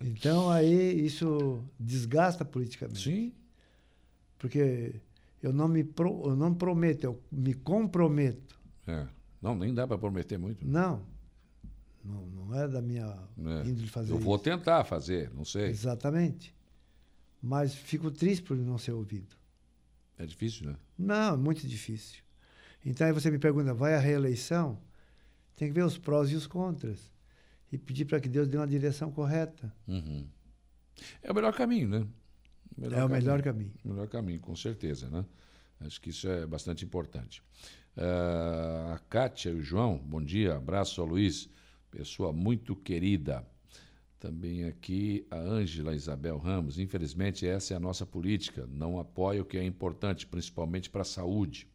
[0.00, 3.02] Então aí isso desgasta politicamente.
[3.02, 3.32] Sim.
[4.38, 4.96] Porque
[5.42, 8.60] eu não me pro- eu não prometo, eu me comprometo.
[8.86, 9.06] É.
[9.40, 10.66] Não, nem dá para prometer muito.
[10.66, 11.02] Não.
[12.04, 13.06] Não, não é da minha
[13.38, 13.66] É.
[13.68, 14.44] índole fazer Eu vou isso.
[14.44, 15.68] tentar fazer, não sei.
[15.70, 16.54] Exatamente.
[17.46, 19.36] Mas fico triste por não ser ouvido.
[20.16, 20.76] É difícil, né?
[20.96, 22.22] Não, é muito difícil.
[22.82, 24.80] Então aí você me pergunta, vai à reeleição?
[25.54, 27.12] Tem que ver os prós e os contras.
[27.70, 29.70] E pedir para que Deus dê uma direção correta.
[29.86, 30.26] Uhum.
[31.22, 32.06] É o melhor caminho, né?
[32.80, 33.74] É o melhor caminho.
[33.84, 35.22] O melhor caminho, com certeza, né?
[35.80, 37.42] Acho que isso é bastante importante.
[37.94, 41.50] Ah, a Kátia e o João, bom dia, abraço ao Luiz,
[41.90, 43.46] pessoa muito querida.
[44.24, 46.78] Também aqui a Ângela Isabel Ramos.
[46.78, 48.66] Infelizmente, essa é a nossa política.
[48.72, 51.68] Não apoia o que é importante, principalmente para a saúde.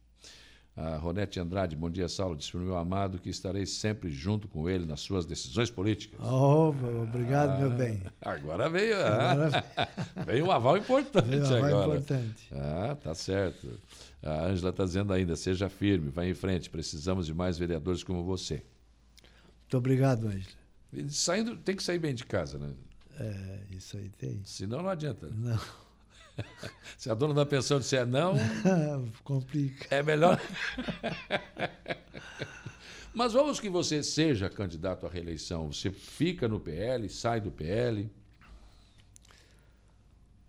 [0.76, 2.34] A Ronete Andrade, bom dia, Saulo.
[2.34, 6.18] Disse para o meu amado que estarei sempre junto com ele nas suas decisões políticas.
[6.20, 6.74] Oh,
[7.04, 8.02] obrigado, meu Ah, bem.
[8.20, 9.64] Agora veio, ah, Agora
[10.26, 12.00] veio um aval importante Veio um aval agora.
[12.00, 12.48] importante.
[12.50, 13.78] Ah, tá certo.
[14.24, 18.24] A Ângela está dizendo ainda, seja firme, vá em frente, precisamos de mais vereadores como
[18.24, 18.64] você.
[19.60, 20.59] Muito obrigado, Ângela.
[21.08, 22.74] Saindo, tem que sair bem de casa, né?
[23.18, 24.42] É, isso aí tem.
[24.44, 25.28] Senão não adianta.
[25.28, 25.60] Não.
[26.96, 28.34] Se a dona da pensão disser não,
[29.22, 29.94] Complica.
[29.94, 30.40] é melhor.
[33.12, 35.72] Mas vamos que você seja candidato à reeleição.
[35.72, 38.10] Você fica no PL, sai do PL.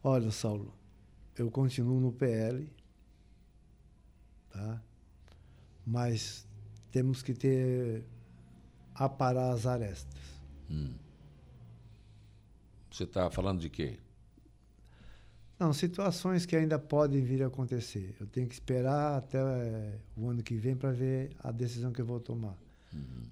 [0.03, 0.73] Olha, Saulo,
[1.37, 2.67] eu continuo no PL,
[4.51, 4.81] tá?
[5.85, 6.47] Mas
[6.91, 8.03] temos que ter
[8.95, 10.30] aparar as arestas.
[10.71, 10.93] Hum.
[12.89, 13.97] Você está falando de quê?
[15.59, 18.15] Não, situações que ainda podem vir a acontecer.
[18.19, 22.01] Eu tenho que esperar até eh, o ano que vem para ver a decisão que
[22.01, 22.57] eu vou tomar.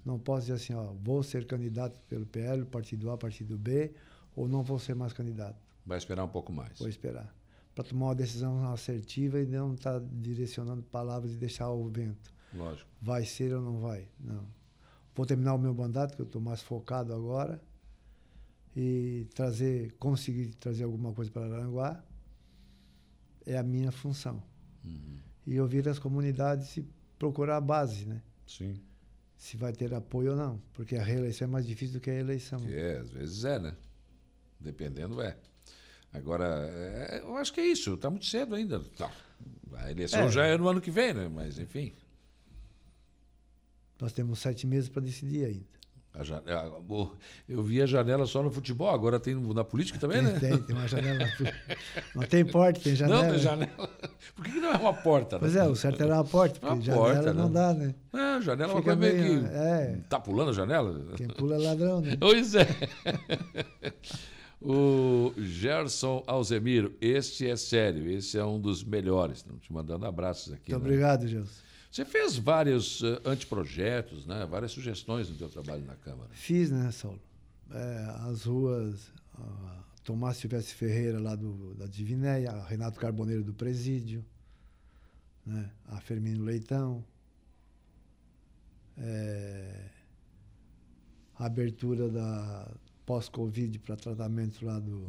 [0.04, 3.92] Não posso dizer assim, ó, vou ser candidato pelo PL, partido A, partido B,
[4.34, 5.58] ou não vou ser mais candidato.
[5.84, 6.78] Vai esperar um pouco mais.
[6.78, 7.34] Vou esperar.
[7.74, 12.32] Para tomar uma decisão assertiva e não estar direcionando palavras e deixar ao vento.
[12.54, 12.88] Lógico.
[13.00, 14.08] Vai ser ou não vai?
[14.18, 14.44] Não.
[15.20, 17.60] Vou terminar o meu mandato, que eu estou mais focado agora,
[18.74, 22.02] e trazer, conseguir trazer alguma coisa para Aranguá
[23.44, 24.42] é a minha função.
[25.46, 26.88] E ouvir as comunidades e
[27.18, 28.22] procurar a base, né?
[28.46, 28.80] Sim.
[29.36, 30.58] Se vai ter apoio ou não.
[30.72, 32.58] Porque a reeleição é mais difícil do que a eleição.
[32.58, 33.76] Que é, às vezes é, né?
[34.58, 35.36] Dependendo, é.
[36.14, 37.92] Agora, é, eu acho que é isso.
[37.92, 38.80] Está muito cedo ainda.
[38.96, 39.12] Tá.
[39.74, 40.30] A eleição É.
[40.30, 41.28] já é no ano que vem, né?
[41.28, 41.92] Mas, enfim.
[44.00, 45.80] Nós temos sete meses para decidir ainda.
[46.12, 47.12] a ja- a- o-
[47.48, 50.36] eu vi a janela só no futebol, agora tem na política também, né?
[50.40, 51.24] Tem, tem uma janela.
[52.16, 53.22] não tem porta, tem janela.
[53.22, 53.90] Não, tem janela.
[54.34, 55.38] Por que, não é uma porta?
[55.38, 55.60] Pois né?
[55.60, 57.54] é, o certo era uma porta, porque Uma janela porta, não né?
[57.54, 57.94] dá, né?
[58.12, 59.46] É, janela é uma Fica coisa meio que.
[59.54, 59.98] é.
[60.08, 61.00] Tá pulando a janela?
[61.16, 62.16] Quem pula é ladrão, né?
[62.18, 62.66] Pois é.
[64.60, 69.38] o Gerson Alzemiro, este é sério, esse é um dos melhores.
[69.38, 70.72] Estamos te mandando abraços aqui.
[70.72, 70.88] Muito né?
[70.88, 71.69] obrigado, Gilson.
[71.90, 74.46] Você fez vários eh, anteprojetos, né?
[74.46, 76.30] várias sugestões no teu trabalho na Câmara.
[76.32, 77.20] Fiz, né, Saulo?
[77.70, 79.12] É, as ruas,
[80.04, 84.24] Tomás Silvestre Ferreira lá do, da Divinéia, a Renato Carboneiro do Presídio,
[85.44, 85.70] né?
[85.86, 87.04] a Fermino Leitão,
[88.96, 89.90] é,
[91.36, 92.72] a abertura da
[93.04, 95.06] pós-Covid para tratamento lá do,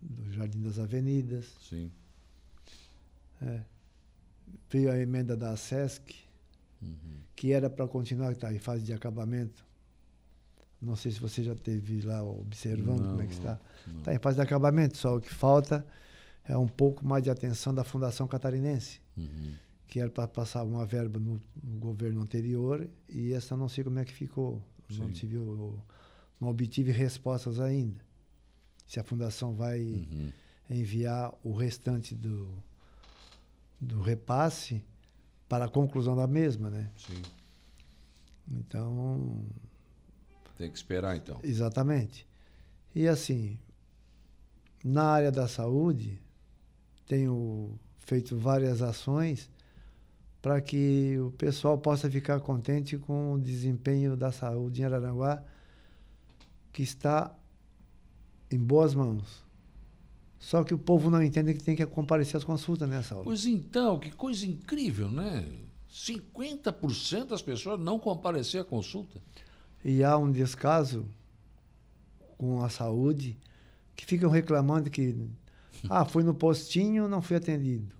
[0.00, 1.46] do Jardim das Avenidas.
[1.60, 1.90] Sim.
[3.40, 3.62] É.
[4.70, 6.14] Veio a emenda da SESC,
[7.34, 9.66] que era para continuar, que está em fase de acabamento.
[10.80, 13.58] Não sei se você já teve lá observando Não, como é que está.
[13.98, 15.84] Está em fase de acabamento, só o que falta
[16.44, 19.54] é um pouco mais de atenção da Fundação Catarinense, Uhum.
[19.88, 23.98] que era para passar uma verba no, no governo anterior e essa não sei como
[23.98, 24.62] é que ficou.
[24.90, 28.02] Não, tive, não obtive respostas ainda.
[28.86, 30.32] Se a Fundação vai Uhum.
[30.70, 32.48] enviar o restante do,
[33.80, 34.84] do repasse
[35.48, 36.90] para a conclusão da mesma, né?
[36.96, 37.22] Sim.
[38.50, 39.44] Então,
[40.56, 41.38] Tem que esperar então.
[41.42, 42.26] exatamente.
[42.94, 43.58] E assim,
[44.82, 46.20] na área da saúde,
[47.06, 49.50] tenho feito várias ações
[50.40, 55.42] para que o pessoal possa ficar contente com o desempenho da saúde em Araranguá,
[56.72, 57.34] que está
[58.50, 59.44] em boas mãos.
[60.38, 63.24] Só que o povo não entende que tem que comparecer às consultas, né, Saulo?
[63.24, 65.44] Pois então, que coisa incrível, né?
[65.92, 69.20] 50% das pessoas não comparecer à consulta.
[69.84, 71.06] E há um descaso
[72.36, 73.36] com a saúde
[73.96, 75.16] que ficam reclamando que
[75.90, 77.92] ah, fui no postinho, não fui atendido.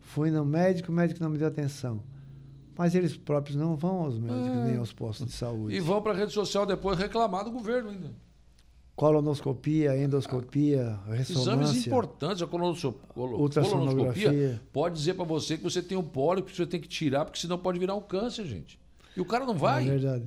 [0.00, 2.02] Fui no médico, o médico não me deu atenção.
[2.76, 5.74] Mas eles próprios não vão aos médicos nem aos postos de saúde.
[5.74, 5.78] É.
[5.78, 8.25] E vão para a rede social depois reclamar do governo ainda.
[8.96, 11.88] Colonoscopia, endoscopia, Exames ressonância.
[11.88, 16.80] importantes, a colonoscopia pode dizer para você que você tem um pólipo que você tem
[16.80, 18.78] que tirar, porque senão pode virar um câncer, gente.
[19.14, 19.84] E o cara não É vai.
[19.84, 20.24] verdade.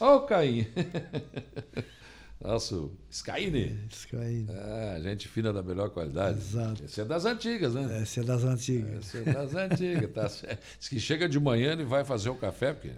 [0.00, 0.66] Ó, o Caim.
[2.40, 3.76] Nosso Skyne.
[3.90, 4.46] Skyne.
[4.48, 6.38] Ah, gente fina da melhor qualidade.
[6.38, 6.84] Exato.
[6.84, 8.00] Esse é das antigas, né?
[8.00, 9.06] Essa é das antigas.
[9.06, 10.62] Esse é das antigas, tá certo.
[10.78, 12.92] Diz que chega de manhã e vai fazer o café, porque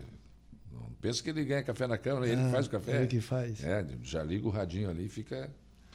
[1.00, 2.96] pensa que ele ganha café na ele Ah, que faz o café.
[2.98, 3.62] ele que faz.
[3.64, 5.50] É, já liga o radinho ali e fica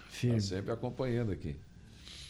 [0.10, 0.36] Firme.
[0.38, 1.56] tá sempre acompanhando aqui.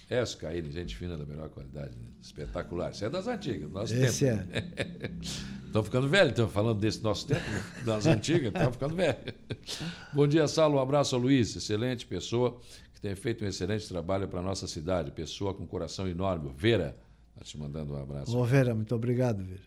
[0.08, 2.06] É, Caíne, gente fina da melhor qualidade, né?
[2.22, 2.92] espetacular.
[2.92, 4.44] Isso é das antigas, do nosso Esse tempo.
[5.66, 7.64] Estão ficando velhos, estão falando desse nosso tempo, né?
[7.84, 9.34] das antigas, estão ficando velhos.
[10.14, 10.78] Bom dia, Saulo.
[10.78, 12.58] Um abraço ao Luiz, excelente pessoa
[12.94, 15.12] que tem feito um excelente trabalho para a nossa cidade.
[15.12, 16.50] Pessoa com coração enorme.
[16.56, 16.96] Vera,
[17.34, 18.38] está te mandando um abraço.
[18.38, 19.60] Ô, Vera, muito obrigado, Vera.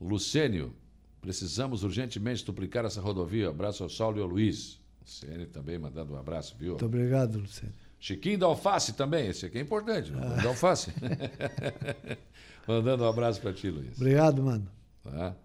[0.00, 0.74] Lucênio,
[1.20, 3.50] precisamos urgentemente duplicar essa rodovia.
[3.50, 4.80] Abraço ao Saulo e ao Luiz.
[5.02, 6.70] Lucênio também mandando um abraço, viu?
[6.70, 7.74] Muito obrigado, Luciano.
[7.98, 10.20] Chiquinho da Alface também, esse aqui é importante, né?
[10.42, 10.92] da Alface.
[12.66, 13.96] Mandando um abraço para ti, Luiz.
[13.96, 14.66] Obrigado, mano.
[15.02, 15.36] Tá?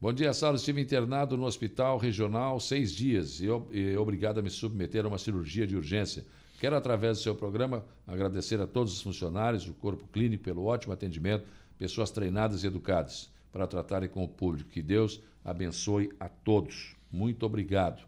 [0.00, 0.56] Bom dia, Saulo.
[0.56, 5.18] Estive internado no hospital regional seis dias e, e obrigado a me submeter a uma
[5.18, 6.24] cirurgia de urgência.
[6.60, 10.92] Quero, através do seu programa, agradecer a todos os funcionários do corpo clínico pelo ótimo
[10.92, 11.44] atendimento,
[11.78, 14.68] pessoas treinadas e educadas para tratarem com o público.
[14.68, 16.94] Que Deus abençoe a todos.
[17.10, 18.02] Muito obrigado.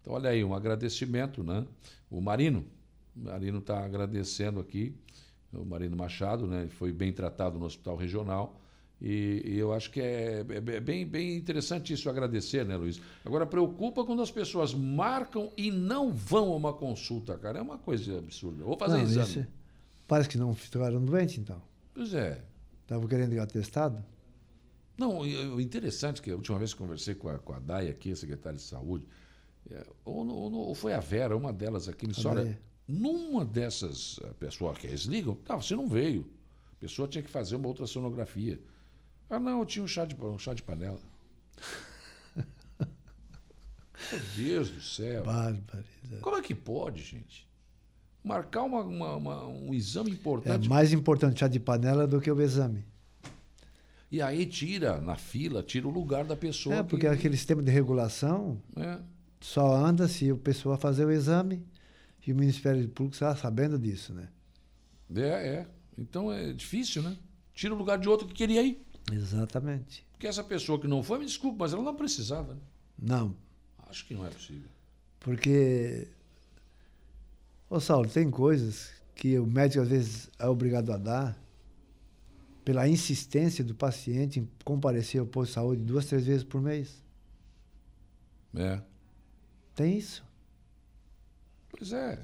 [0.00, 1.66] Então, olha aí, um agradecimento, né?
[2.08, 2.64] O Marino,
[3.16, 4.94] o Marino está agradecendo aqui,
[5.52, 6.62] o Marino Machado, né?
[6.62, 8.60] Ele foi bem tratado no hospital regional.
[9.00, 13.00] E, e eu acho que é, é- é bem, bem interessante isso, agradecer, né, Luiz?
[13.24, 17.58] Agora, preocupa quando as pessoas marcam e não vão a uma consulta, cara.
[17.58, 18.62] É uma coisa absurda.
[18.62, 19.26] Vou fazer Não, exame.
[19.26, 19.46] esse-
[20.06, 21.60] Parece que não ficaram doentes, então.
[21.92, 22.40] Pois é.
[22.82, 24.04] Estavam querendo ir atestado?
[25.02, 27.58] Não, o interessante é que a última vez que conversei com a, com a
[27.90, 29.04] aqui, a secretária de saúde,
[29.70, 34.18] é, ou, ou ou foi a Vera, uma delas aqui, me disse, olha, numa dessas
[34.22, 36.30] eh, pessoas que eles ligam, tá, você não veio.
[36.72, 38.60] A pessoa tinha que fazer uma ultrassonografia.
[39.30, 40.98] Ah, não, eu tinha um chá de, um chá de panela.
[44.12, 45.22] Meu Deus do céu.
[45.24, 46.20] Barbaridade.
[46.20, 47.48] Como é que pode, gente?
[48.22, 52.30] Marcar uma, uma- uma- um exame É importante mais importante chá de panela do que
[52.30, 52.84] o exame.
[54.12, 56.76] E aí tira na fila, tira o lugar da pessoa.
[56.76, 59.00] É, que- porque aquele sistema de regulação É.
[59.40, 61.64] só anda se a pessoa fazer o exame
[62.26, 64.28] e o Ministério Público está sabendo disso, né?
[65.14, 65.66] É, é.
[65.98, 67.16] Então é difícil, né?
[67.54, 68.80] Tira o lugar de outro que queria ir.
[69.12, 70.06] Exatamente.
[70.12, 72.54] Porque essa pessoa que não foi, me desculpe, mas ela não precisava.
[72.54, 72.60] Né?
[72.98, 73.34] Não,
[73.88, 74.68] Acho que não é possível.
[75.20, 76.06] porque.
[77.68, 81.41] Ô Saulo, tem coisas que o médico às vezes é obrigado a dar
[82.64, 87.02] pela insistência do paciente em comparecer ao posto de saúde duas, três vezes por mês.
[88.54, 88.80] É.
[89.74, 90.24] Tem isso.
[91.70, 92.18] Pois é.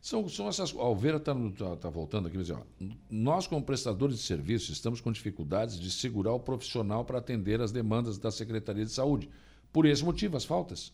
[0.00, 0.74] São, são essas.
[0.76, 2.62] A Alveira está tá, tá voltando aqui, mas ó,
[3.10, 7.72] nós, como prestadores de serviços, estamos com dificuldades de segurar o profissional para atender as
[7.72, 9.30] demandas da Secretaria de Saúde.
[9.72, 10.92] Por esse motivo, as faltas.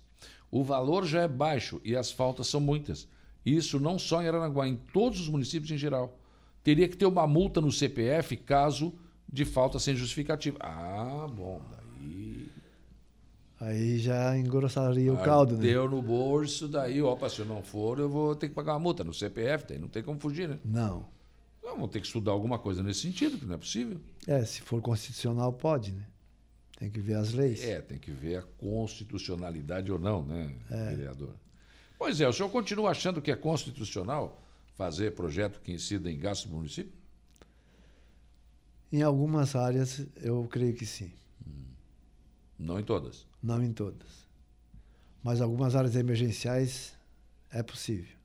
[0.51, 3.09] O valor já é baixo e as faltas são muitas.
[3.45, 6.20] Isso não só em Aranaguá, em todos os municípios em geral.
[6.63, 8.93] Teria que ter uma multa no CPF caso
[9.33, 10.59] de falta sem justificativa.
[10.61, 12.51] Ah, bom, daí.
[13.61, 15.63] Aí já engrossaria o caldo, né?
[15.63, 18.79] Deu no bolso, daí, opa, se eu não for, eu vou ter que pagar uma
[18.81, 20.59] multa no CPF, daí não tem como fugir, né?
[20.65, 21.07] Não.
[21.63, 24.01] Não, vou ter que estudar alguma coisa nesse sentido, que não é possível.
[24.27, 26.07] É, se for constitucional, pode, né?
[26.79, 27.63] Tem que ver as leis.
[27.63, 30.95] É, tem que ver a constitucionalidade ou não, né, É.
[30.95, 31.35] vereador?
[31.99, 34.40] Pois é, o senhor continua achando que é constitucional
[34.81, 36.95] fazer projeto que incida em gastos do município?
[38.91, 41.13] Em algumas áreas, eu creio que sim.
[42.59, 43.27] Não em todas.
[43.43, 44.27] Não em todas.
[45.23, 46.95] Mas algumas áreas emergenciais
[47.53, 48.17] é possível.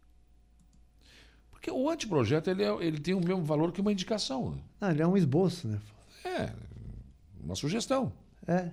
[1.52, 4.52] Porque o anteprojeto ele, é- ele tem o mesmo valor que uma indicação.
[4.52, 4.62] né?
[4.80, 5.82] Não, ele é um esboço, né?
[6.24, 6.54] É,
[7.44, 8.14] uma sugestão.
[8.48, 8.72] É.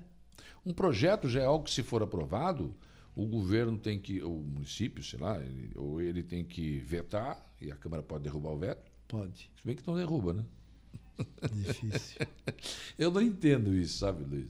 [0.65, 2.73] Um projeto já é algo que, se for aprovado,
[3.15, 7.71] o governo tem que, o município, sei lá, ele- ou ele tem que vetar, e
[7.71, 8.91] a Câmara pode derrubar o veto.
[9.09, 9.51] Pode.
[9.61, 10.45] Se bem que não derruba, né?
[11.53, 12.21] Difícil.
[12.99, 14.49] Eu não entendo isso, sabe, Luiz?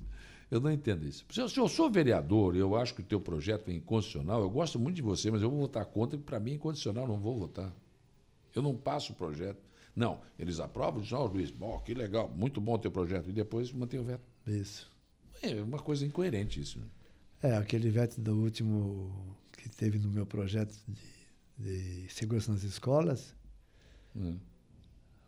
[0.51, 1.25] Eu não entendo isso.
[1.31, 4.51] Se eu, se eu sou vereador, eu acho que o teu projeto é inconstitucional, eu
[4.51, 7.19] gosto muito de você, mas eu vou votar contra, porque para mim é inconstitucional, não
[7.19, 7.75] vou votar.
[8.55, 9.59] Eu não passo o projeto.
[9.97, 13.33] Não, eles aprovam, dizem, ó, Luiz, bom, que legal, muito bom o teu projeto, e
[13.33, 14.23] depois mantém o veto.
[14.47, 14.91] Isso.
[15.43, 16.79] É uma coisa incoerente isso.
[16.79, 16.85] né?
[17.43, 20.75] É, aquele veto do último que teve no meu projeto
[21.59, 23.35] de, de segurança nas escolas
[24.15, 24.39] Hum.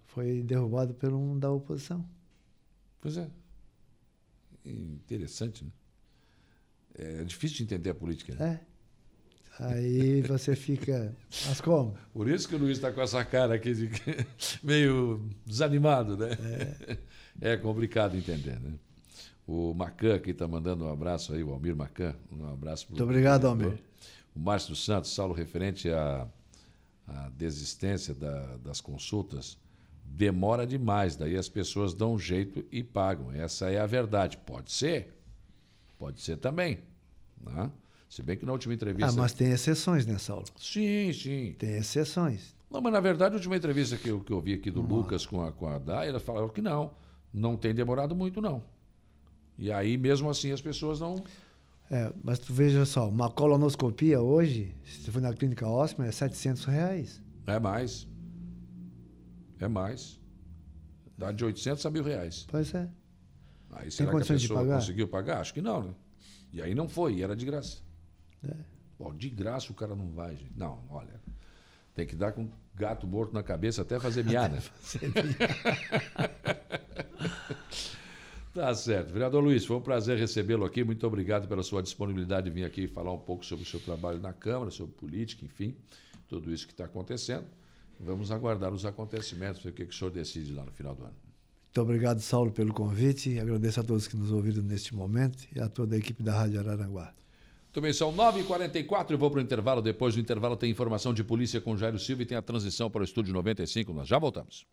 [0.07, 2.07] foi derrubado por um da oposição.
[3.01, 3.31] Pois é.
[4.65, 5.71] Interessante, né?
[6.97, 8.35] É difícil de entender a política.
[8.35, 8.61] Né?
[8.61, 9.65] É.
[9.65, 11.15] Aí você fica.
[11.47, 11.97] Mas como?
[12.13, 13.91] Por isso que o Luiz está com essa cara aqui de
[14.63, 16.31] meio desanimado, né?
[17.41, 17.57] É.
[17.57, 18.75] complicado entender, né?
[19.47, 22.15] O Macan aqui está mandando um abraço aí, o Almir Macan.
[22.33, 23.47] Um abraço Muito obrigado.
[23.47, 23.79] Almir.
[24.35, 26.27] O Márcio dos Santos, Saulo, referente à,
[27.07, 29.59] à desistência da- das consultas,
[30.05, 33.31] demora demais, daí as pessoas dão um jeito e pagam.
[33.33, 34.39] Essa é a verdade.
[34.39, 35.15] Pode ser,
[35.99, 36.79] pode ser também.
[37.41, 37.71] Né?
[38.09, 39.11] Se bem que na última entrevista.
[39.11, 40.45] Ah, mas tem exceções, né, Saulo?
[40.57, 41.55] Sim, sim.
[41.59, 42.55] Tem exceções.
[42.71, 45.27] Não, mas na verdade, a última entrevista que eu, que eu vi aqui do Lucas
[45.27, 46.93] com a, com a Dai, ela falava que não,
[47.33, 48.63] não tem demorado muito, não.
[49.59, 51.23] E aí, mesmo assim, as pessoas não.
[51.91, 56.13] É, mas tu veja só, uma colonoscopia hoje, se tu for na clínica Osmer, é
[56.13, 57.23] 700 reais.
[57.47, 58.09] É mais.
[59.61, 60.19] É mais.
[61.17, 62.47] Dá de 800 a mil reais.
[62.51, 62.89] Pois é.
[63.71, 64.75] Aí será que a pessoa pagar?
[64.77, 65.41] conseguiu pagar?
[65.41, 65.95] Acho que não, né?
[66.53, 67.79] E aí não foi, era de graça.
[68.43, 68.55] É.
[68.97, 70.53] Pô, de graça o cara não vai, gente.
[70.57, 71.21] Não, olha.
[71.95, 74.61] Tem que dar com gato morto na cabeça até fazer miar, né?
[78.55, 79.13] Tá certo.
[79.13, 80.85] Vereador Luiz, foi um prazer recebê-lo aqui.
[80.85, 84.21] Muito obrigado pela sua disponibilidade de vir aqui falar um pouco sobre o seu trabalho
[84.21, 85.75] na Câmara, sobre política, enfim,
[86.29, 87.47] tudo isso que está acontecendo.
[87.99, 91.03] Vamos aguardar os acontecimentos, ver o que, que o senhor decide lá no final do
[91.03, 91.15] ano.
[91.65, 93.41] Muito obrigado, Saulo, pelo convite.
[93.41, 96.61] Agradeço a todos que nos ouviram neste momento e a toda a equipe da Rádio
[96.61, 97.13] Araranguá.
[97.73, 99.83] Também são 9h44, eu vou para o intervalo.
[99.83, 103.01] Depois do intervalo tem informação de polícia com Jairo Silva e tem a transição para
[103.01, 103.93] o estúdio 95.
[103.93, 104.65] Nós já voltamos.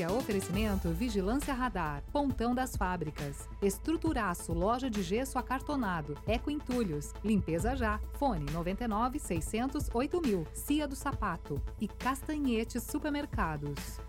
[0.00, 7.76] Polícia, oferecimento, vigilância radar, pontão das fábricas, estruturaço, loja de gesso acartonado, eco entulhos, limpeza
[7.76, 14.00] já, fone 99 600 8000, Cia do Sapato e Castanhetes Supermercados.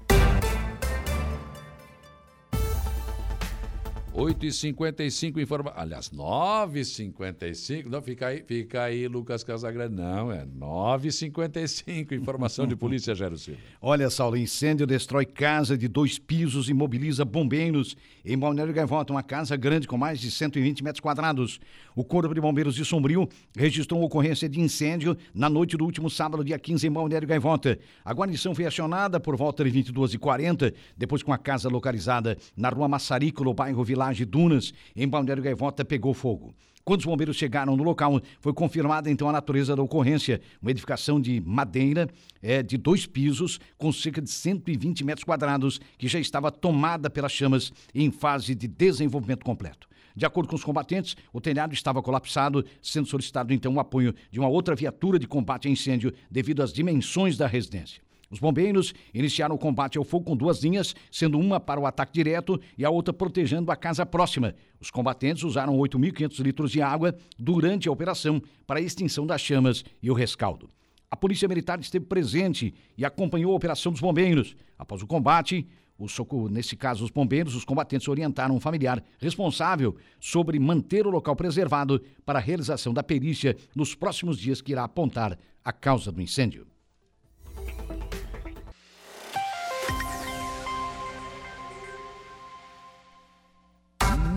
[4.14, 5.72] 8h55, informa...
[5.74, 7.86] aliás, 9h55.
[7.86, 9.96] Não, fica aí, fica aí, Lucas Casagrande.
[9.96, 12.12] Não, é 9h55.
[12.12, 13.60] Informação de polícia, Jairo Silva.
[13.82, 19.24] Olha, Saulo, incêndio destrói casa de dois pisos e mobiliza bombeiros em Balneário Gaivota, uma
[19.24, 21.60] casa grande com mais de 120 metros quadrados.
[21.96, 26.10] O Corpo de Bombeiros de Sombrio registrou uma ocorrência de incêndio na noite do último
[26.10, 27.80] sábado, dia 15, em Balneário Gaivota.
[28.04, 32.90] A guarnição foi acionada por volta de 22h40, depois com a casa localizada na rua
[32.90, 36.56] Massarico, no bairro Village Dunas, em Balneário Gaivota, pegou fogo.
[36.84, 40.42] Quando os bombeiros chegaram no local, foi confirmada então a natureza da ocorrência.
[40.60, 42.10] Uma edificação de madeira
[42.42, 47.32] é, de dois pisos, com cerca de 120 metros quadrados, que já estava tomada pelas
[47.32, 49.88] chamas em fase de desenvolvimento completo.
[50.16, 54.40] De acordo com os combatentes, o telhado estava colapsado, sendo solicitado então o apoio de
[54.40, 58.02] uma outra viatura de combate a incêndio devido às dimensões da residência.
[58.32, 62.14] Os bombeiros iniciaram o combate ao fogo com duas linhas, sendo uma para o ataque
[62.14, 64.56] direto e a outra protegendo a casa próxima.
[64.80, 69.84] Os combatentes usaram 8.500 litros de água durante a operação para a extinção das chamas
[70.02, 70.70] e o rescaldo.
[71.12, 74.56] A Polícia Militar esteve presente e acompanhou a operação dos bombeiros.
[74.80, 75.68] Após o combate,
[75.98, 81.10] o socorro, nesse caso, os bombeiros, os combatentes orientaram um familiar responsável sobre manter o
[81.10, 86.14] local preservado para a realização da perícia nos próximos dias que irá apontar a causa
[86.14, 86.66] do incêndio.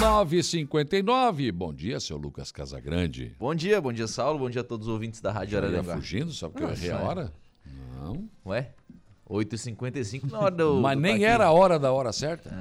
[0.05, 1.51] Nove cinquenta e nove.
[1.51, 3.35] Bom dia, seu Lucas Casagrande.
[3.41, 4.39] Bom dia, bom dia, Saulo.
[4.39, 5.97] Bom dia a todos os ouvintes da Rádio Araranguá.
[5.97, 7.03] fugindo, só porque eu Nossa, errei a é.
[7.03, 7.33] hora?
[7.97, 8.29] Não.
[8.45, 8.75] Ué?
[9.27, 10.75] 8h55 na hora do.
[10.83, 12.51] Mas do nem era a hora da hora certa.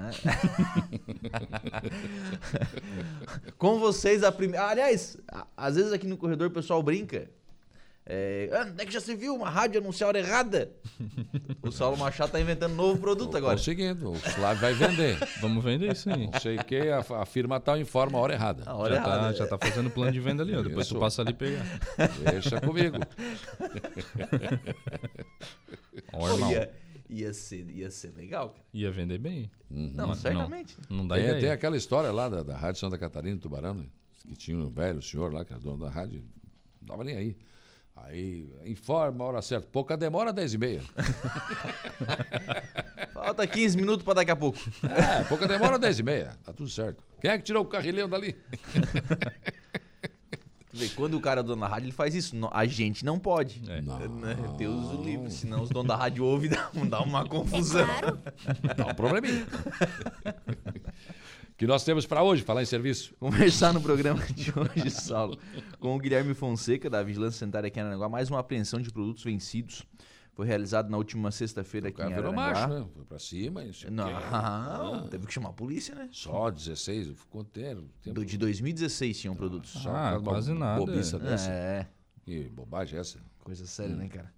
[3.59, 4.65] Com vocês a primeira.
[4.65, 7.29] Aliás, a- às vezes aqui no corredor o pessoal brinca.
[8.05, 10.69] É, ah, onde é que já se viu uma rádio anunciar a hora errada?
[11.61, 13.55] o Saulo Machado tá inventando um novo produto É agora.
[13.55, 15.17] o seguinte, o Flávio vai vender.
[15.39, 16.27] Vamos vender isso aí.
[16.27, 18.63] Não sei o que, a, a firma tal informa a hora errada.
[18.65, 19.33] A hora Já tá, errada.
[19.35, 20.61] já tá fazendo plano de venda ali, ó.
[20.61, 20.95] Depois Isso.
[20.95, 21.65] tu passa ali e pegar.
[22.29, 22.97] Deixa comigo.
[26.11, 26.51] Pô, Normal.
[26.51, 26.73] ia,
[27.09, 28.63] ia, ser, ia ser legal, cara.
[28.73, 29.49] Ia vender bem.
[29.69, 30.75] Não, Mas certamente.
[30.89, 31.39] Não, não dá Tem, ideia.
[31.39, 33.85] tem aquela história lá da, da Rádio Santa Catarina, Tubarão, né?
[34.27, 36.23] que tinha um velho senhor lá, que era dono da rádio,
[36.81, 37.37] não tava nem aí.
[37.95, 39.67] Aí, informa a hora certa.
[39.71, 40.81] Pouca demora, 10 e meia.
[43.13, 44.59] Falta 15 minutos pra daqui a pouco.
[44.83, 46.37] É, pouca demora, 10 e meia.
[46.43, 47.01] Tá tudo certo.
[47.21, 48.35] Quem é que tirou o carrilhão dali?
[50.95, 52.35] Quando o cara é dono da rádio, ele faz isso.
[52.51, 53.61] A gente não pode.
[53.69, 53.79] É.
[53.79, 53.99] Não.
[53.99, 54.35] Né?
[54.57, 57.85] Deus o livre, senão os donos da rádio ouvem e dá, dá uma confusão.
[58.75, 59.45] Dá um probleminha.
[61.57, 63.13] Que nós temos para hoje, falar em serviço.
[63.19, 65.37] Conversar no programa de hoje, Saulo,
[65.79, 68.09] com o Guilherme Fonseca, da Vigilância Sanitária aqui em Aranaguá.
[68.09, 69.83] Mais uma apreensão de produtos vencidos.
[70.35, 72.67] Foi realizado na última sexta-feira aqui em cara virou Aranaguá.
[72.67, 72.89] macho, né?
[72.95, 73.63] Foi pra cima.
[73.65, 74.31] Isso Não, aqui.
[75.01, 76.09] não, teve que chamar a polícia, né?
[76.11, 77.83] Só 16, quanto tempo?
[78.01, 79.69] tempo de 2016 tinham produtos.
[79.71, 80.79] só Ah, causa de uma quase nada.
[80.79, 81.51] Bobiça dessa.
[81.51, 81.87] É,
[82.25, 83.19] Que bobagem é essa?
[83.43, 84.33] coisa séria, né, cara?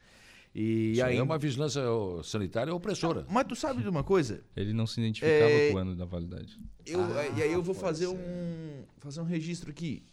[0.57, 1.81] E Isso aí é uma vigilância
[2.23, 3.25] sanitária opressora.
[3.29, 4.41] Mas tu sabe de uma coisa?
[4.55, 6.57] Ele não se identificava É, com o ano da validade.
[6.85, 7.01] Eu,
[7.35, 10.05] e aí eu vou fazer um, fazer um registro aqui.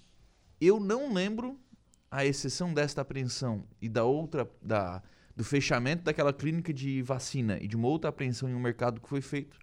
[0.60, 1.56] Eu não lembro,
[2.10, 5.00] a exceção desta apreensão e da outra, da,
[5.36, 9.08] do fechamento daquela clínica de vacina e de uma outra apreensão em um mercado que
[9.08, 9.56] foi feito.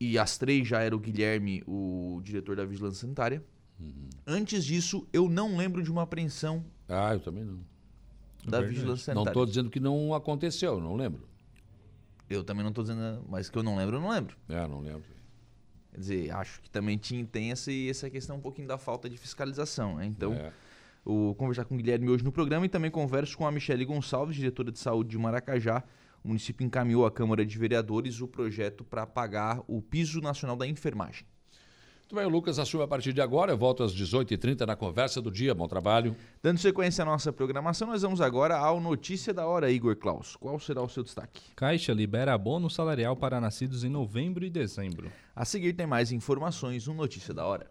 [0.00, 3.44] E as três já era o Guilherme, o diretor da Vigilância Sanitária.
[4.26, 7.60] Antes disso, eu não lembro de uma apreensão Ah, eu também não.
[8.44, 8.74] Da verdade.
[8.74, 9.30] Vigilância Não Sanitária.
[9.30, 11.26] estou dizendo que não aconteceu, não lembro.
[12.28, 14.36] Eu também não estou dizendo, mas que eu não lembro, eu não lembro.
[14.48, 15.04] É, não lembro.
[15.92, 19.16] Quer dizer, acho que também tinha, tem essa, essa questão um pouquinho da falta de
[19.16, 19.96] fiscalização.
[19.96, 20.06] Né?
[20.06, 20.52] Então, É.
[21.04, 24.36] o conversar com o Guilherme hoje no programa e também converso com a Michele Gonçalves,
[24.36, 25.82] diretora de saúde de Maracajá.
[26.22, 30.66] O município encaminhou à Câmara de Vereadores o projeto para pagar o piso nacional da
[30.66, 31.24] enfermagem.
[32.08, 33.52] Muito bem, o Lucas assume a partir de agora.
[33.52, 35.54] Eu volto às 18h30 na conversa do dia.
[35.54, 36.16] Bom trabalho.
[36.42, 40.34] Dando sequência à nossa programação, nós vamos agora ao Notícia da Hora, Igor Klaus.
[40.34, 41.42] Qual será o seu destaque?
[41.54, 45.12] Caixa libera abono salarial para nascidos em novembro e dezembro.
[45.36, 47.70] A seguir tem mais informações no Notícia da Hora.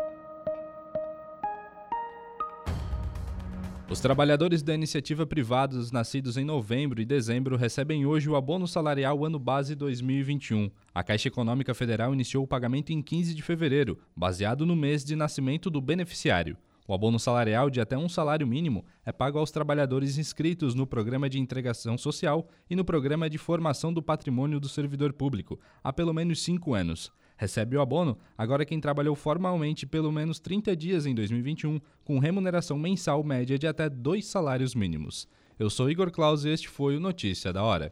[3.91, 9.25] Os trabalhadores da iniciativa privada nascidos em novembro e dezembro recebem hoje o abono salarial
[9.25, 10.71] ano base 2021.
[10.95, 15.13] A Caixa Econômica Federal iniciou o pagamento em 15 de fevereiro, baseado no mês de
[15.13, 16.55] nascimento do beneficiário.
[16.87, 21.29] O abono salarial de até um salário mínimo é pago aos trabalhadores inscritos no Programa
[21.29, 26.13] de Integração Social e no Programa de Formação do Patrimônio do Servidor Público há pelo
[26.13, 27.11] menos cinco anos.
[27.41, 32.77] Recebe o abono agora quem trabalhou formalmente pelo menos 30 dias em 2021, com remuneração
[32.77, 35.27] mensal média de até dois salários mínimos.
[35.57, 37.91] Eu sou Igor Claus e este foi o Notícia da Hora.